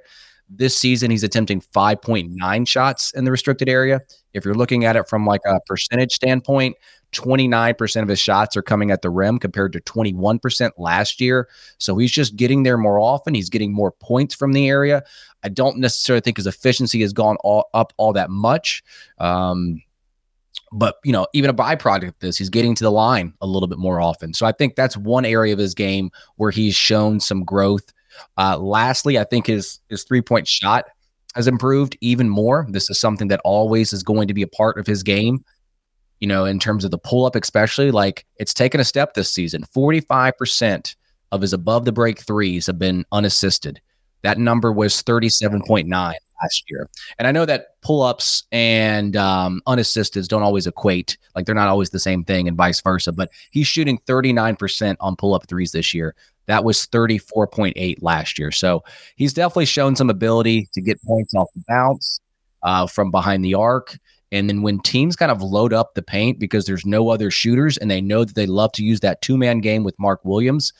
This 0.49 0.77
season, 0.77 1.09
he's 1.09 1.23
attempting 1.23 1.61
5.9 1.61 2.67
shots 2.67 3.13
in 3.13 3.25
the 3.25 3.31
restricted 3.31 3.69
area. 3.69 4.01
If 4.33 4.45
you're 4.45 4.57
looking 4.57 4.85
at 4.85 4.97
it 4.97 5.09
from 5.09 5.25
like 5.25 5.43
a 5.47 5.61
percentage 5.69 6.13
standpoint, 6.13 6.75
29% 7.13 8.03
of 8.03 8.09
his 8.09 8.19
shots 8.19 8.57
are 8.57 8.63
coming 8.63 8.91
at 8.91 9.03
the 9.03 9.11
rim 9.11 9.39
compared 9.39 9.73
to 9.75 9.81
21% 9.83 10.73
last 10.77 11.21
year. 11.21 11.49
So 11.79 11.97
he's 11.97 12.11
just 12.11 12.35
getting 12.35 12.65
there 12.65 12.77
more 12.77 12.99
often. 12.99 13.37
He's 13.37 13.51
getting 13.51 13.73
more 13.73 13.93
points 13.93 14.35
from 14.35 14.53
the 14.53 14.69
area. 14.69 15.05
I 15.45 15.51
don't 15.51 15.79
necessarily 15.79 16.23
think 16.23 16.39
his 16.39 16.49
efficiency 16.49 17.03
has 17.03 17.13
gone 17.13 17.37
all, 17.45 17.69
up 17.73 17.93
all 17.99 18.13
that 18.15 18.31
much. 18.31 18.83
Um, 19.19 19.81
but 20.73 20.97
you 21.05 21.13
know, 21.13 21.27
even 21.35 21.51
a 21.51 21.55
byproduct 21.55 22.09
of 22.09 22.19
this, 22.19 22.37
he's 22.37 22.51
getting 22.51 22.75
to 22.75 22.85
the 22.85 22.91
line 22.91 23.35
a 23.41 23.47
little 23.47 23.69
bit 23.69 23.79
more 23.79 24.01
often. 24.01 24.35
So 24.35 24.47
I 24.47 24.53
think 24.53 24.77
that's 24.77 24.97
one 24.97 25.25
area 25.25 25.53
of 25.53 25.59
his 25.59 25.75
game 25.75 26.11
where 26.37 26.51
he's 26.51 26.75
shown 26.75 27.21
some 27.21 27.45
growth. 27.45 27.93
Uh, 28.39 28.59
lastly, 28.59 29.19
I 29.19 29.25
think 29.25 29.47
his 29.47 29.81
his 29.89 30.05
three 30.05 30.23
point 30.23 30.49
shot 30.49 30.85
has 31.35 31.49
improved 31.49 31.97
even 32.01 32.29
more. 32.29 32.67
This 32.71 32.89
is 32.91 33.01
something 33.01 33.29
that 33.29 33.41
always 33.45 33.93
is 33.93 34.03
going 34.03 34.29
to 34.29 34.35
be 34.35 34.43
a 34.43 34.49
part 34.49 34.79
of 34.79 34.87
his 34.87 35.03
game 35.03 35.45
you 36.25 36.29
know, 36.29 36.47
in 36.47 36.59
terms 36.59 36.87
of 36.87 36.91
the 36.91 36.97
pull 36.97 37.27
up, 37.27 37.37
especially, 37.37 37.91
like 37.91 38.25
it's 38.37 38.55
taken 38.55 38.81
a 38.81 38.85
step 38.85 39.13
this 39.13 39.29
season. 39.29 39.63
45% 39.77 40.97
of 41.33 41.43
his 41.43 41.53
above 41.53 41.85
the 41.85 41.93
break 41.93 42.19
threes 42.21 42.67
have 42.67 42.79
been 42.79 43.05
unassisted. 43.13 43.79
That 44.23 44.39
number 44.39 44.73
was 44.73 45.03
37.9 45.03 46.15
last 46.43 46.65
year. 46.71 46.89
And 47.19 47.27
I 47.29 47.33
know 47.33 47.45
that 47.45 47.81
pull 47.83 48.03
ups 48.03 48.45
and 48.53 49.17
um, 49.17 49.61
unassisted 49.67 50.27
don't 50.29 50.43
always 50.43 50.67
equate, 50.67 51.17
like 51.35 51.47
they're 51.47 51.55
not 51.55 51.69
always 51.69 51.91
the 51.91 51.99
same 51.99 52.25
thing 52.25 52.49
and 52.49 52.57
vice 52.57 52.81
versa, 52.81 53.13
but 53.13 53.31
he's 53.51 53.67
shooting 53.67 53.99
39% 54.07 54.97
on 55.01 55.17
pull 55.17 55.35
up 55.35 55.47
threes 55.49 55.73
this 55.73 55.95
year. 55.95 56.15
That 56.47 56.65
was 56.65 56.87
34.8 56.87 57.97
last 58.03 58.39
year. 58.39 58.51
So 58.51 58.85
he's 59.17 59.33
definitely 59.33 59.67
shown 59.67 59.97
some 59.97 60.11
ability 60.11 60.69
to 60.75 60.81
get 60.81 61.03
points 61.03 61.35
off 61.35 61.49
the 61.55 61.63
bounce 61.67 62.21
uh, 62.63 62.87
from 62.87 63.11
behind 63.11 63.45
the 63.45 63.55
arc. 63.55 63.99
And 64.33 64.49
then 64.49 64.63
when 64.63 64.81
teams 64.81 65.15
kind 65.15 65.31
of 65.31 65.43
load 65.43 65.73
up 65.73 65.95
the 65.95 66.03
paint 66.03 66.41
because 66.41 66.67
there's 66.67 66.85
no 66.85 67.09
other 67.09 67.31
shooters 67.31 67.79
and 67.79 67.91
they 67.91 68.01
know 68.01 68.25
that 68.25 68.35
they 68.35 68.47
love 68.47 68.73
to 68.73 68.85
use 68.85 69.01
that 69.01 69.23
two 69.23 69.39
man 69.39 69.61
game 69.61 69.85
with 69.85 69.99
Mark 69.99 70.25
Williams, 70.25 70.73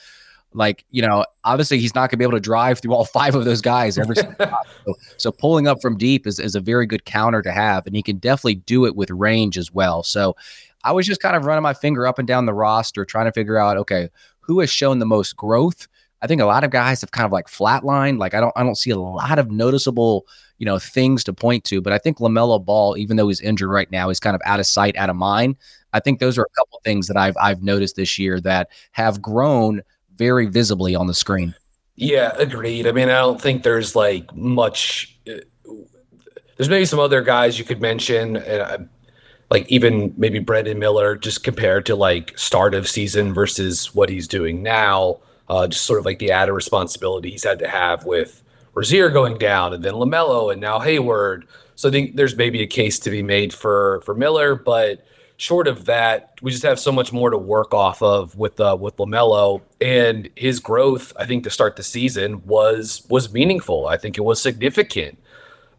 like, 0.55 0.85
you 0.91 1.01
know, 1.01 1.25
obviously 1.43 1.79
he's 1.79 1.93
not 1.93 2.09
going 2.09 2.11
to 2.11 2.17
be 2.17 2.23
able 2.23 2.37
to 2.37 2.39
drive 2.39 2.79
through 2.79 2.93
all 2.93 3.05
five 3.19 3.35
of 3.35 3.45
those 3.45 3.61
guys 3.61 3.97
every 3.97 4.15
single 4.15 4.35
time. 4.35 4.53
So, 4.85 4.93
so, 5.17 5.31
pulling 5.31 5.67
up 5.67 5.81
from 5.81 5.97
deep 5.97 6.27
is, 6.27 6.39
is 6.39 6.53
a 6.53 6.59
very 6.59 6.85
good 6.85 7.05
counter 7.05 7.41
to 7.41 7.51
have. 7.51 7.87
And 7.87 7.95
he 7.95 8.03
can 8.03 8.17
definitely 8.17 8.55
do 8.55 8.85
it 8.85 8.95
with 8.95 9.09
range 9.09 9.57
as 9.57 9.71
well. 9.71 10.03
So 10.03 10.35
I 10.83 10.91
was 10.91 11.07
just 11.07 11.21
kind 11.21 11.35
of 11.35 11.45
running 11.45 11.63
my 11.63 11.73
finger 11.73 12.05
up 12.05 12.19
and 12.19 12.27
down 12.27 12.45
the 12.45 12.53
roster, 12.53 13.03
trying 13.03 13.25
to 13.25 13.31
figure 13.31 13.57
out, 13.57 13.77
okay, 13.77 14.09
who 14.41 14.59
has 14.59 14.69
shown 14.69 14.99
the 14.99 15.05
most 15.07 15.35
growth? 15.35 15.87
I 16.21 16.27
think 16.27 16.39
a 16.39 16.45
lot 16.45 16.63
of 16.63 16.69
guys 16.69 17.01
have 17.01 17.11
kind 17.11 17.25
of 17.25 17.31
like 17.31 17.47
flatlined. 17.47 18.19
Like 18.19 18.35
I 18.35 18.41
don't 18.41 18.53
I 18.55 18.63
don't 18.63 18.77
see 18.77 18.91
a 18.91 18.99
lot 18.99 19.39
of 19.39 19.49
noticeable 19.49 20.27
you 20.57 20.65
know, 20.65 20.79
things 20.79 21.23
to 21.25 21.33
point 21.33 21.63
to. 21.65 21.81
But 21.81 21.93
I 21.93 21.97
think 21.97 22.17
LaMelo 22.17 22.63
Ball, 22.63 22.97
even 22.97 23.17
though 23.17 23.27
he's 23.27 23.41
injured 23.41 23.69
right 23.69 23.91
now, 23.91 24.09
is 24.09 24.19
kind 24.19 24.35
of 24.35 24.41
out 24.45 24.59
of 24.59 24.65
sight, 24.65 24.95
out 24.95 25.09
of 25.09 25.15
mind. 25.15 25.57
I 25.93 25.99
think 25.99 26.19
those 26.19 26.37
are 26.37 26.43
a 26.43 26.55
couple 26.57 26.79
things 26.83 27.07
that 27.07 27.17
I've 27.17 27.37
I've 27.37 27.63
noticed 27.63 27.95
this 27.95 28.17
year 28.19 28.39
that 28.41 28.69
have 28.91 29.21
grown 29.21 29.81
very 30.17 30.45
visibly 30.47 30.95
on 30.95 31.07
the 31.07 31.13
screen. 31.13 31.55
Yeah, 31.95 32.33
agreed. 32.37 32.87
I 32.87 32.91
mean, 32.91 33.09
I 33.09 33.19
don't 33.19 33.41
think 33.41 33.63
there's 33.63 33.95
like 33.95 34.35
much. 34.35 35.17
Uh, 35.27 35.39
there's 36.57 36.69
maybe 36.69 36.85
some 36.85 36.99
other 36.99 37.21
guys 37.21 37.59
you 37.59 37.65
could 37.65 37.81
mention, 37.81 38.37
uh, 38.37 38.77
like 39.49 39.69
even 39.69 40.13
maybe 40.17 40.39
Brandon 40.39 40.79
Miller, 40.79 41.15
just 41.15 41.43
compared 41.43 41.85
to 41.85 41.95
like 41.95 42.37
start 42.37 42.73
of 42.73 42.87
season 42.87 43.33
versus 43.33 43.93
what 43.93 44.09
he's 44.09 44.27
doing 44.27 44.63
now. 44.63 45.19
Uh, 45.47 45.67
just 45.67 45.85
sort 45.85 45.99
of 45.99 46.05
like 46.05 46.19
the 46.19 46.31
added 46.31 46.53
responsibility 46.53 47.29
he's 47.29 47.43
had 47.43 47.59
to 47.59 47.67
have 47.67 48.03
with 48.03 48.43
Rozier 48.73 49.09
going 49.09 49.37
down, 49.37 49.73
and 49.73 49.83
then 49.83 49.93
Lamelo, 49.93 50.51
and 50.51 50.59
now 50.59 50.79
Hayward. 50.79 51.47
So 51.75 51.89
I 51.89 51.91
think 51.91 52.15
there's 52.15 52.35
maybe 52.35 52.61
a 52.61 52.67
case 52.67 52.99
to 52.99 53.09
be 53.09 53.21
made 53.23 53.53
for 53.53 54.01
for 54.05 54.15
Miller, 54.15 54.55
but 54.55 55.05
short 55.37 55.67
of 55.67 55.85
that, 55.85 56.33
we 56.41 56.51
just 56.51 56.63
have 56.63 56.79
so 56.79 56.91
much 56.91 57.11
more 57.11 57.29
to 57.29 57.37
work 57.37 57.73
off 57.73 58.01
of 58.01 58.35
with 58.35 58.59
uh, 58.59 58.77
with 58.79 58.97
Lamelo 58.97 59.61
and 59.81 60.29
his 60.35 60.59
growth. 60.59 61.13
I 61.17 61.25
think 61.25 61.43
to 61.43 61.49
start 61.49 61.75
the 61.75 61.83
season 61.83 62.45
was 62.45 63.05
was 63.09 63.33
meaningful. 63.33 63.87
I 63.87 63.97
think 63.97 64.17
it 64.17 64.21
was 64.21 64.41
significant. 64.41 65.17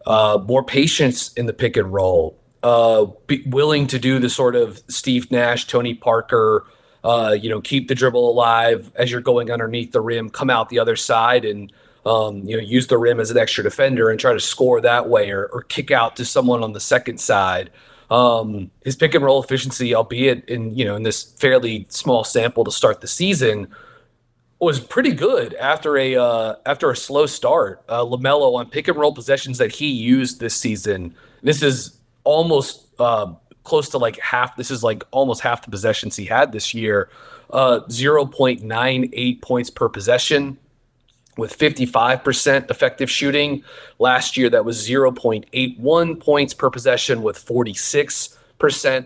Uh, 0.07 0.38
more 0.46 0.62
patience 0.62 1.32
in 1.34 1.46
the 1.46 1.52
pick 1.52 1.76
and 1.76 1.92
roll. 1.92 2.38
Uh, 2.62 3.07
willing 3.46 3.86
to 3.86 3.98
do 3.98 4.18
the 4.18 4.30
sort 4.30 4.57
of 4.57 4.80
Steve 4.88 5.30
Nash, 5.30 5.66
Tony 5.66 5.94
Parker. 5.94 6.64
Uh, 7.04 7.36
you 7.40 7.48
know, 7.48 7.61
keep 7.61 7.86
the 7.86 7.94
dribble 7.94 8.28
alive 8.28 8.90
as 8.96 9.12
you're 9.12 9.20
going 9.20 9.50
underneath 9.50 9.92
the 9.92 10.00
rim, 10.00 10.28
come 10.28 10.50
out 10.50 10.68
the 10.68 10.78
other 10.80 10.96
side, 10.96 11.44
and 11.44 11.72
um, 12.04 12.44
you 12.44 12.57
know, 12.57 12.62
use 12.62 12.88
the 12.88 12.98
rim 12.98 13.20
as 13.20 13.30
an 13.30 13.38
extra 13.38 13.62
defender 13.62 14.11
and 14.11 14.18
try 14.18 14.32
to 14.32 14.40
score 14.40 14.80
that 14.80 15.09
way 15.09 15.30
or, 15.30 15.46
or 15.46 15.62
kick 15.62 15.90
out 15.90 16.16
to 16.16 16.24
someone 16.24 16.62
on 16.62 16.72
the 16.72 16.80
second 16.80 17.18
side. 17.18 17.70
Um, 18.11 18.70
his 18.84 18.96
pick 18.96 19.14
and 19.14 19.24
roll 19.24 19.42
efficiency, 19.42 19.94
albeit 19.94 20.48
in 20.48 20.76
you 20.76 20.84
know 20.84 20.96
in 20.96 21.02
this 21.02 21.22
fairly 21.22 21.86
small 21.88 22.24
sample 22.24 22.64
to 22.64 22.70
start 22.70 23.00
the 23.00 23.09
season, 23.09 23.68
was 24.59 24.80
pretty 24.80 25.12
good 25.12 25.54
after 25.54 25.96
a 25.96 26.16
uh, 26.16 26.57
after 26.64 26.90
a 26.90 26.96
slow 26.96 27.26
start. 27.26 27.82
Uh, 27.88 28.04
Lamelo 28.04 28.54
on 28.57 28.70
pick 28.70 28.88
and 28.88 28.96
roll 28.96 29.12
possessions 29.12 29.59
that 29.59 29.72
he 29.72 29.88
used 29.88 30.40
this 30.40 30.54
season. 30.54 31.14
This 31.42 31.62
is 31.62 31.98
almost 32.24 32.86
uh, 32.98 33.32
close 33.64 33.88
to 33.90 33.98
like 33.98 34.18
half. 34.20 34.57
This 34.57 34.70
is 34.70 34.82
like 34.82 35.02
almost 35.11 35.40
half 35.40 35.62
the 35.62 35.70
possessions 35.70 36.16
he 36.16 36.24
had 36.24 36.52
this 36.52 36.74
year. 36.74 37.11
Uh, 37.50 37.80
0.98 37.88 39.40
points 39.40 39.70
per 39.70 39.88
possession 39.88 40.59
with 41.37 41.57
55% 41.57 42.70
effective 42.70 43.11
shooting. 43.11 43.62
Last 43.99 44.37
year, 44.37 44.51
that 44.51 44.64
was 44.64 44.89
0.81 44.89 46.20
points 46.20 46.55
per 46.55 46.70
possession 46.70 47.22
with 47.22 47.45
46% 47.45 48.37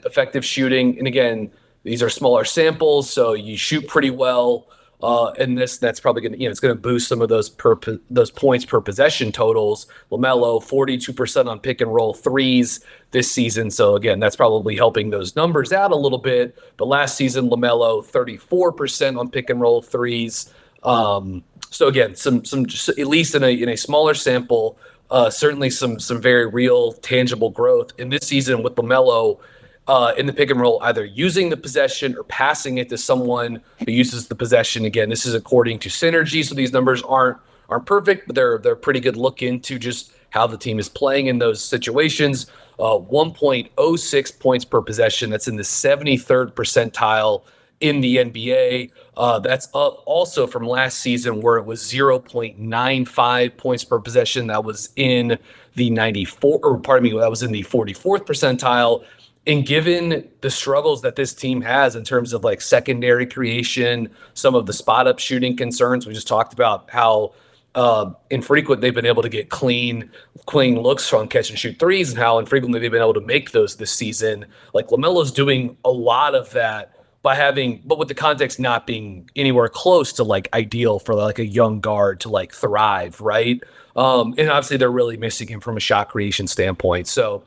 effective 0.07 0.45
shooting. 0.45 0.99
And 0.99 1.07
again, 1.07 1.51
these 1.83 2.03
are 2.03 2.11
smaller 2.11 2.45
samples, 2.45 3.11
so 3.11 3.33
you 3.33 3.57
shoot 3.57 3.87
pretty 3.89 4.11
well. 4.11 4.67
Uh, 5.03 5.33
and 5.39 5.57
this 5.57 5.79
that's 5.79 5.99
probably 5.99 6.21
going 6.21 6.33
to 6.33 6.39
you 6.39 6.45
know 6.47 6.51
it's 6.51 6.61
going 6.61 6.75
to 6.75 6.81
boost 6.81 7.09
some 7.09 7.23
of 7.23 7.31
those 7.31 7.49
per 7.49 7.75
those 8.11 8.31
points 8.31 8.67
per 8.67 8.83
possession 8.83 9.33
totals. 9.33 9.87
Lamelo 10.13 10.63
42% 10.63 11.47
on 11.47 11.59
pick 11.59 11.81
and 11.81 11.93
roll 11.93 12.13
threes 12.13 12.81
this 13.11 13.33
season, 13.33 13.71
so 13.71 13.97
again 13.97 14.21
that's 14.21 14.37
probably 14.37 14.77
helping 14.77 15.09
those 15.09 15.35
numbers 15.37 15.73
out 15.73 15.91
a 15.91 15.97
little 15.97 16.19
bit. 16.19 16.55
But 16.77 16.89
last 16.89 17.17
season 17.17 17.49
Lamelo 17.49 18.05
34% 18.05 19.19
on 19.19 19.31
pick 19.31 19.49
and 19.49 19.59
roll 19.59 19.81
threes. 19.81 20.53
Um, 20.83 21.45
so 21.71 21.87
again, 21.87 22.17
some 22.17 22.45
some 22.45 22.67
at 22.99 23.07
least 23.07 23.35
in 23.35 23.45
a 23.45 23.51
in 23.51 23.69
a 23.69 23.77
smaller 23.77 24.15
sample, 24.15 24.77
uh, 25.11 25.31
certainly 25.31 25.71
some 25.71 26.01
some 26.01 26.21
very 26.21 26.47
real 26.47 26.93
tangible 26.93 27.51
growth 27.51 27.93
in 27.99 28.11
this 28.11 28.27
season 28.27 28.63
with 28.63 28.75
Lamelo 28.75 29.39
uh, 29.87 30.13
in 30.19 30.27
the 30.27 30.33
pick 30.33 30.51
and 30.51 30.61
roll, 30.61 30.81
either 30.83 31.05
using 31.05 31.49
the 31.49 31.57
possession 31.57 32.17
or 32.17 32.25
passing 32.25 32.79
it 32.79 32.89
to 32.89 32.99
someone 32.99 33.63
who 33.85 33.93
uses 33.93 34.29
the 34.29 34.35
possession. 34.35 34.85
Again, 34.85 35.09
this 35.09 35.25
is 35.25 35.35
according 35.35 35.79
to 35.81 35.89
synergy, 35.89 36.45
so 36.45 36.55
these 36.55 36.73
numbers 36.73 37.03
aren't 37.03 37.39
aren't 37.69 37.87
perfect, 37.87 38.27
but 38.27 38.35
they're 38.35 38.59
they're 38.59 38.77
pretty 38.77 39.01
good 39.01 39.17
look 39.17 39.41
into 39.41 39.79
just 39.79 40.13
how 40.31 40.47
the 40.47 40.59
team 40.59 40.79
is 40.79 40.89
playing 40.89 41.27
in 41.27 41.39
those 41.39 41.63
situations. 41.63 42.47
Uh, 42.79 42.99
1.06 42.99 44.39
points 44.39 44.65
per 44.65 44.81
possession. 44.81 45.29
That's 45.29 45.49
in 45.49 45.57
the 45.57 45.63
73rd 45.63 46.53
percentile 46.55 47.43
in 47.81 48.01
the 48.01 48.17
NBA. 48.17 48.91
Uh, 49.21 49.39
that's 49.39 49.69
up 49.75 50.03
also 50.07 50.47
from 50.47 50.67
last 50.67 50.99
season 50.99 51.43
where 51.43 51.59
it 51.59 51.67
was 51.67 51.83
0.95 51.83 53.57
points 53.59 53.85
per 53.85 53.99
possession. 53.99 54.47
That 54.47 54.65
was 54.65 54.89
in 54.97 55.39
the 55.75 55.91
94, 55.91 56.61
or 56.63 56.79
pardon 56.79 57.05
me, 57.13 57.19
that 57.19 57.29
was 57.29 57.43
in 57.43 57.53
the 57.53 57.63
44th 57.63 58.25
percentile 58.27 59.05
and 59.47 59.67
given 59.67 60.29
the 60.43 60.51
struggles 60.51 61.03
that 61.03 61.17
this 61.17 61.33
team 61.33 61.63
has 61.63 61.97
in 61.97 62.05
terms 62.05 62.33
of 62.33 62.45
like 62.45 62.61
secondary 62.61 63.27
creation, 63.27 64.11
some 64.35 64.55
of 64.55 64.67
the 64.67 64.73
spot 64.73 65.07
up 65.07 65.19
shooting 65.19 65.57
concerns, 65.57 66.07
we 66.07 66.13
just 66.13 66.29
talked 66.29 66.53
about 66.53 66.91
how 66.91 67.33
uh, 67.75 68.13
infrequent 68.31 68.81
they've 68.81 68.95
been 68.95 69.07
able 69.07 69.23
to 69.23 69.29
get 69.29 69.49
clean, 69.49 70.11
clean 70.47 70.79
looks 70.81 71.09
from 71.09 71.27
catch 71.27 71.49
and 71.51 71.59
shoot 71.59 71.79
threes, 71.79 72.11
and 72.11 72.19
how 72.19 72.39
infrequently 72.39 72.81
they've 72.81 72.91
been 72.91 73.01
able 73.01 73.15
to 73.15 73.21
make 73.21 73.53
those 73.53 73.77
this 73.77 73.91
season. 73.91 74.45
Like 74.75 74.89
Lamelo's 74.89 75.33
doing 75.33 75.77
a 75.85 75.91
lot 75.91 76.35
of 76.35 76.51
that 76.51 77.00
by 77.23 77.35
having, 77.35 77.83
but 77.85 77.99
with 77.99 78.09
the 78.09 78.15
context 78.15 78.59
not 78.59 78.87
being 78.87 79.29
anywhere 79.37 79.69
close 79.69 80.13
to 80.15 80.25
like 80.25 80.49
ideal 80.55 80.99
for 80.99 81.15
like 81.15 81.39
a 81.39 81.45
young 81.45 81.81
guard 81.81 82.21
to 82.21 82.29
like 82.29 82.53
thrive, 82.53 83.21
right? 83.21 83.63
Um, 83.95 84.35
and 84.39 84.49
obviously 84.49 84.79
they're 84.79 84.91
really 84.91 85.17
missing 85.17 85.49
him 85.49 85.61
from 85.61 85.77
a 85.77 85.81
shot 85.81 86.09
creation 86.09 86.47
standpoint. 86.47 87.09
So 87.09 87.43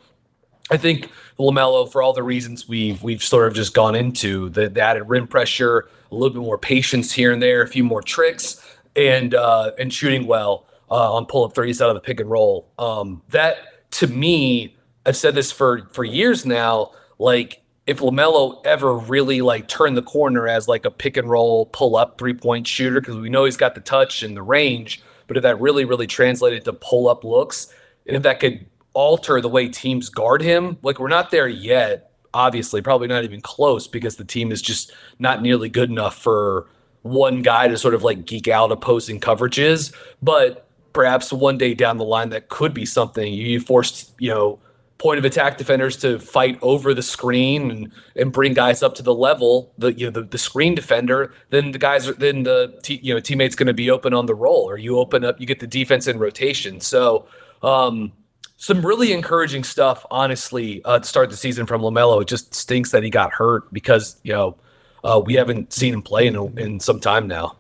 I 0.70 0.78
think 0.78 1.10
Lamelo, 1.40 1.92
for 1.92 2.04
all 2.04 2.14
the 2.14 2.24
reasons 2.24 2.68
we've 2.68 3.02
we've 3.02 3.24
sort 3.24 3.48
of 3.48 3.54
just 3.54 3.74
gone 3.74 3.96
into, 3.96 4.50
the, 4.50 4.70
the 4.70 4.82
added 4.82 5.04
rim 5.04 5.28
pressure, 5.28 5.90
a 6.12 6.16
little 6.16 6.30
bit 6.30 6.46
more 6.46 6.58
patience 6.58 7.12
here 7.12 7.32
and 7.32 7.42
there, 7.42 7.64
a 7.64 7.68
few 7.68 7.84
more 7.84 8.02
tricks, 8.02 8.64
and 8.96 9.34
uh, 9.34 9.72
and 9.80 9.92
shooting 9.92 10.28
well 10.28 10.68
uh, 10.90 11.14
on 11.14 11.26
pull 11.26 11.44
up 11.44 11.56
threes 11.56 11.82
out 11.82 11.90
of 11.90 11.96
the 11.96 12.02
pick 12.02 12.20
and 12.20 12.30
roll. 12.30 12.70
Um, 12.78 13.24
that 13.30 13.90
to 13.92 14.08
me, 14.08 14.78
I've 15.06 15.18
said 15.18 15.34
this 15.36 15.52
for 15.52 15.88
for 15.92 16.04
years 16.04 16.46
now. 16.46 16.92
Like 17.20 17.63
if 17.86 18.00
Lamelo 18.00 18.62
ever 18.66 18.96
really 18.96 19.42
like 19.42 19.68
turned 19.68 19.98
the 19.98 20.04
corner 20.04 20.48
as 20.48 20.68
like 20.68 20.86
a 20.86 20.92
pick 20.92 21.18
and 21.18 21.30
roll 21.30 21.68
pull 21.68 21.96
up 21.96 22.18
three 22.18 22.34
point 22.34 22.68
shooter, 22.68 23.00
because 23.00 23.18
we 23.18 23.30
know 23.30 23.46
he's 23.46 23.58
got 23.58 23.76
the 23.76 23.82
touch 23.82 24.24
and 24.24 24.38
the 24.38 24.42
range, 24.42 25.02
but 25.28 25.38
if 25.38 25.44
that 25.44 25.60
really 25.60 25.86
really 25.86 26.08
translated 26.08 26.66
to 26.66 26.74
pull 26.74 27.08
up 27.08 27.24
looks, 27.24 27.74
and 28.08 28.16
if 28.16 28.24
that 28.24 28.40
could 28.40 28.66
alter 28.94 29.42
the 29.42 29.50
way 29.50 29.68
teams 29.68 30.10
guard 30.10 30.42
him. 30.42 30.78
Like 30.82 31.00
we're 31.00 31.08
not 31.08 31.32
there 31.32 31.48
yet, 31.48 32.12
obviously, 32.34 32.82
probably 32.82 33.08
not 33.08 33.24
even 33.24 33.42
close 33.42 33.88
because 33.88 34.16
the 34.16 34.26
team 34.26 34.52
is 34.52 34.62
just 34.62 34.92
not 35.20 35.42
nearly 35.42 35.70
good 35.70 35.90
enough 35.90 36.16
for 36.16 36.68
one 37.02 37.42
guy 37.42 37.68
to 37.68 37.78
sort 37.78 37.94
of 37.94 38.04
like 38.04 38.26
geek 38.26 38.48
out 38.48 38.72
opposing 38.72 39.20
coverages. 39.20 39.94
But 40.22 40.68
perhaps 40.94 41.34
one 41.34 41.58
day 41.58 41.74
down 41.74 41.98
the 41.98 42.06
line, 42.06 42.30
that 42.30 42.50
could 42.50 42.74
be 42.74 42.86
something 42.86 43.34
you 43.34 43.60
forced, 43.60 44.14
you 44.20 44.30
know, 44.30 44.60
point 45.04 45.20
of 45.20 45.26
attack 45.26 45.58
defenders 45.58 45.98
to 45.98 46.18
fight 46.18 46.58
over 46.62 46.94
the 46.94 47.02
screen 47.04 47.70
and, 47.70 47.92
and 48.16 48.32
bring 48.32 48.54
guys 48.54 48.82
up 48.82 48.96
to 48.96 49.04
the 49.04 49.14
level, 49.14 49.74
the 49.78 49.94
you 49.94 50.06
know 50.06 50.12
the, 50.12 50.22
the 50.22 50.38
screen 50.38 50.74
defender, 50.74 51.34
then 51.50 51.72
the 51.72 51.78
guys 51.78 52.08
are 52.08 52.14
then 52.14 52.44
the 52.44 52.80
te- 52.84 53.02
you 53.04 53.14
know 53.14 53.20
teammate's 53.20 53.54
going 53.54 53.68
to 53.68 53.74
be 53.74 53.92
open 53.92 54.14
on 54.14 54.28
the 54.28 54.34
roll, 54.34 54.64
or 54.68 54.78
you 54.78 54.98
open 54.98 55.26
up, 55.26 55.42
you 55.42 55.46
get 55.46 55.60
the 55.60 55.68
defense 55.68 56.08
in 56.08 56.18
rotation. 56.18 56.80
So 56.80 57.28
um, 57.62 58.14
some 58.56 58.86
really 58.86 59.12
encouraging 59.12 59.66
stuff, 59.66 60.06
honestly, 60.10 60.82
uh, 60.86 61.00
to 61.00 61.06
start 61.06 61.30
the 61.30 61.38
season 61.38 61.66
from 61.66 61.82
Lamelo. 61.82 62.22
It 62.22 62.30
just 62.30 62.56
stinks 62.56 62.92
that 62.92 63.04
he 63.04 63.10
got 63.10 63.34
hurt 63.34 63.72
because 63.74 64.16
you 64.24 64.32
know 64.32 64.56
uh, 65.04 65.22
we 65.24 65.34
haven't 65.34 65.74
seen 65.74 65.94
him 65.94 66.02
play 66.02 66.28
in 66.28 66.58
in 66.58 66.80
some 66.80 67.02
time 67.02 67.28
now. 67.28 67.58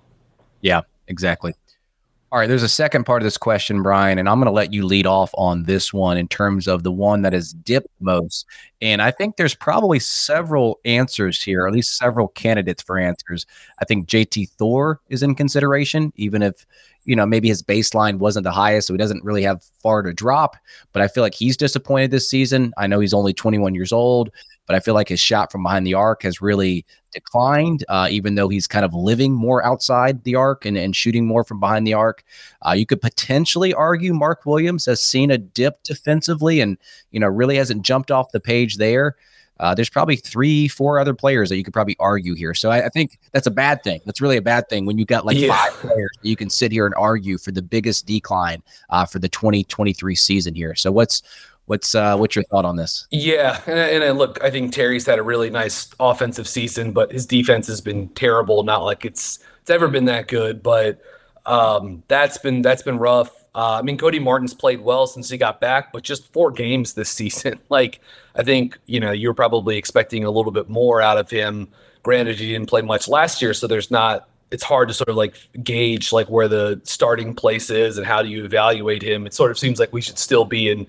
Yeah, 0.61 0.83
exactly. 1.09 1.53
All 2.33 2.39
right, 2.39 2.49
there's 2.49 2.63
a 2.63 2.67
second 2.67 3.03
part 3.03 3.21
of 3.21 3.25
this 3.25 3.37
question, 3.37 3.83
Brian, 3.83 4.17
and 4.17 4.27
I'm 4.27 4.39
going 4.39 4.47
to 4.47 4.51
let 4.51 4.73
you 4.73 4.87
lead 4.87 5.05
off 5.05 5.29
on 5.37 5.65
this 5.65 5.93
one 5.93 6.17
in 6.17 6.27
terms 6.27 6.67
of 6.67 6.81
the 6.81 6.91
one 6.91 7.21
that 7.21 7.31
has 7.31 7.53
dipped 7.53 7.89
most. 7.99 8.47
And 8.81 9.03
I 9.03 9.11
think 9.11 9.37
there's 9.37 9.53
probably 9.53 9.99
several 9.99 10.79
answers 10.83 11.43
here, 11.43 11.61
or 11.63 11.67
at 11.67 11.75
least 11.75 11.95
several 11.95 12.29
candidates 12.29 12.81
for 12.81 12.97
answers. 12.97 13.45
I 13.79 13.85
think 13.85 14.07
JT 14.07 14.49
Thor 14.49 14.99
is 15.09 15.21
in 15.21 15.35
consideration, 15.35 16.11
even 16.15 16.41
if 16.41 16.65
you 17.05 17.15
know, 17.15 17.25
maybe 17.25 17.49
his 17.49 17.61
baseline 17.61 18.17
wasn't 18.17 18.45
the 18.45 18.51
highest, 18.51 18.87
so 18.87 18.93
he 18.93 18.97
doesn't 18.97 19.23
really 19.23 19.43
have 19.43 19.63
far 19.81 20.01
to 20.01 20.13
drop. 20.13 20.55
But 20.91 21.01
I 21.01 21.07
feel 21.07 21.23
like 21.23 21.33
he's 21.33 21.57
disappointed 21.57 22.11
this 22.11 22.29
season. 22.29 22.73
I 22.77 22.87
know 22.87 22.99
he's 22.99 23.13
only 23.13 23.33
21 23.33 23.75
years 23.75 23.91
old, 23.91 24.31
but 24.65 24.75
I 24.75 24.79
feel 24.79 24.93
like 24.93 25.09
his 25.09 25.19
shot 25.19 25.51
from 25.51 25.63
behind 25.63 25.85
the 25.85 25.93
arc 25.93 26.23
has 26.23 26.41
really 26.41 26.85
declined, 27.11 27.83
uh, 27.89 28.07
even 28.09 28.35
though 28.35 28.49
he's 28.49 28.67
kind 28.67 28.85
of 28.85 28.93
living 28.93 29.33
more 29.33 29.63
outside 29.65 30.23
the 30.23 30.35
arc 30.35 30.65
and, 30.65 30.77
and 30.77 30.95
shooting 30.95 31.27
more 31.27 31.43
from 31.43 31.59
behind 31.59 31.85
the 31.85 31.93
arc. 31.93 32.23
Uh, 32.65 32.71
you 32.71 32.85
could 32.85 33.01
potentially 33.01 33.73
argue 33.73 34.13
Mark 34.13 34.45
Williams 34.45 34.85
has 34.85 35.01
seen 35.01 35.31
a 35.31 35.37
dip 35.37 35.81
defensively 35.83 36.59
and, 36.59 36.77
you 37.11 37.19
know, 37.19 37.27
really 37.27 37.57
hasn't 37.57 37.83
jumped 37.83 38.11
off 38.11 38.31
the 38.31 38.39
page 38.39 38.77
there. 38.77 39.15
Uh, 39.59 39.73
there's 39.73 39.89
probably 39.89 40.15
three, 40.15 40.67
four 40.67 40.99
other 40.99 41.13
players 41.13 41.49
that 41.49 41.57
you 41.57 41.63
could 41.63 41.73
probably 41.73 41.95
argue 41.99 42.33
here. 42.33 42.53
So 42.53 42.71
I, 42.71 42.85
I 42.85 42.89
think 42.89 43.19
that's 43.31 43.47
a 43.47 43.51
bad 43.51 43.83
thing. 43.83 44.01
That's 44.05 44.19
really 44.19 44.37
a 44.37 44.41
bad 44.41 44.67
thing 44.67 44.85
when 44.85 44.97
you 44.97 45.05
got 45.05 45.25
like 45.25 45.37
yeah. 45.37 45.55
five 45.55 45.73
players 45.73 46.09
you 46.23 46.35
can 46.35 46.49
sit 46.49 46.71
here 46.71 46.85
and 46.85 46.95
argue 46.95 47.37
for 47.37 47.51
the 47.51 47.61
biggest 47.61 48.05
decline 48.07 48.63
uh, 48.89 49.05
for 49.05 49.19
the 49.19 49.29
2023 49.29 50.15
season 50.15 50.55
here. 50.55 50.73
So 50.75 50.91
what's 50.91 51.21
What's 51.65 51.95
uh, 51.95 52.17
what's 52.17 52.35
your 52.35 52.43
thought 52.45 52.65
on 52.65 52.75
this? 52.75 53.07
Yeah, 53.09 53.61
and, 53.65 54.03
and 54.03 54.17
look, 54.17 54.43
I 54.43 54.51
think 54.51 54.73
Terry's 54.73 55.05
had 55.05 55.17
a 55.17 55.23
really 55.23 55.49
nice 55.49 55.89
offensive 55.99 56.47
season, 56.47 56.91
but 56.91 57.11
his 57.11 57.25
defense 57.25 57.67
has 57.67 57.79
been 57.79 58.09
terrible. 58.09 58.63
Not 58.63 58.83
like 58.83 59.05
it's 59.05 59.39
it's 59.61 59.69
ever 59.69 59.87
been 59.87 60.05
that 60.05 60.27
good, 60.27 60.61
but 60.61 61.01
um, 61.45 62.03
that's 62.09 62.37
been 62.37 62.61
that's 62.61 62.83
been 62.83 62.97
rough. 62.97 63.31
Uh, 63.55 63.77
I 63.79 63.81
mean, 63.81 63.97
Cody 63.97 64.19
Martin's 64.19 64.53
played 64.53 64.81
well 64.81 65.07
since 65.07 65.29
he 65.29 65.37
got 65.37 65.61
back, 65.61 65.93
but 65.93 66.03
just 66.03 66.31
four 66.33 66.51
games 66.51 66.93
this 66.93 67.09
season. 67.21 67.59
Like, 67.69 68.01
I 68.35 68.43
think 68.43 68.77
you 68.85 68.99
know 68.99 69.11
you're 69.11 69.33
probably 69.33 69.77
expecting 69.77 70.25
a 70.25 70.31
little 70.31 70.51
bit 70.51 70.69
more 70.69 71.01
out 71.01 71.17
of 71.17 71.29
him. 71.29 71.69
Granted, 72.03 72.39
he 72.39 72.51
didn't 72.51 72.67
play 72.67 72.81
much 72.81 73.07
last 73.07 73.41
year, 73.41 73.53
so 73.53 73.67
there's 73.67 73.89
not. 73.89 74.27
It's 74.51 74.63
hard 74.63 74.89
to 74.89 74.93
sort 74.93 75.09
of 75.09 75.15
like 75.15 75.35
gauge 75.63 76.11
like 76.11 76.27
where 76.27 76.47
the 76.47 76.79
starting 76.83 77.33
place 77.33 77.71
is 77.71 77.97
and 77.97 78.05
how 78.05 78.21
do 78.21 78.29
you 78.29 78.45
evaluate 78.45 79.01
him. 79.01 79.25
It 79.25 79.33
sort 79.33 79.49
of 79.49 79.57
seems 79.57 79.79
like 79.79 79.91
we 79.91 80.01
should 80.01 80.19
still 80.19 80.45
be 80.45 80.69
in, 80.69 80.85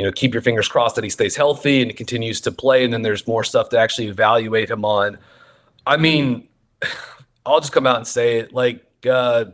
you 0.00 0.06
know, 0.06 0.10
keep 0.10 0.32
your 0.32 0.40
fingers 0.40 0.66
crossed 0.66 0.94
that 0.94 1.04
he 1.04 1.10
stays 1.10 1.36
healthy 1.36 1.82
and 1.82 1.94
continues 1.94 2.40
to 2.40 2.50
play, 2.50 2.84
and 2.84 2.90
then 2.90 3.02
there's 3.02 3.26
more 3.26 3.44
stuff 3.44 3.68
to 3.68 3.78
actually 3.78 4.08
evaluate 4.08 4.70
him 4.70 4.82
on. 4.82 5.18
I 5.86 5.98
mean, 5.98 6.48
I'll 7.44 7.60
just 7.60 7.74
come 7.74 7.86
out 7.86 7.96
and 7.98 8.06
say 8.06 8.38
it. 8.38 8.54
Like, 8.54 8.82
uh, 9.06 9.44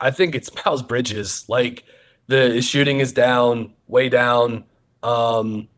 I 0.00 0.10
think 0.10 0.34
it's 0.34 0.50
Miles 0.66 0.82
Bridges. 0.82 1.44
Like, 1.48 1.84
the 2.26 2.60
shooting 2.60 2.98
is 2.98 3.12
down, 3.12 3.72
way 3.86 4.08
down. 4.08 4.64
Um, 5.04 5.68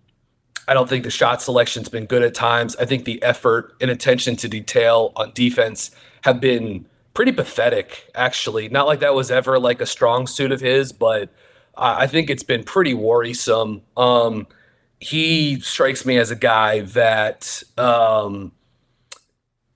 I 0.67 0.73
don't 0.73 0.89
think 0.89 1.05
the 1.05 1.11
shot 1.11 1.43
selection's 1.43 1.91
been 1.91 2.07
good 2.07 2.23
at 2.23 2.35
times. 2.35 2.77
I 2.77 2.87
think 2.87 3.05
the 3.05 3.23
effort 3.23 3.75
and 3.83 3.91
attention 3.91 4.35
to 4.37 4.49
detail 4.49 5.13
on 5.15 5.33
defense 5.35 5.91
have 6.23 6.41
been 6.41 6.87
pretty 7.13 7.33
pathetic, 7.33 8.11
actually. 8.15 8.71
Not 8.71 8.87
like 8.87 9.01
that 9.01 9.15
was 9.15 9.31
ever 9.31 9.59
like 9.59 9.83
a 9.83 9.87
strong 9.87 10.27
suit 10.27 10.53
of 10.53 10.63
his, 10.63 10.91
but 10.91 11.29
I 11.81 12.07
think 12.07 12.29
it's 12.29 12.43
been 12.43 12.63
pretty 12.63 12.95
worrisome. 12.95 13.83
Um, 13.97 14.47
he 15.01 15.61
strikes 15.61 16.05
me 16.05 16.19
as 16.19 16.31
a 16.31 16.37
guy 16.37 16.81
that 16.81 17.63
um, 17.79 18.53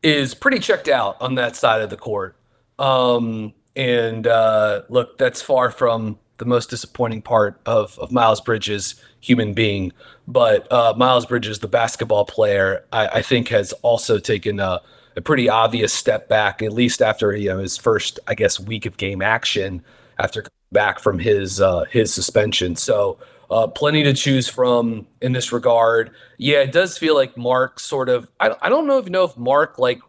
is 0.03 0.35
pretty 0.35 0.59
checked 0.59 0.89
out 0.89 1.21
on 1.21 1.37
that 1.37 1.57
side 1.57 1.81
of 1.81 1.89
the 1.89 1.97
court. 1.97 2.37
Um, 2.79 3.55
and 3.75 4.27
uh, 4.27 4.83
look, 4.91 5.17
that's 5.17 5.41
far 5.41 5.71
from 5.71 6.19
the 6.39 6.45
most 6.45 6.69
disappointing 6.71 7.23
part 7.23 7.61
of, 7.65 7.99
of 7.99 8.13
Miles 8.13 8.41
Bridges' 8.41 8.97
human 9.21 9.55
being. 9.55 9.93
But 10.29 10.71
uh, 10.71 10.95
Miles 10.97 11.27
Bridges, 11.27 11.61
the 11.61 11.69
basketball 11.69 12.27
player, 12.27 12.85
I, 12.93 13.07
I 13.07 13.23
think 13.23 13.49
has 13.49 13.73
also 13.83 14.19
taken 14.19 14.61
a, 14.61 14.83
a, 15.17 15.21
pretty 15.23 15.49
obvious 15.49 15.93
step 15.93 16.29
back, 16.29 16.61
at 16.61 16.73
least 16.73 17.01
after 17.01 17.35
you 17.35 17.51
know 17.51 17.59
his 17.59 17.77
first, 17.77 18.19
I 18.27 18.35
guess, 18.35 18.59
week 18.59 18.85
of 18.85 18.97
game 18.97 19.23
action 19.23 19.83
after 20.19 20.45
back 20.75 20.99
from 20.99 21.19
his 21.19 21.63
uh, 21.63 21.85
his 21.85 22.13
suspension. 22.13 22.77
So 22.77 23.19
uh, 23.51 23.67
plenty 23.69 24.03
to 24.03 24.13
choose 24.13 24.49
from 24.49 25.07
in 25.23 25.33
this 25.33 25.53
regard. 25.53 26.11
Yeah, 26.37 26.59
it 26.59 26.73
does 26.73 26.99
feel 26.99 27.15
like 27.15 27.37
Mark 27.39 27.81
sort 27.81 28.11
of. 28.11 28.31
I, 28.41 28.55
I 28.61 28.69
don't 28.69 28.87
know 28.87 28.99
if 28.99 29.07
you 29.07 29.11
know 29.11 29.25
if 29.25 29.37
Mark 29.39 29.79
like 29.79 30.01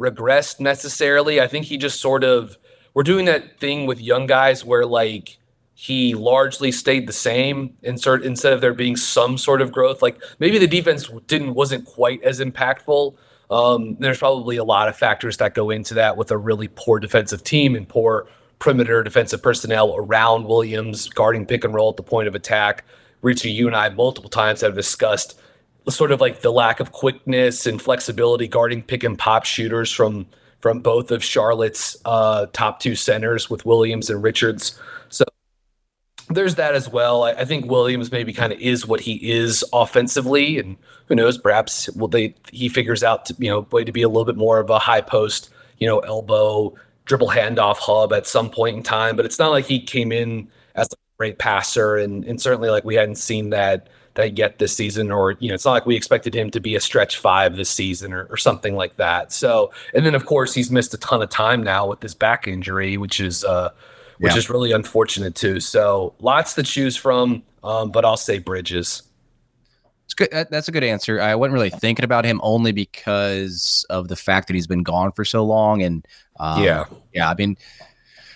regressed 0.00 0.58
necessarily. 0.58 1.40
I 1.40 1.46
think 1.46 1.66
he 1.66 1.76
just 1.76 2.00
sort 2.00 2.24
of 2.24 2.58
we're 2.94 3.02
doing 3.02 3.26
that 3.26 3.60
thing 3.60 3.86
with 3.86 4.00
young 4.00 4.26
guys 4.26 4.64
where 4.64 4.86
like 4.86 5.38
he 5.74 6.14
largely 6.14 6.70
stayed 6.70 7.06
the 7.06 7.12
same 7.12 7.76
insert 7.82 8.24
instead 8.24 8.52
of 8.52 8.60
there 8.60 8.72
being 8.72 8.96
some 8.96 9.36
sort 9.36 9.60
of 9.60 9.72
growth. 9.72 10.02
Like 10.02 10.20
maybe 10.38 10.58
the 10.58 10.66
defense 10.66 11.10
didn't 11.26 11.54
wasn't 11.54 11.84
quite 11.84 12.22
as 12.22 12.40
impactful. 12.40 13.16
Um, 13.50 13.96
there's 13.98 14.18
probably 14.18 14.56
a 14.56 14.64
lot 14.64 14.88
of 14.88 14.96
factors 14.96 15.36
that 15.36 15.54
go 15.54 15.70
into 15.70 15.94
that 15.94 16.16
with 16.16 16.30
a 16.30 16.38
really 16.38 16.68
poor 16.68 16.98
defensive 16.98 17.44
team 17.44 17.74
and 17.76 17.88
poor 17.88 18.26
perimeter 18.64 19.02
defensive 19.02 19.42
personnel 19.42 19.94
around 19.94 20.46
Williams 20.46 21.10
guarding 21.10 21.44
pick 21.44 21.64
and 21.64 21.74
roll 21.74 21.90
at 21.90 21.98
the 21.98 22.02
point 22.02 22.26
of 22.26 22.34
attack. 22.34 22.82
Richie, 23.20 23.50
you 23.50 23.66
and 23.66 23.76
I 23.76 23.90
multiple 23.90 24.30
times 24.30 24.62
have 24.62 24.74
discussed 24.74 25.38
sort 25.90 26.10
of 26.10 26.18
like 26.22 26.40
the 26.40 26.50
lack 26.50 26.80
of 26.80 26.90
quickness 26.90 27.66
and 27.66 27.80
flexibility 27.80 28.48
guarding 28.48 28.80
pick 28.82 29.04
and 29.04 29.18
pop 29.18 29.44
shooters 29.44 29.92
from 29.92 30.26
from 30.60 30.80
both 30.80 31.10
of 31.10 31.22
Charlotte's 31.22 31.94
uh, 32.06 32.46
top 32.54 32.80
two 32.80 32.94
centers 32.94 33.50
with 33.50 33.66
Williams 33.66 34.08
and 34.08 34.22
Richards. 34.22 34.80
So 35.10 35.26
there's 36.30 36.54
that 36.54 36.74
as 36.74 36.88
well. 36.88 37.24
I, 37.24 37.32
I 37.32 37.44
think 37.44 37.70
Williams 37.70 38.10
maybe 38.10 38.32
kind 38.32 38.50
of 38.50 38.58
is 38.60 38.86
what 38.86 39.00
he 39.00 39.30
is 39.30 39.62
offensively, 39.74 40.58
and 40.58 40.78
who 41.08 41.16
knows, 41.16 41.36
perhaps 41.36 41.90
will 41.90 42.08
they 42.08 42.34
he 42.50 42.70
figures 42.70 43.04
out 43.04 43.26
to, 43.26 43.36
you 43.38 43.50
know 43.50 43.66
way 43.70 43.84
to 43.84 43.92
be 43.92 44.00
a 44.00 44.08
little 44.08 44.24
bit 44.24 44.38
more 44.38 44.58
of 44.58 44.70
a 44.70 44.78
high 44.78 45.02
post, 45.02 45.50
you 45.76 45.86
know, 45.86 45.98
elbow 45.98 46.74
dribble 47.04 47.28
handoff 47.28 47.78
hub 47.78 48.12
at 48.12 48.26
some 48.26 48.50
point 48.50 48.76
in 48.76 48.82
time. 48.82 49.16
But 49.16 49.24
it's 49.24 49.38
not 49.38 49.50
like 49.50 49.66
he 49.66 49.80
came 49.80 50.12
in 50.12 50.48
as 50.74 50.88
a 50.92 50.96
great 51.18 51.38
passer, 51.38 51.96
and 51.96 52.24
and 52.24 52.40
certainly 52.40 52.70
like 52.70 52.84
we 52.84 52.94
hadn't 52.94 53.16
seen 53.16 53.50
that 53.50 53.88
that 54.14 54.38
yet 54.38 54.58
this 54.58 54.76
season, 54.76 55.10
or 55.10 55.32
you 55.40 55.48
know, 55.48 55.54
it's 55.54 55.64
not 55.64 55.72
like 55.72 55.86
we 55.86 55.96
expected 55.96 56.34
him 56.34 56.50
to 56.50 56.60
be 56.60 56.74
a 56.74 56.80
stretch 56.80 57.18
five 57.18 57.56
this 57.56 57.70
season 57.70 58.12
or, 58.12 58.26
or 58.26 58.36
something 58.36 58.76
like 58.76 58.96
that. 58.96 59.32
So, 59.32 59.72
and 59.92 60.06
then 60.06 60.14
of 60.14 60.26
course 60.26 60.54
he's 60.54 60.70
missed 60.70 60.94
a 60.94 60.98
ton 60.98 61.22
of 61.22 61.30
time 61.30 61.62
now 61.62 61.86
with 61.86 62.00
this 62.00 62.14
back 62.14 62.46
injury, 62.46 62.96
which 62.96 63.20
is 63.20 63.44
uh, 63.44 63.70
which 64.18 64.32
yeah. 64.32 64.38
is 64.38 64.48
really 64.48 64.72
unfortunate 64.72 65.34
too. 65.34 65.60
So, 65.60 66.14
lots 66.20 66.54
to 66.54 66.62
choose 66.62 66.96
from, 66.96 67.42
um, 67.62 67.90
but 67.90 68.04
I'll 68.04 68.16
say 68.16 68.38
Bridges. 68.38 69.02
Good. 70.16 70.30
That's 70.50 70.68
a 70.68 70.72
good 70.72 70.84
answer. 70.84 71.20
I 71.20 71.34
wasn't 71.34 71.54
really 71.54 71.70
thinking 71.70 72.04
about 72.04 72.24
him 72.24 72.40
only 72.42 72.72
because 72.72 73.84
of 73.90 74.08
the 74.08 74.16
fact 74.16 74.48
that 74.48 74.54
he's 74.54 74.66
been 74.66 74.82
gone 74.82 75.12
for 75.12 75.24
so 75.24 75.44
long, 75.44 75.82
and 75.82 76.06
um, 76.38 76.62
yeah, 76.62 76.84
yeah. 77.12 77.28
I 77.28 77.34
mean, 77.34 77.56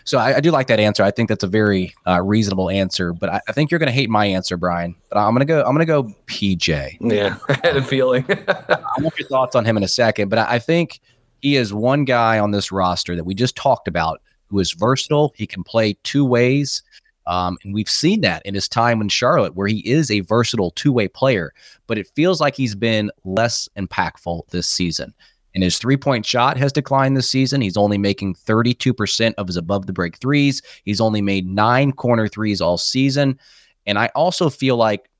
so 0.04 0.18
I, 0.18 0.36
I, 0.36 0.40
do 0.40 0.50
like 0.50 0.68
that 0.68 0.80
answer. 0.80 1.02
I 1.02 1.10
think 1.10 1.28
that's 1.28 1.44
a 1.44 1.48
very 1.48 1.94
uh, 2.06 2.22
reasonable 2.22 2.70
answer. 2.70 3.12
But 3.12 3.28
I, 3.28 3.40
I 3.48 3.52
think 3.52 3.70
you're 3.70 3.78
going 3.78 3.88
to 3.88 3.94
hate 3.94 4.08
my 4.08 4.26
answer, 4.26 4.56
Brian. 4.56 4.94
But 5.10 5.18
I'm 5.18 5.34
going 5.34 5.40
to 5.40 5.44
go. 5.44 5.60
I'm 5.60 5.74
going 5.74 5.80
to 5.80 5.84
go 5.84 6.04
PJ. 6.26 6.98
Yeah, 7.00 7.36
I 7.48 7.60
had 7.62 7.76
a 7.76 7.82
feeling. 7.82 8.24
I 8.48 9.00
want 9.00 9.18
your 9.18 9.28
thoughts 9.28 9.54
on 9.54 9.64
him 9.64 9.76
in 9.76 9.82
a 9.82 9.88
second, 9.88 10.28
but 10.28 10.38
I, 10.38 10.54
I 10.54 10.58
think 10.58 11.00
he 11.42 11.56
is 11.56 11.72
one 11.72 12.04
guy 12.04 12.38
on 12.38 12.50
this 12.50 12.72
roster 12.72 13.14
that 13.16 13.24
we 13.24 13.34
just 13.34 13.54
talked 13.54 13.86
about 13.86 14.20
who 14.48 14.58
is 14.58 14.72
versatile. 14.72 15.32
He 15.36 15.46
can 15.46 15.62
play 15.62 15.96
two 16.02 16.24
ways. 16.24 16.82
Um, 17.28 17.58
and 17.62 17.72
we've 17.72 17.88
seen 17.88 18.22
that 18.22 18.44
in 18.44 18.54
his 18.54 18.68
time 18.68 19.00
in 19.00 19.08
Charlotte, 19.08 19.54
where 19.54 19.68
he 19.68 19.78
is 19.88 20.10
a 20.10 20.20
versatile 20.20 20.72
two 20.72 20.92
way 20.92 21.06
player, 21.06 21.52
but 21.86 21.98
it 21.98 22.10
feels 22.16 22.40
like 22.40 22.56
he's 22.56 22.74
been 22.74 23.10
less 23.24 23.68
impactful 23.76 24.48
this 24.48 24.66
season 24.66 25.14
and 25.58 25.64
his 25.64 25.78
three 25.78 25.96
point 25.96 26.24
shot 26.24 26.56
has 26.56 26.72
declined 26.72 27.16
this 27.16 27.28
season. 27.28 27.60
He's 27.60 27.76
only 27.76 27.98
making 27.98 28.34
32% 28.34 29.34
of 29.38 29.48
his 29.48 29.56
above 29.56 29.86
the 29.86 29.92
break 29.92 30.18
threes. 30.18 30.62
He's 30.84 31.00
only 31.00 31.20
made 31.20 31.48
nine 31.48 31.90
corner 31.90 32.28
threes 32.28 32.60
all 32.60 32.78
season. 32.78 33.38
And 33.84 33.98
I 33.98 34.06
also 34.14 34.50
feel 34.50 34.76
like, 34.76 35.10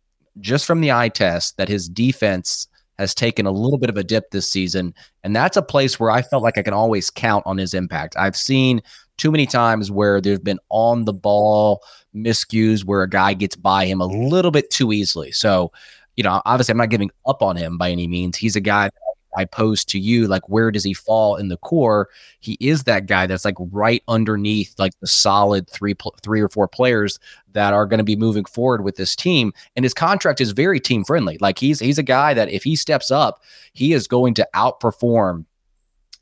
just 0.41 0.65
from 0.65 0.81
the 0.81 0.93
eye 0.93 1.09
test, 1.09 1.57
that 1.57 1.69
his 1.69 1.89
defense 1.89 2.69
has 2.99 3.17
taken 3.17 3.47
a 3.47 3.51
little 3.51 3.79
bit 3.79 3.91
of 3.91 3.97
a 3.97 4.05
dip 4.05 4.31
this 4.31 4.49
season. 4.49 4.95
And 5.25 5.35
that's 5.35 5.57
a 5.57 5.63
place 5.63 5.99
where 5.99 6.13
I 6.13 6.23
felt 6.23 6.45
like 6.45 6.57
I 6.57 6.63
can 6.63 6.73
always 6.73 7.11
count 7.11 7.43
on 7.45 7.59
his 7.59 7.75
impact. 7.75 8.17
I've 8.17 8.37
seen 8.37 8.81
too 9.19 9.31
many 9.31 9.47
times 9.47 9.91
where 9.91 10.21
there's 10.21 10.39
been 10.39 10.61
on 10.71 11.05
the 11.05 11.13
ball 11.13 11.83
miscues 12.15 12.85
where 12.85 13.03
a 13.03 13.09
guy 13.09 13.35
gets 13.35 13.57
by 13.57 13.85
him 13.85 14.01
a 14.01 14.07
little 14.07 14.51
bit 14.51 14.71
too 14.71 14.93
easily. 14.93 15.31
So, 15.33 15.71
you 16.17 16.25
know, 16.25 16.41
obviously, 16.47 16.73
I'm 16.73 16.79
not 16.79 16.91
giving 16.91 17.11
up 17.27 17.43
on 17.43 17.57
him 17.57 17.77
by 17.79 17.91
any 17.91 18.07
means. 18.07 18.37
He's 18.37 18.57
a 18.57 18.61
guy 18.61 18.91
I 19.37 19.45
pose 19.45 19.85
to 19.87 19.99
you, 19.99 20.27
like 20.27 20.49
where 20.49 20.71
does 20.71 20.85
he 20.85 20.95
fall 20.95 21.37
in 21.37 21.49
the 21.49 21.57
core? 21.59 22.09
He 22.41 22.57
is 22.61 22.85
that 22.85 23.07
guy 23.07 23.27
that's 23.27 23.45
like 23.45 23.55
right 23.59 24.03
underneath 24.09 24.75
like 24.79 24.99
the 25.01 25.07
solid 25.07 25.69
three 25.69 25.95
three 26.23 26.41
or 26.41 26.49
four 26.49 26.67
players 26.67 27.19
that 27.53 27.73
are 27.73 27.87
going 27.87 27.99
to 27.99 28.05
be 28.05 28.17
moving 28.17 28.45
forward 28.45 28.83
with 28.83 28.97
this 28.97 29.15
team. 29.15 29.53
And 29.77 29.85
his 29.85 29.95
contract 29.95 30.41
is 30.41 30.53
very 30.53 30.81
team 30.81 31.05
friendly. 31.05 31.39
Like 31.41 31.59
he's 31.59 31.79
he's 31.79 31.99
a 31.99 32.03
guy 32.03 32.35
that 32.35 32.49
if 32.49 32.65
he 32.65 32.75
steps 32.75 33.11
up, 33.11 33.43
he 33.73 33.93
is 33.93 34.09
going 34.09 34.35
to 34.35 34.49
outperform 34.55 35.45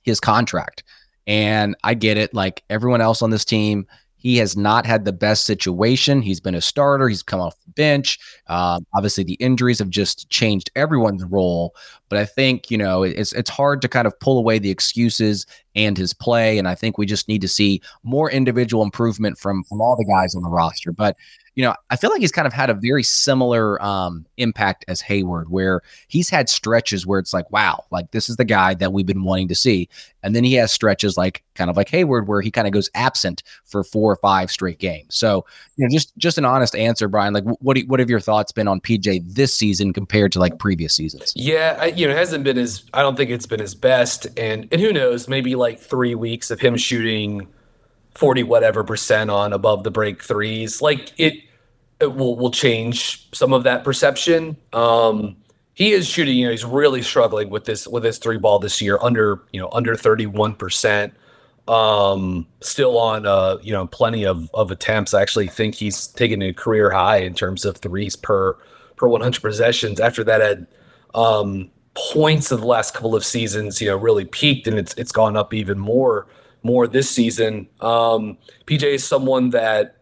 his 0.02 0.20
contract. 0.20 0.82
And 1.26 1.76
I 1.84 1.94
get 1.94 2.16
it. 2.16 2.34
Like 2.34 2.62
everyone 2.70 3.00
else 3.00 3.22
on 3.22 3.30
this 3.30 3.44
team, 3.44 3.86
he 4.26 4.38
has 4.38 4.56
not 4.56 4.86
had 4.86 5.04
the 5.04 5.12
best 5.12 5.44
situation. 5.44 6.20
He's 6.20 6.40
been 6.40 6.56
a 6.56 6.60
starter. 6.60 7.08
He's 7.08 7.22
come 7.22 7.40
off 7.40 7.54
the 7.64 7.70
bench. 7.72 8.18
Uh, 8.48 8.80
obviously, 8.92 9.22
the 9.22 9.34
injuries 9.34 9.78
have 9.78 9.88
just 9.88 10.28
changed 10.30 10.68
everyone's 10.74 11.22
role. 11.22 11.76
But 12.08 12.18
I 12.18 12.24
think 12.24 12.70
you 12.70 12.76
know 12.78 13.04
it's 13.04 13.32
it's 13.32 13.50
hard 13.50 13.82
to 13.82 13.88
kind 13.88 14.06
of 14.06 14.18
pull 14.18 14.38
away 14.38 14.58
the 14.58 14.70
excuses 14.70 15.46
and 15.76 15.96
his 15.96 16.12
play. 16.12 16.58
And 16.58 16.66
I 16.66 16.74
think 16.74 16.98
we 16.98 17.06
just 17.06 17.28
need 17.28 17.40
to 17.42 17.48
see 17.48 17.80
more 18.02 18.30
individual 18.30 18.82
improvement 18.82 19.38
from 19.38 19.62
from 19.64 19.80
all 19.80 19.96
the 19.96 20.04
guys 20.04 20.34
on 20.34 20.42
the 20.42 20.50
roster. 20.50 20.90
But 20.90 21.16
you 21.56 21.64
know, 21.64 21.74
I 21.88 21.96
feel 21.96 22.10
like 22.10 22.20
he's 22.20 22.30
kind 22.30 22.46
of 22.46 22.52
had 22.52 22.68
a 22.68 22.74
very 22.74 23.02
similar 23.02 23.82
um, 23.82 24.26
impact 24.36 24.84
as 24.88 25.00
Hayward, 25.00 25.50
where 25.50 25.80
he's 26.06 26.28
had 26.28 26.50
stretches 26.50 27.06
where 27.06 27.18
it's 27.18 27.32
like, 27.32 27.50
wow, 27.50 27.82
like 27.90 28.10
this 28.10 28.28
is 28.28 28.36
the 28.36 28.44
guy 28.44 28.74
that 28.74 28.92
we've 28.92 29.06
been 29.06 29.24
wanting 29.24 29.48
to 29.48 29.54
see. 29.54 29.88
And 30.22 30.36
then 30.36 30.44
he 30.44 30.52
has 30.54 30.70
stretches 30.70 31.16
like 31.16 31.42
kind 31.54 31.70
of 31.70 31.76
like 31.76 31.88
Hayward, 31.88 32.28
where 32.28 32.42
he 32.42 32.50
kind 32.50 32.66
of 32.66 32.74
goes 32.74 32.90
absent 32.94 33.42
for 33.64 33.82
four 33.82 34.12
or 34.12 34.16
five 34.16 34.50
straight 34.50 34.78
games. 34.78 35.16
So, 35.16 35.46
you 35.76 35.84
know, 35.86 35.90
just 35.90 36.14
just 36.18 36.36
an 36.36 36.44
honest 36.44 36.76
answer, 36.76 37.08
Brian. 37.08 37.32
Like, 37.32 37.44
what 37.44 37.78
what 37.86 38.00
have 38.00 38.10
your 38.10 38.20
thoughts 38.20 38.52
been 38.52 38.68
on 38.68 38.78
PJ 38.78 39.22
this 39.34 39.54
season 39.54 39.94
compared 39.94 40.32
to 40.32 40.38
like 40.38 40.58
previous 40.58 40.92
seasons? 40.92 41.32
Yeah, 41.34 41.78
I, 41.80 41.86
you 41.86 42.06
know, 42.06 42.14
hasn't 42.14 42.44
been 42.44 42.58
as 42.58 42.84
I 42.92 43.00
don't 43.00 43.16
think 43.16 43.30
it's 43.30 43.46
been 43.46 43.60
his 43.60 43.74
best, 43.74 44.26
and 44.36 44.68
and 44.70 44.78
who 44.78 44.92
knows, 44.92 45.26
maybe 45.26 45.54
like 45.54 45.80
three 45.80 46.14
weeks 46.14 46.50
of 46.50 46.60
him 46.60 46.76
shooting 46.76 47.48
40 48.16 48.42
whatever 48.44 48.82
percent 48.82 49.30
on 49.30 49.52
above 49.52 49.84
the 49.84 49.90
break 49.90 50.22
threes. 50.22 50.80
Like 50.82 51.12
it, 51.18 51.34
it 52.00 52.14
will 52.14 52.36
will 52.36 52.50
change 52.50 53.28
some 53.32 53.52
of 53.52 53.62
that 53.64 53.84
perception. 53.84 54.56
Um, 54.72 55.36
he 55.74 55.92
is 55.92 56.06
shooting, 56.06 56.36
you 56.36 56.46
know, 56.46 56.50
he's 56.52 56.64
really 56.64 57.02
struggling 57.02 57.50
with 57.50 57.64
this 57.64 57.86
with 57.86 58.04
his 58.04 58.18
three 58.18 58.38
ball 58.38 58.58
this 58.58 58.80
year, 58.80 58.98
under 59.02 59.42
you 59.52 59.60
know 59.60 59.68
under 59.72 59.94
31 59.94 60.54
percent. 60.54 61.14
Um, 61.68 62.46
still 62.60 62.98
on 62.98 63.26
uh, 63.26 63.58
you 63.62 63.72
know, 63.72 63.86
plenty 63.86 64.24
of 64.24 64.50
of 64.54 64.70
attempts. 64.70 65.14
I 65.14 65.22
actually 65.22 65.48
think 65.48 65.74
he's 65.74 66.06
taken 66.06 66.42
a 66.42 66.52
career 66.52 66.90
high 66.90 67.18
in 67.18 67.34
terms 67.34 67.64
of 67.64 67.78
threes 67.78 68.16
per 68.16 68.56
per 68.96 69.08
100 69.08 69.42
possessions. 69.42 70.00
After 70.00 70.24
that 70.24 70.40
had 70.40 70.66
um 71.14 71.70
points 72.12 72.52
of 72.52 72.60
the 72.60 72.66
last 72.66 72.94
couple 72.94 73.14
of 73.14 73.24
seasons, 73.24 73.80
you 73.80 73.88
know, 73.88 73.96
really 73.96 74.24
peaked 74.24 74.66
and 74.66 74.78
it's 74.78 74.94
it's 74.94 75.12
gone 75.12 75.36
up 75.36 75.54
even 75.54 75.78
more 75.78 76.26
more 76.62 76.86
this 76.86 77.08
season. 77.08 77.68
Um, 77.80 78.38
PJ 78.66 78.82
is 78.82 79.04
someone 79.04 79.50
that 79.50 79.96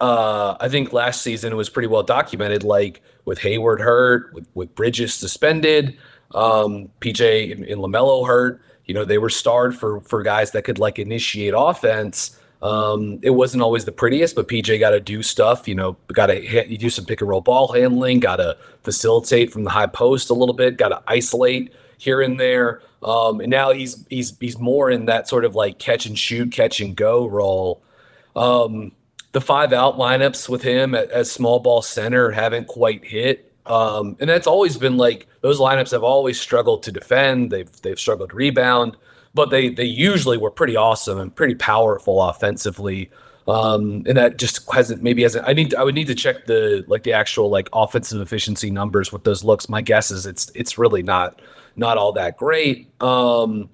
uh, 0.00 0.56
I 0.60 0.68
think 0.68 0.92
last 0.92 1.22
season 1.22 1.52
it 1.52 1.56
was 1.56 1.68
pretty 1.68 1.88
well 1.88 2.02
documented, 2.02 2.62
like 2.62 3.02
with 3.24 3.38
Hayward 3.40 3.80
hurt, 3.80 4.32
with, 4.34 4.46
with 4.54 4.74
Bridges 4.74 5.14
suspended, 5.14 5.96
um, 6.34 6.90
PJ 7.00 7.52
and, 7.52 7.64
and 7.64 7.80
LaMelo 7.80 8.26
hurt. 8.26 8.60
You 8.84 8.94
know, 8.94 9.04
they 9.04 9.18
were 9.18 9.30
starred 9.30 9.76
for 9.76 10.00
for 10.00 10.22
guys 10.22 10.52
that 10.52 10.62
could 10.62 10.78
like 10.78 10.98
initiate 10.98 11.54
offense. 11.56 12.38
Um, 12.62 13.18
it 13.22 13.30
wasn't 13.30 13.62
always 13.62 13.84
the 13.84 13.92
prettiest, 13.92 14.34
but 14.34 14.48
PJ 14.48 14.78
got 14.80 14.90
to 14.90 15.00
do 15.00 15.22
stuff. 15.22 15.66
You 15.66 15.74
know, 15.74 15.96
got 16.08 16.26
to 16.26 16.76
do 16.76 16.90
some 16.90 17.04
pick 17.04 17.20
and 17.20 17.28
roll 17.28 17.40
ball 17.40 17.72
handling, 17.72 18.20
got 18.20 18.36
to 18.36 18.56
facilitate 18.82 19.52
from 19.52 19.64
the 19.64 19.70
high 19.70 19.86
post 19.86 20.30
a 20.30 20.34
little 20.34 20.54
bit, 20.54 20.76
got 20.76 20.88
to 20.88 21.02
isolate 21.06 21.72
here 21.98 22.20
and 22.20 22.38
there. 22.38 22.80
Um, 23.02 23.40
and 23.40 23.50
now 23.50 23.72
he's 23.72 24.06
he's 24.08 24.36
he's 24.38 24.58
more 24.58 24.90
in 24.90 25.06
that 25.06 25.28
sort 25.28 25.44
of 25.44 25.54
like 25.54 25.78
catch 25.78 26.06
and 26.06 26.18
shoot, 26.18 26.52
catch 26.52 26.80
and 26.80 26.94
go 26.96 27.26
role. 27.26 27.82
Um, 28.34 28.92
the 29.36 29.40
five 29.42 29.70
out 29.74 29.98
lineups 29.98 30.48
with 30.48 30.62
him 30.62 30.94
at, 30.94 31.10
as 31.10 31.30
small 31.30 31.60
ball 31.60 31.82
center 31.82 32.30
haven't 32.30 32.68
quite 32.68 33.04
hit. 33.04 33.52
Um, 33.66 34.16
and 34.18 34.30
that's 34.30 34.46
always 34.46 34.78
been 34.78 34.96
like 34.96 35.26
those 35.42 35.60
lineups 35.60 35.90
have 35.90 36.02
always 36.02 36.40
struggled 36.40 36.84
to 36.84 36.90
defend. 36.90 37.50
They've 37.52 37.70
they've 37.82 38.00
struggled 38.00 38.30
to 38.30 38.36
rebound, 38.36 38.96
but 39.34 39.50
they 39.50 39.68
they 39.68 39.84
usually 39.84 40.38
were 40.38 40.50
pretty 40.50 40.74
awesome 40.74 41.18
and 41.18 41.36
pretty 41.36 41.54
powerful 41.54 42.22
offensively. 42.22 43.10
Um, 43.46 44.04
and 44.06 44.16
that 44.16 44.38
just 44.38 44.72
hasn't 44.72 45.02
maybe 45.02 45.22
hasn't. 45.22 45.46
I 45.46 45.52
need 45.52 45.74
I 45.74 45.84
would 45.84 45.94
need 45.94 46.06
to 46.06 46.14
check 46.14 46.46
the 46.46 46.82
like 46.88 47.02
the 47.02 47.12
actual 47.12 47.50
like 47.50 47.68
offensive 47.74 48.22
efficiency 48.22 48.70
numbers 48.70 49.12
with 49.12 49.24
those 49.24 49.44
looks. 49.44 49.68
My 49.68 49.82
guess 49.82 50.10
is 50.10 50.24
it's 50.24 50.50
it's 50.54 50.78
really 50.78 51.02
not 51.02 51.42
not 51.76 51.98
all 51.98 52.12
that 52.12 52.38
great. 52.38 52.90
Um, 53.02 53.68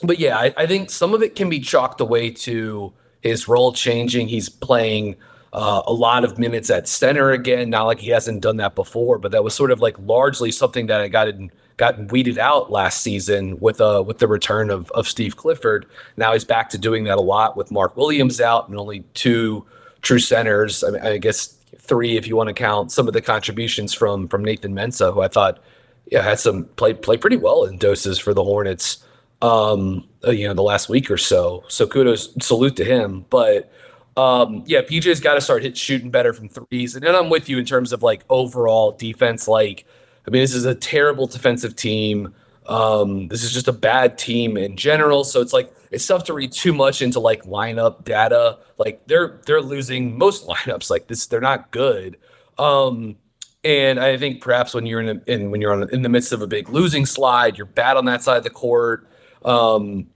but 0.00 0.20
yeah, 0.20 0.38
I, 0.38 0.54
I, 0.56 0.66
think 0.68 0.90
some 0.90 1.12
of 1.12 1.22
it 1.22 1.34
can 1.34 1.48
be 1.50 1.58
chalked 1.58 2.00
away 2.00 2.30
to 2.30 2.92
his 3.26 3.48
role 3.48 3.72
changing. 3.72 4.28
He's 4.28 4.48
playing 4.48 5.16
uh, 5.52 5.82
a 5.86 5.92
lot 5.92 6.24
of 6.24 6.38
minutes 6.38 6.70
at 6.70 6.88
center 6.88 7.30
again. 7.30 7.70
Not 7.70 7.84
like 7.84 7.98
he 8.00 8.10
hasn't 8.10 8.42
done 8.42 8.58
that 8.58 8.74
before, 8.74 9.18
but 9.18 9.32
that 9.32 9.42
was 9.42 9.54
sort 9.54 9.70
of 9.70 9.80
like 9.80 9.98
largely 9.98 10.50
something 10.50 10.86
that 10.86 11.00
I 11.00 11.08
got 11.08 11.28
in 11.28 11.50
got 11.76 12.10
weeded 12.10 12.38
out 12.38 12.70
last 12.70 13.02
season 13.02 13.58
with 13.60 13.80
uh 13.80 14.02
with 14.06 14.18
the 14.18 14.28
return 14.28 14.70
of 14.70 14.90
of 14.92 15.06
Steve 15.08 15.36
Clifford. 15.36 15.86
Now 16.16 16.32
he's 16.32 16.44
back 16.44 16.70
to 16.70 16.78
doing 16.78 17.04
that 17.04 17.18
a 17.18 17.22
lot 17.22 17.56
with 17.56 17.70
Mark 17.70 17.96
Williams 17.96 18.40
out 18.40 18.68
and 18.68 18.78
only 18.78 19.00
two 19.14 19.66
true 20.02 20.18
centers. 20.18 20.82
I, 20.84 20.90
mean, 20.90 21.02
I 21.02 21.18
guess 21.18 21.56
three 21.78 22.16
if 22.16 22.26
you 22.26 22.36
want 22.36 22.48
to 22.48 22.54
count 22.54 22.92
some 22.92 23.06
of 23.06 23.14
the 23.14 23.22
contributions 23.22 23.92
from 23.92 24.28
from 24.28 24.44
Nathan 24.44 24.74
Mensah, 24.74 25.12
who 25.12 25.20
I 25.20 25.28
thought 25.28 25.62
yeah 26.10 26.22
had 26.22 26.38
some 26.38 26.64
play 26.76 26.94
play 26.94 27.16
pretty 27.16 27.36
well 27.36 27.64
in 27.64 27.78
doses 27.78 28.18
for 28.18 28.34
the 28.34 28.44
Hornets. 28.44 28.98
Um, 29.42 30.08
uh, 30.26 30.30
you 30.30 30.48
know, 30.48 30.54
the 30.54 30.62
last 30.62 30.88
week 30.88 31.10
or 31.10 31.18
so. 31.18 31.62
So 31.68 31.86
kudos, 31.86 32.34
salute 32.40 32.76
to 32.76 32.84
him. 32.84 33.26
But 33.30 33.70
um, 34.16 34.62
yeah, 34.66 34.80
PJ's 34.80 35.20
got 35.20 35.34
to 35.34 35.40
start 35.40 35.62
hit 35.62 35.76
shooting 35.76 36.10
better 36.10 36.32
from 36.32 36.48
threes. 36.48 36.94
And 36.94 37.04
then 37.04 37.14
I'm 37.14 37.28
with 37.28 37.48
you 37.48 37.58
in 37.58 37.64
terms 37.64 37.92
of 37.92 38.02
like 38.02 38.24
overall 38.30 38.92
defense. 38.92 39.46
Like, 39.46 39.86
I 40.26 40.30
mean, 40.30 40.40
this 40.40 40.54
is 40.54 40.64
a 40.64 40.74
terrible 40.74 41.26
defensive 41.26 41.76
team. 41.76 42.34
Um, 42.66 43.28
this 43.28 43.44
is 43.44 43.52
just 43.52 43.68
a 43.68 43.72
bad 43.72 44.18
team 44.18 44.56
in 44.56 44.76
general. 44.76 45.22
So 45.22 45.40
it's 45.40 45.52
like 45.52 45.72
it's 45.90 46.06
tough 46.06 46.24
to 46.24 46.32
read 46.32 46.50
too 46.50 46.72
much 46.72 47.02
into 47.02 47.20
like 47.20 47.44
lineup 47.44 48.04
data. 48.04 48.58
Like 48.78 49.06
they're 49.06 49.40
they're 49.46 49.60
losing 49.60 50.16
most 50.16 50.46
lineups 50.48 50.90
like 50.90 51.08
this. 51.08 51.26
They're 51.26 51.40
not 51.40 51.70
good. 51.70 52.16
Um, 52.58 53.16
and 53.64 54.00
I 54.00 54.16
think 54.16 54.40
perhaps 54.40 54.74
when 54.74 54.86
you're 54.86 55.00
in, 55.00 55.08
a, 55.08 55.30
in 55.30 55.50
when 55.50 55.60
you're 55.60 55.72
on, 55.72 55.90
in 55.90 56.02
the 56.02 56.08
midst 56.08 56.32
of 56.32 56.40
a 56.40 56.46
big 56.46 56.68
losing 56.70 57.04
slide, 57.04 57.58
you're 57.58 57.66
bad 57.66 57.96
on 57.96 58.06
that 58.06 58.22
side 58.22 58.38
of 58.38 58.44
the 58.44 58.50
court. 58.50 59.06
Um, 59.46 60.08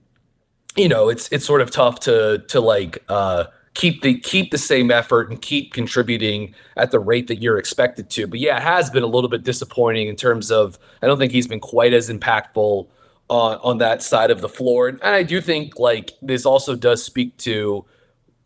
you 0.75 0.87
know, 0.87 1.09
it's 1.09 1.27
it's 1.31 1.45
sort 1.45 1.61
of 1.61 1.71
tough 1.71 1.99
to 2.01 2.43
to 2.47 2.61
like 2.61 3.03
uh, 3.09 3.45
keep 3.73 4.01
the 4.01 4.19
keep 4.19 4.51
the 4.51 4.57
same 4.57 4.91
effort 4.91 5.29
and 5.29 5.41
keep 5.41 5.73
contributing 5.73 6.53
at 6.77 6.91
the 6.91 6.99
rate 6.99 7.27
that 7.27 7.37
you're 7.41 7.57
expected 7.57 8.09
to. 8.11 8.27
But 8.27 8.39
yeah, 8.39 8.57
it 8.57 8.63
has 8.63 8.89
been 8.89 9.03
a 9.03 9.07
little 9.07 9.29
bit 9.29 9.43
disappointing 9.43 10.07
in 10.07 10.15
terms 10.15 10.51
of 10.51 10.77
I 11.01 11.07
don't 11.07 11.17
think 11.17 11.31
he's 11.31 11.47
been 11.47 11.59
quite 11.59 11.93
as 11.93 12.09
impactful 12.09 12.87
on 13.29 13.57
on 13.63 13.77
that 13.79 14.03
side 14.03 14.31
of 14.31 14.41
the 14.41 14.49
floor. 14.49 14.89
And 14.89 15.01
I 15.03 15.23
do 15.23 15.41
think 15.41 15.79
like 15.79 16.13
this 16.21 16.45
also 16.45 16.75
does 16.75 17.03
speak 17.03 17.37
to 17.37 17.85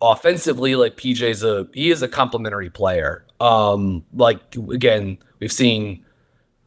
offensively, 0.02 0.76
like 0.76 0.96
PJ's 0.96 1.44
a 1.44 1.68
he 1.74 1.92
is 1.92 2.02
a 2.02 2.08
complimentary 2.08 2.70
player. 2.70 3.26
Um, 3.40 4.06
like 4.14 4.40
again, 4.56 5.18
we've 5.40 5.52
seen 5.52 6.05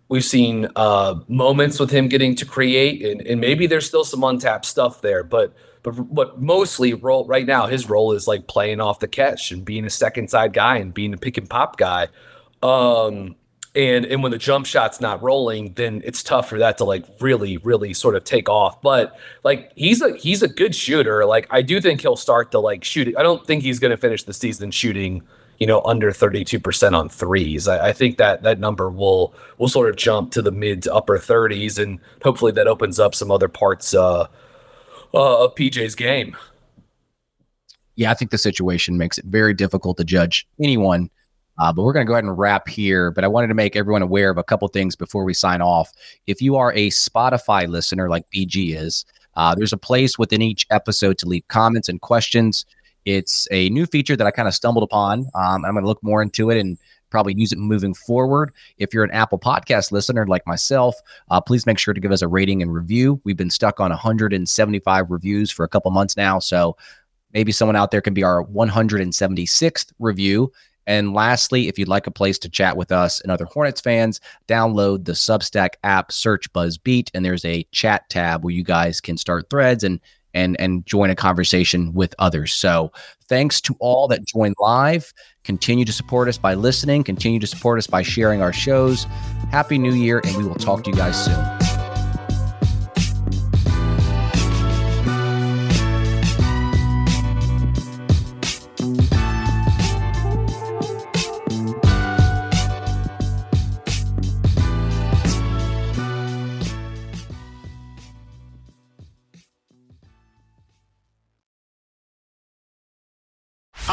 we've 0.08 0.24
seen 0.24 0.68
uh 0.76 1.14
moments 1.28 1.78
with 1.78 1.90
him 1.90 2.08
getting 2.08 2.34
to 2.34 2.46
create 2.46 3.04
and, 3.04 3.26
and 3.26 3.40
maybe 3.40 3.66
there's 3.66 3.86
still 3.86 4.04
some 4.04 4.24
untapped 4.24 4.64
stuff 4.64 5.00
there, 5.00 5.22
but 5.22 5.54
but 5.82 5.98
what 5.98 6.40
mostly 6.40 6.94
role 6.94 7.24
right 7.26 7.46
now, 7.46 7.66
his 7.66 7.88
role 7.88 8.12
is 8.12 8.26
like 8.26 8.46
playing 8.46 8.80
off 8.80 9.00
the 9.00 9.08
catch 9.08 9.50
and 9.50 9.64
being 9.64 9.84
a 9.84 9.90
second 9.90 10.28
side 10.28 10.52
guy 10.52 10.76
and 10.76 10.92
being 10.92 11.14
a 11.14 11.16
pick 11.16 11.38
and 11.38 11.48
pop 11.48 11.76
guy. 11.76 12.08
Um, 12.62 13.36
and 13.74 14.04
and 14.06 14.22
when 14.22 14.32
the 14.32 14.38
jump 14.38 14.66
shot's 14.66 15.00
not 15.00 15.22
rolling, 15.22 15.74
then 15.74 16.02
it's 16.04 16.22
tough 16.22 16.48
for 16.48 16.58
that 16.58 16.78
to 16.78 16.84
like 16.84 17.04
really, 17.20 17.58
really 17.58 17.94
sort 17.94 18.16
of 18.16 18.24
take 18.24 18.48
off. 18.48 18.82
But 18.82 19.16
like 19.44 19.72
he's 19.76 20.02
a 20.02 20.16
he's 20.16 20.42
a 20.42 20.48
good 20.48 20.74
shooter. 20.74 21.24
Like 21.24 21.46
I 21.50 21.62
do 21.62 21.80
think 21.80 22.00
he'll 22.00 22.16
start 22.16 22.50
to 22.52 22.58
like 22.58 22.82
shoot. 22.82 23.14
I 23.16 23.22
don't 23.22 23.46
think 23.46 23.62
he's 23.62 23.78
going 23.78 23.90
to 23.90 23.96
finish 23.96 24.24
the 24.24 24.34
season 24.34 24.70
shooting 24.70 25.22
you 25.58 25.66
know 25.66 25.82
under 25.82 26.10
32% 26.12 26.92
on 26.92 27.08
threes 27.08 27.68
I, 27.68 27.88
I, 27.88 27.92
think 27.92 28.16
that 28.18 28.42
that 28.42 28.60
number 28.60 28.90
will 28.90 29.34
will 29.58 29.68
sort 29.68 29.90
of 29.90 29.96
jump 29.96 30.30
to 30.32 30.42
the 30.42 30.52
mid 30.52 30.84
to 30.84 30.94
upper 30.94 31.18
30s 31.18 31.82
and 31.82 31.98
hopefully 32.22 32.52
that 32.52 32.66
opens 32.66 32.98
up 33.00 33.14
some 33.14 33.30
other 33.30 33.48
parts 33.48 33.92
uh 33.94 34.28
uh, 35.14 35.44
of 35.44 35.54
PJ's 35.54 35.94
game. 35.94 36.36
Yeah, 37.96 38.10
I 38.10 38.14
think 38.14 38.30
the 38.30 38.38
situation 38.38 38.96
makes 38.96 39.18
it 39.18 39.24
very 39.24 39.54
difficult 39.54 39.96
to 39.98 40.04
judge 40.04 40.46
anyone. 40.62 41.10
Uh, 41.58 41.72
but 41.72 41.82
we're 41.82 41.92
going 41.92 42.06
to 42.06 42.08
go 42.08 42.14
ahead 42.14 42.24
and 42.24 42.38
wrap 42.38 42.68
here. 42.68 43.10
But 43.10 43.24
I 43.24 43.28
wanted 43.28 43.48
to 43.48 43.54
make 43.54 43.74
everyone 43.74 44.02
aware 44.02 44.30
of 44.30 44.38
a 44.38 44.44
couple 44.44 44.68
things 44.68 44.94
before 44.94 45.24
we 45.24 45.34
sign 45.34 45.60
off. 45.60 45.92
If 46.28 46.40
you 46.40 46.54
are 46.54 46.72
a 46.74 46.90
Spotify 46.90 47.66
listener 47.66 48.08
like 48.08 48.30
BG 48.32 48.76
is, 48.76 49.04
uh, 49.34 49.56
there's 49.56 49.72
a 49.72 49.78
place 49.78 50.18
within 50.18 50.40
each 50.40 50.66
episode 50.70 51.18
to 51.18 51.26
leave 51.26 51.46
comments 51.48 51.88
and 51.88 52.00
questions. 52.00 52.64
It's 53.08 53.48
a 53.50 53.70
new 53.70 53.86
feature 53.86 54.16
that 54.16 54.26
I 54.26 54.30
kind 54.30 54.46
of 54.46 54.54
stumbled 54.54 54.84
upon. 54.84 55.20
Um, 55.34 55.64
I'm 55.64 55.72
going 55.72 55.82
to 55.82 55.88
look 55.88 56.02
more 56.02 56.20
into 56.20 56.50
it 56.50 56.60
and 56.60 56.76
probably 57.08 57.32
use 57.34 57.54
it 57.54 57.58
moving 57.58 57.94
forward. 57.94 58.52
If 58.76 58.92
you're 58.92 59.02
an 59.02 59.10
Apple 59.12 59.38
Podcast 59.38 59.92
listener 59.92 60.26
like 60.26 60.46
myself, 60.46 60.94
uh, 61.30 61.40
please 61.40 61.64
make 61.64 61.78
sure 61.78 61.94
to 61.94 62.00
give 62.02 62.12
us 62.12 62.20
a 62.20 62.28
rating 62.28 62.60
and 62.60 62.70
review. 62.70 63.18
We've 63.24 63.34
been 63.34 63.48
stuck 63.48 63.80
on 63.80 63.88
175 63.88 65.10
reviews 65.10 65.50
for 65.50 65.64
a 65.64 65.68
couple 65.70 65.90
months 65.90 66.18
now. 66.18 66.38
So 66.38 66.76
maybe 67.32 67.50
someone 67.50 67.76
out 67.76 67.92
there 67.92 68.02
can 68.02 68.12
be 68.12 68.24
our 68.24 68.44
176th 68.44 69.90
review. 69.98 70.52
And 70.86 71.14
lastly, 71.14 71.68
if 71.68 71.78
you'd 71.78 71.88
like 71.88 72.06
a 72.06 72.10
place 72.10 72.38
to 72.40 72.50
chat 72.50 72.76
with 72.76 72.92
us 72.92 73.22
and 73.22 73.32
other 73.32 73.46
Hornets 73.46 73.80
fans, 73.80 74.20
download 74.48 75.06
the 75.06 75.12
Substack 75.12 75.76
app, 75.82 76.12
search 76.12 76.52
BuzzBeat, 76.52 77.08
and 77.14 77.24
there's 77.24 77.46
a 77.46 77.66
chat 77.72 78.06
tab 78.10 78.44
where 78.44 78.52
you 78.52 78.64
guys 78.64 79.00
can 79.00 79.16
start 79.16 79.48
threads 79.48 79.82
and 79.82 79.98
and 80.38 80.58
and 80.60 80.86
join 80.86 81.10
a 81.10 81.16
conversation 81.16 81.92
with 81.92 82.14
others. 82.18 82.52
So 82.52 82.92
thanks 83.28 83.60
to 83.62 83.74
all 83.80 84.08
that 84.08 84.24
joined 84.24 84.54
live. 84.58 85.12
Continue 85.44 85.84
to 85.84 85.92
support 85.92 86.28
us 86.28 86.38
by 86.38 86.54
listening. 86.54 87.04
Continue 87.04 87.40
to 87.40 87.46
support 87.46 87.78
us 87.78 87.86
by 87.86 88.02
sharing 88.02 88.40
our 88.40 88.52
shows. 88.52 89.04
Happy 89.50 89.78
New 89.78 89.94
Year, 89.94 90.20
and 90.24 90.36
we 90.36 90.44
will 90.44 90.54
talk 90.54 90.84
to 90.84 90.90
you 90.90 90.96
guys 90.96 91.24
soon. 91.24 91.67